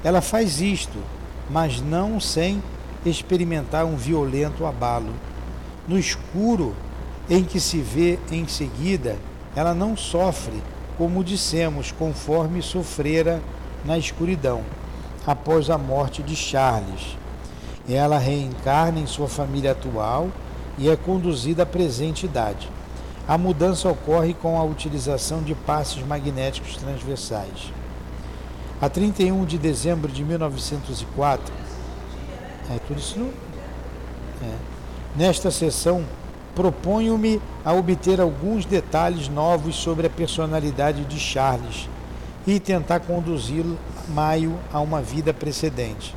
ela 0.02 0.20
faz 0.20 0.60
isto, 0.60 0.98
mas 1.50 1.80
não 1.80 2.18
sem 2.18 2.62
experimentar 3.04 3.84
um 3.84 3.96
violento 3.96 4.64
abalo. 4.66 5.12
No 5.86 5.98
escuro 5.98 6.74
em 7.28 7.44
que 7.44 7.60
se 7.60 7.78
vê 7.78 8.18
em 8.30 8.46
seguida, 8.46 9.16
ela 9.54 9.74
não 9.74 9.96
sofre, 9.96 10.62
como 10.96 11.24
dissemos, 11.24 11.92
conforme 11.92 12.62
sofrera 12.62 13.40
na 13.84 13.98
escuridão, 13.98 14.62
após 15.26 15.70
a 15.70 15.78
morte 15.78 16.22
de 16.22 16.36
Charles. 16.36 17.16
Ela 17.88 18.18
reencarna 18.18 19.00
em 19.00 19.06
sua 19.06 19.28
família 19.28 19.72
atual 19.72 20.28
e 20.78 20.88
é 20.88 20.96
conduzida 20.96 21.62
à 21.64 21.66
presente 21.66 22.26
idade. 22.26 22.68
A 23.26 23.36
mudança 23.36 23.88
ocorre 23.88 24.34
com 24.34 24.58
a 24.58 24.64
utilização 24.64 25.42
de 25.42 25.54
passes 25.54 26.04
magnéticos 26.04 26.76
transversais. 26.76 27.72
A 28.80 28.88
31 28.88 29.44
de 29.44 29.58
dezembro 29.58 30.10
de 30.10 30.24
1904, 30.24 31.52
é 32.70 32.78
tudo 32.88 32.98
isso 32.98 33.18
não, 33.18 33.28
é. 33.28 34.54
nesta 35.14 35.50
sessão 35.50 36.02
proponho-me 36.54 37.42
a 37.62 37.74
obter 37.74 38.22
alguns 38.22 38.64
detalhes 38.64 39.28
novos 39.28 39.76
sobre 39.76 40.06
a 40.06 40.10
personalidade 40.10 41.04
de 41.04 41.18
Charles 41.18 41.90
e 42.46 42.58
tentar 42.58 43.00
conduzi-lo 43.00 43.78
Maio 44.08 44.58
a 44.72 44.80
uma 44.80 45.02
vida 45.02 45.34
precedente. 45.34 46.14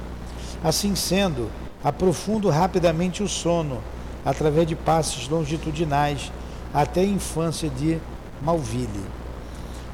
Assim 0.64 0.96
sendo, 0.96 1.50
aprofundo 1.84 2.50
rapidamente 2.50 3.22
o 3.22 3.28
sono 3.28 3.82
através 4.24 4.66
de 4.66 4.76
passos 4.76 5.28
longitudinais 5.28 6.32
até 6.74 7.02
a 7.02 7.06
infância 7.06 7.70
de 7.70 8.00
Malville. 8.42 9.04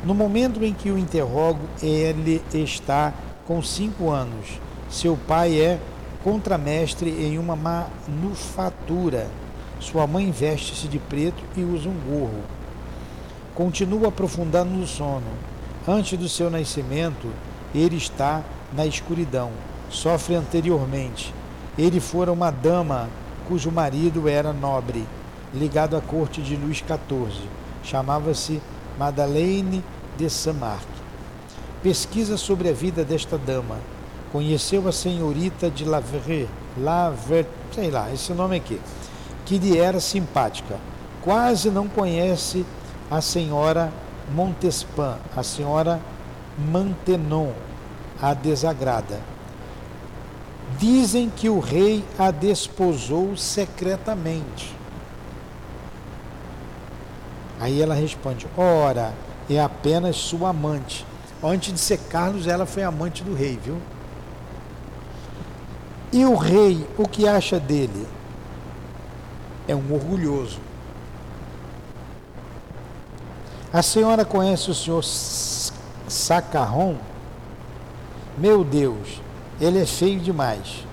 No 0.03 0.13
momento 0.13 0.63
em 0.63 0.73
que 0.73 0.89
o 0.89 0.97
interrogo, 0.97 1.59
ele 1.81 2.41
está 2.53 3.13
com 3.45 3.61
cinco 3.61 4.09
anos. 4.09 4.59
Seu 4.89 5.17
pai 5.27 5.59
é 5.59 5.79
contramestre 6.23 7.09
em 7.09 7.37
uma 7.37 7.55
manufatura. 7.55 9.27
Sua 9.79 10.07
mãe 10.07 10.31
veste-se 10.31 10.87
de 10.87 10.99
preto 10.99 11.43
e 11.55 11.63
usa 11.63 11.89
um 11.89 11.99
gorro. 12.09 12.43
Continua 13.53 14.07
aprofundando 14.07 14.71
no 14.71 14.87
sono. 14.87 15.27
Antes 15.85 16.17
do 16.17 16.29
seu 16.29 16.49
nascimento, 16.49 17.29
ele 17.75 17.97
está 17.97 18.41
na 18.73 18.85
escuridão. 18.85 19.51
Sofre 19.89 20.35
anteriormente. 20.35 21.33
Ele 21.77 21.99
fora 21.99 22.31
uma 22.31 22.51
dama 22.51 23.09
cujo 23.47 23.71
marido 23.71 24.29
era 24.29 24.53
nobre, 24.53 25.05
ligado 25.53 25.97
à 25.97 26.01
corte 26.01 26.41
de 26.41 26.55
Luís 26.55 26.77
XIV. 26.77 27.49
Chamava-se 27.83 28.61
Madeleine 28.99 29.81
de 30.17 30.29
Saint-Marc. 30.29 30.85
Pesquisa 31.81 32.35
sobre 32.35 32.67
a 32.67 32.73
vida 32.73 33.05
desta 33.05 33.37
dama. 33.37 33.77
Conheceu 34.29 34.89
a 34.89 34.91
senhorita 34.91 35.71
de 35.71 35.85
Lavre, 35.85 36.49
Lavre, 36.77 37.47
sei 37.73 37.89
lá, 37.89 38.11
esse 38.13 38.33
nome 38.33 38.57
aqui, 38.57 38.77
que 39.45 39.57
lhe 39.57 39.77
era 39.77 40.01
simpática. 40.01 40.75
Quase 41.21 41.71
não 41.71 41.87
conhece 41.87 42.65
a 43.09 43.21
senhora 43.21 43.89
Montespan, 44.35 45.17
a 45.33 45.43
senhora 45.43 46.01
Mantenon, 46.57 47.53
a 48.21 48.33
desagrada. 48.33 49.21
Dizem 50.77 51.29
que 51.29 51.47
o 51.47 51.59
rei 51.59 52.03
a 52.17 52.31
desposou 52.31 53.37
secretamente. 53.37 54.78
Aí 57.59 57.81
ela 57.81 57.93
responde: 57.93 58.47
Ora, 58.57 59.13
é 59.49 59.59
apenas 59.59 60.15
sua 60.15 60.49
amante. 60.49 61.05
Antes 61.43 61.73
de 61.73 61.79
ser 61.79 61.97
Carlos, 62.09 62.47
ela 62.47 62.65
foi 62.65 62.83
amante 62.83 63.23
do 63.23 63.33
rei, 63.33 63.59
viu? 63.63 63.77
E 66.11 66.25
o 66.25 66.35
rei, 66.35 66.87
o 66.97 67.07
que 67.07 67.27
acha 67.27 67.59
dele? 67.59 68.07
É 69.67 69.75
um 69.75 69.93
orgulhoso. 69.93 70.59
A 73.71 73.81
senhora 73.83 74.25
conhece 74.25 74.71
o 74.71 74.73
senhor 74.73 75.03
Sacarron? 75.03 76.95
Meu 78.37 78.63
Deus, 78.63 79.21
ele 79.61 79.79
é 79.79 79.85
feio 79.85 80.19
demais. 80.19 80.85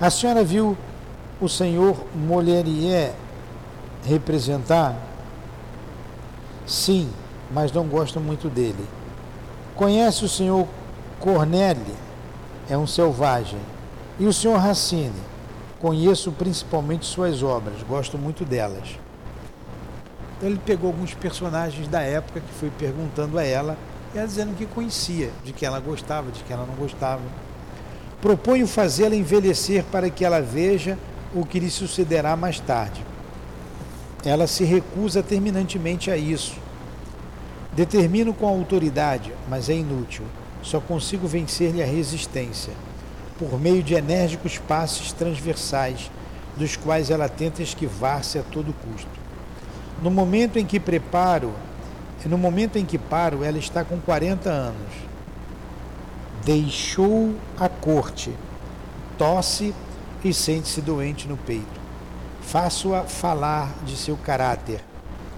A 0.00 0.08
senhora 0.08 0.42
viu 0.42 0.76
o 1.40 1.48
senhor 1.48 1.96
Molerier 2.14 3.12
representar? 4.04 4.96
Sim, 6.72 7.06
mas 7.50 7.70
não 7.70 7.86
gosto 7.86 8.18
muito 8.18 8.48
dele. 8.48 8.82
Conhece 9.76 10.24
o 10.24 10.28
senhor 10.28 10.66
Corneli? 11.20 11.94
É 12.66 12.78
um 12.78 12.86
selvagem. 12.86 13.58
E 14.18 14.24
o 14.24 14.32
senhor 14.32 14.56
Racine? 14.56 15.12
Conheço 15.78 16.32
principalmente 16.32 17.04
suas 17.04 17.42
obras, 17.42 17.82
gosto 17.82 18.16
muito 18.16 18.42
delas. 18.46 18.98
Então 20.38 20.48
ele 20.48 20.58
pegou 20.64 20.88
alguns 20.88 21.12
personagens 21.12 21.86
da 21.88 22.00
época 22.00 22.40
que 22.40 22.54
foi 22.54 22.70
perguntando 22.70 23.38
a 23.38 23.44
ela 23.44 23.76
e 24.14 24.18
ela 24.18 24.26
dizendo 24.26 24.56
que 24.56 24.64
conhecia, 24.64 25.30
de 25.44 25.52
que 25.52 25.66
ela 25.66 25.78
gostava, 25.78 26.30
de 26.30 26.42
que 26.42 26.54
ela 26.54 26.64
não 26.64 26.74
gostava. 26.74 27.20
Proponho 28.18 28.66
fazê-la 28.66 29.14
envelhecer 29.14 29.84
para 29.92 30.08
que 30.08 30.24
ela 30.24 30.40
veja 30.40 30.96
o 31.34 31.44
que 31.44 31.60
lhe 31.60 31.70
sucederá 31.70 32.34
mais 32.34 32.58
tarde. 32.60 33.11
Ela 34.24 34.46
se 34.46 34.64
recusa 34.64 35.22
terminantemente 35.22 36.10
a 36.10 36.16
isso. 36.16 36.56
Determino 37.74 38.32
com 38.32 38.46
autoridade, 38.46 39.32
mas 39.48 39.68
é 39.68 39.74
inútil. 39.74 40.24
Só 40.62 40.80
consigo 40.80 41.26
vencer-lhe 41.26 41.82
a 41.82 41.86
resistência, 41.86 42.72
por 43.38 43.60
meio 43.60 43.82
de 43.82 43.94
enérgicos 43.94 44.58
passos 44.58 45.12
transversais, 45.12 46.10
dos 46.56 46.76
quais 46.76 47.10
ela 47.10 47.28
tenta 47.28 47.62
esquivar-se 47.62 48.38
a 48.38 48.42
todo 48.42 48.74
custo. 48.74 49.10
No 50.00 50.10
momento 50.10 50.58
em 50.58 50.64
que 50.66 50.78
preparo, 50.78 51.52
no 52.24 52.38
momento 52.38 52.76
em 52.76 52.84
que 52.84 52.98
paro, 52.98 53.42
ela 53.42 53.58
está 53.58 53.84
com 53.84 53.98
40 53.98 54.48
anos. 54.48 54.92
Deixou 56.44 57.34
a 57.58 57.68
corte, 57.68 58.32
tosse 59.18 59.74
e 60.24 60.32
sente-se 60.32 60.80
doente 60.80 61.26
no 61.26 61.36
peito. 61.36 61.81
Faço-a 62.42 63.02
falar 63.02 63.72
de 63.84 63.96
seu 63.96 64.16
caráter 64.16 64.82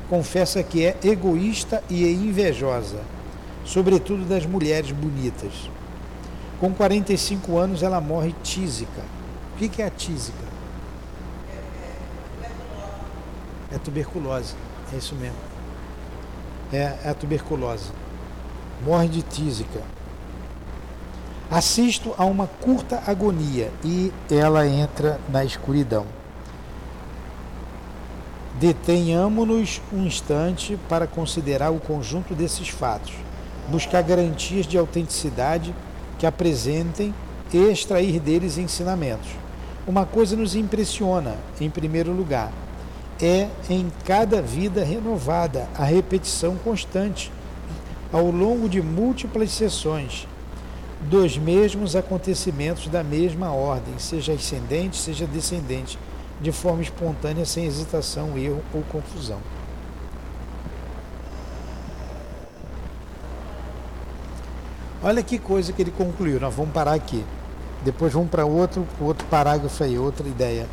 confessa 0.08 0.62
que 0.62 0.84
é 0.84 0.96
egoísta 1.02 1.82
e 1.88 2.04
é 2.04 2.10
invejosa, 2.10 3.00
sobretudo 3.64 4.24
das 4.24 4.44
mulheres 4.46 4.92
bonitas. 4.92 5.70
Com 6.60 6.72
45 6.72 7.58
anos, 7.58 7.82
ela 7.82 8.00
morre 8.00 8.34
tísica. 8.42 9.02
O 9.54 9.56
que 9.56 9.82
é 9.82 9.86
a 9.86 9.90
tísica? 9.90 10.44
É 13.72 13.78
tuberculose, 13.78 14.54
é 14.92 14.96
isso 14.96 15.14
mesmo. 15.16 15.36
É, 16.72 16.96
é 17.04 17.08
a 17.10 17.14
tuberculose. 17.14 17.90
Morre 18.84 19.08
de 19.08 19.22
tísica. 19.22 19.80
Assisto 21.50 22.14
a 22.16 22.24
uma 22.24 22.46
curta 22.46 23.02
agonia 23.06 23.70
e 23.84 24.12
ela 24.30 24.66
entra 24.66 25.20
na 25.28 25.44
escuridão. 25.44 26.06
Detenhamo-nos 28.60 29.82
um 29.92 30.06
instante 30.06 30.78
para 30.88 31.08
considerar 31.08 31.70
o 31.70 31.80
conjunto 31.80 32.34
desses 32.34 32.68
fatos, 32.68 33.12
buscar 33.68 34.00
garantias 34.02 34.64
de 34.64 34.78
autenticidade 34.78 35.74
que 36.20 36.26
apresentem 36.26 37.12
e 37.52 37.58
extrair 37.58 38.20
deles 38.20 38.56
ensinamentos. 38.56 39.28
Uma 39.88 40.06
coisa 40.06 40.36
nos 40.36 40.54
impressiona, 40.54 41.36
em 41.60 41.68
primeiro 41.68 42.12
lugar, 42.12 42.52
é 43.20 43.48
em 43.68 43.90
cada 44.04 44.40
vida 44.40 44.84
renovada 44.84 45.68
a 45.76 45.84
repetição 45.84 46.54
constante, 46.56 47.32
ao 48.12 48.30
longo 48.30 48.68
de 48.68 48.80
múltiplas 48.80 49.50
sessões, 49.50 50.28
dos 51.00 51.36
mesmos 51.36 51.96
acontecimentos 51.96 52.86
da 52.86 53.02
mesma 53.02 53.52
ordem, 53.52 53.94
seja 53.98 54.32
ascendente, 54.32 54.96
seja 54.96 55.26
descendente 55.26 55.98
de 56.44 56.52
forma 56.52 56.82
espontânea, 56.82 57.46
sem 57.46 57.64
hesitação, 57.64 58.36
erro 58.36 58.62
ou 58.74 58.82
confusão. 58.82 59.40
Olha 65.02 65.22
que 65.22 65.38
coisa 65.38 65.72
que 65.72 65.80
ele 65.80 65.90
concluiu. 65.90 66.38
Nós 66.38 66.54
vamos 66.54 66.74
parar 66.74 66.92
aqui. 66.92 67.24
Depois 67.82 68.12
vamos 68.12 68.28
para 68.28 68.44
outro, 68.44 68.86
outro 69.00 69.26
parágrafo 69.28 69.82
aí, 69.82 69.98
outra 69.98 70.28
ideia. 70.28 70.66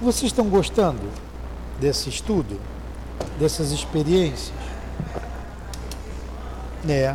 Vocês 0.00 0.32
estão 0.32 0.48
gostando 0.48 1.02
desse 1.78 2.08
estudo? 2.08 2.58
Dessas 3.38 3.72
experiências? 3.72 4.52
É. 6.88 7.14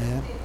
É. 0.00 0.39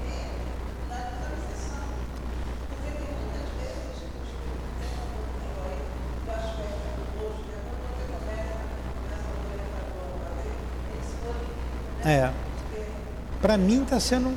Para 13.46 13.58
mim 13.60 13.84
está 13.84 14.00
sendo. 14.00 14.36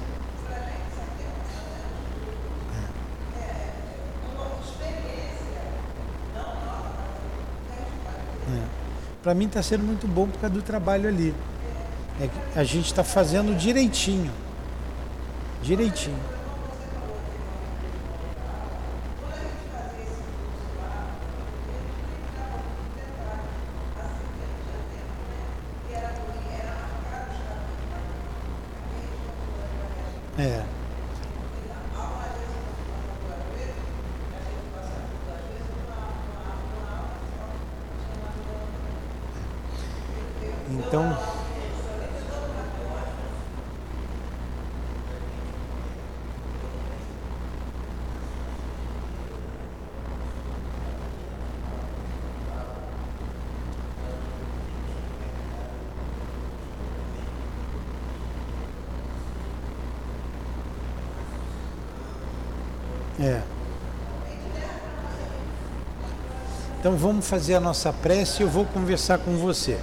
É. 8.46 8.62
Para 9.22 9.32
mim 9.32 9.46
está 9.46 9.62
sendo 9.62 9.82
muito 9.84 10.06
bom 10.06 10.28
por 10.28 10.38
causa 10.38 10.54
do 10.54 10.60
trabalho 10.60 11.08
ali. 11.08 11.34
É 12.20 12.28
a 12.54 12.62
gente 12.62 12.84
está 12.84 13.02
fazendo 13.02 13.56
direitinho. 13.56 14.30
Direitinho. 15.62 16.37
Então, 40.70 41.16
É. 63.20 63.42
Então 66.78 66.96
vamos 66.96 67.26
fazer 67.26 67.56
a 67.56 67.60
nossa 67.60 67.92
prece 67.92 68.40
e 68.40 68.44
eu 68.44 68.48
vou 68.48 68.64
conversar 68.64 69.18
com 69.18 69.36
você. 69.36 69.76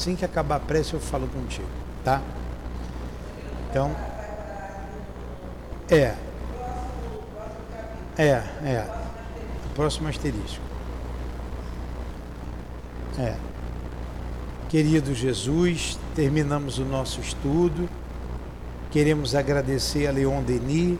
Assim 0.00 0.16
que 0.16 0.24
acabar 0.24 0.56
a 0.56 0.60
prece 0.60 0.94
eu 0.94 0.98
falo 0.98 1.28
contigo, 1.28 1.68
tá? 2.02 2.22
Então, 3.68 3.94
é. 5.90 6.14
É, 8.16 8.42
é. 8.64 8.88
Próximo 9.74 10.08
asterisco. 10.08 10.62
É. 13.18 13.36
Querido 14.70 15.14
Jesus, 15.14 15.98
terminamos 16.14 16.78
o 16.78 16.84
nosso 16.86 17.20
estudo. 17.20 17.86
Queremos 18.90 19.34
agradecer 19.34 20.06
a 20.06 20.12
Leon 20.12 20.42
Denis 20.42 20.98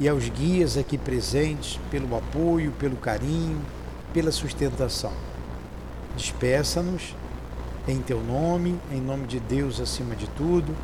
e 0.00 0.08
aos 0.08 0.30
guias 0.30 0.78
aqui 0.78 0.96
presentes 0.96 1.78
pelo 1.90 2.16
apoio, 2.16 2.72
pelo 2.78 2.96
carinho, 2.96 3.60
pela 4.14 4.32
sustentação. 4.32 5.12
Despeça-nos 6.16 7.14
em 7.86 8.00
teu 8.00 8.20
nome, 8.20 8.78
em 8.90 9.00
nome 9.00 9.26
de 9.26 9.40
Deus 9.40 9.80
acima 9.80 10.14
de 10.14 10.28
tudo, 10.28 10.74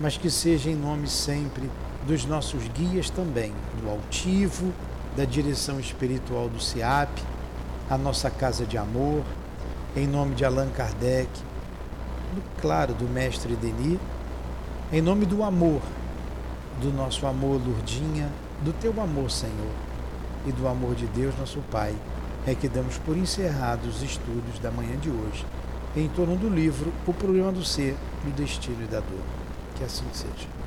mas 0.00 0.16
que 0.16 0.30
seja 0.30 0.70
em 0.70 0.74
nome 0.74 1.06
sempre 1.06 1.70
dos 2.06 2.24
nossos 2.24 2.66
guias 2.68 3.10
também, 3.10 3.52
do 3.82 3.90
altivo, 3.90 4.72
da 5.16 5.24
direção 5.24 5.78
espiritual 5.78 6.48
do 6.48 6.60
SIAP, 6.60 7.10
a 7.90 7.98
nossa 7.98 8.30
casa 8.30 8.64
de 8.64 8.78
amor, 8.78 9.22
em 9.94 10.06
nome 10.06 10.34
de 10.34 10.44
Allan 10.44 10.70
Kardec, 10.70 11.28
do, 12.34 12.42
claro, 12.60 12.94
do 12.94 13.04
mestre 13.04 13.54
Denis, 13.56 13.98
em 14.92 15.02
nome 15.02 15.26
do 15.26 15.42
amor, 15.42 15.82
do 16.80 16.90
nosso 16.92 17.26
amor, 17.26 17.60
Lurdinha, 17.60 18.30
do 18.62 18.72
teu 18.72 18.98
amor, 19.00 19.30
Senhor, 19.30 19.72
e 20.46 20.52
do 20.52 20.66
amor 20.66 20.94
de 20.94 21.06
Deus, 21.06 21.36
nosso 21.38 21.60
Pai, 21.70 21.94
é 22.46 22.54
que 22.54 22.68
damos 22.68 22.96
por 22.98 23.16
encerrados 23.16 23.96
os 23.96 24.02
estudos 24.02 24.58
da 24.62 24.70
manhã 24.70 24.96
de 24.96 25.10
hoje, 25.10 25.44
em 25.96 26.08
torno 26.08 26.36
do 26.36 26.48
livro 26.48 26.92
O 27.06 27.12
Problema 27.12 27.50
do 27.50 27.64
Ser, 27.64 27.96
do 28.24 28.30
Destino 28.30 28.82
e 28.82 28.86
da 28.86 29.00
Dor. 29.00 29.24
Que 29.76 29.84
assim 29.84 30.04
seja. 30.12 30.59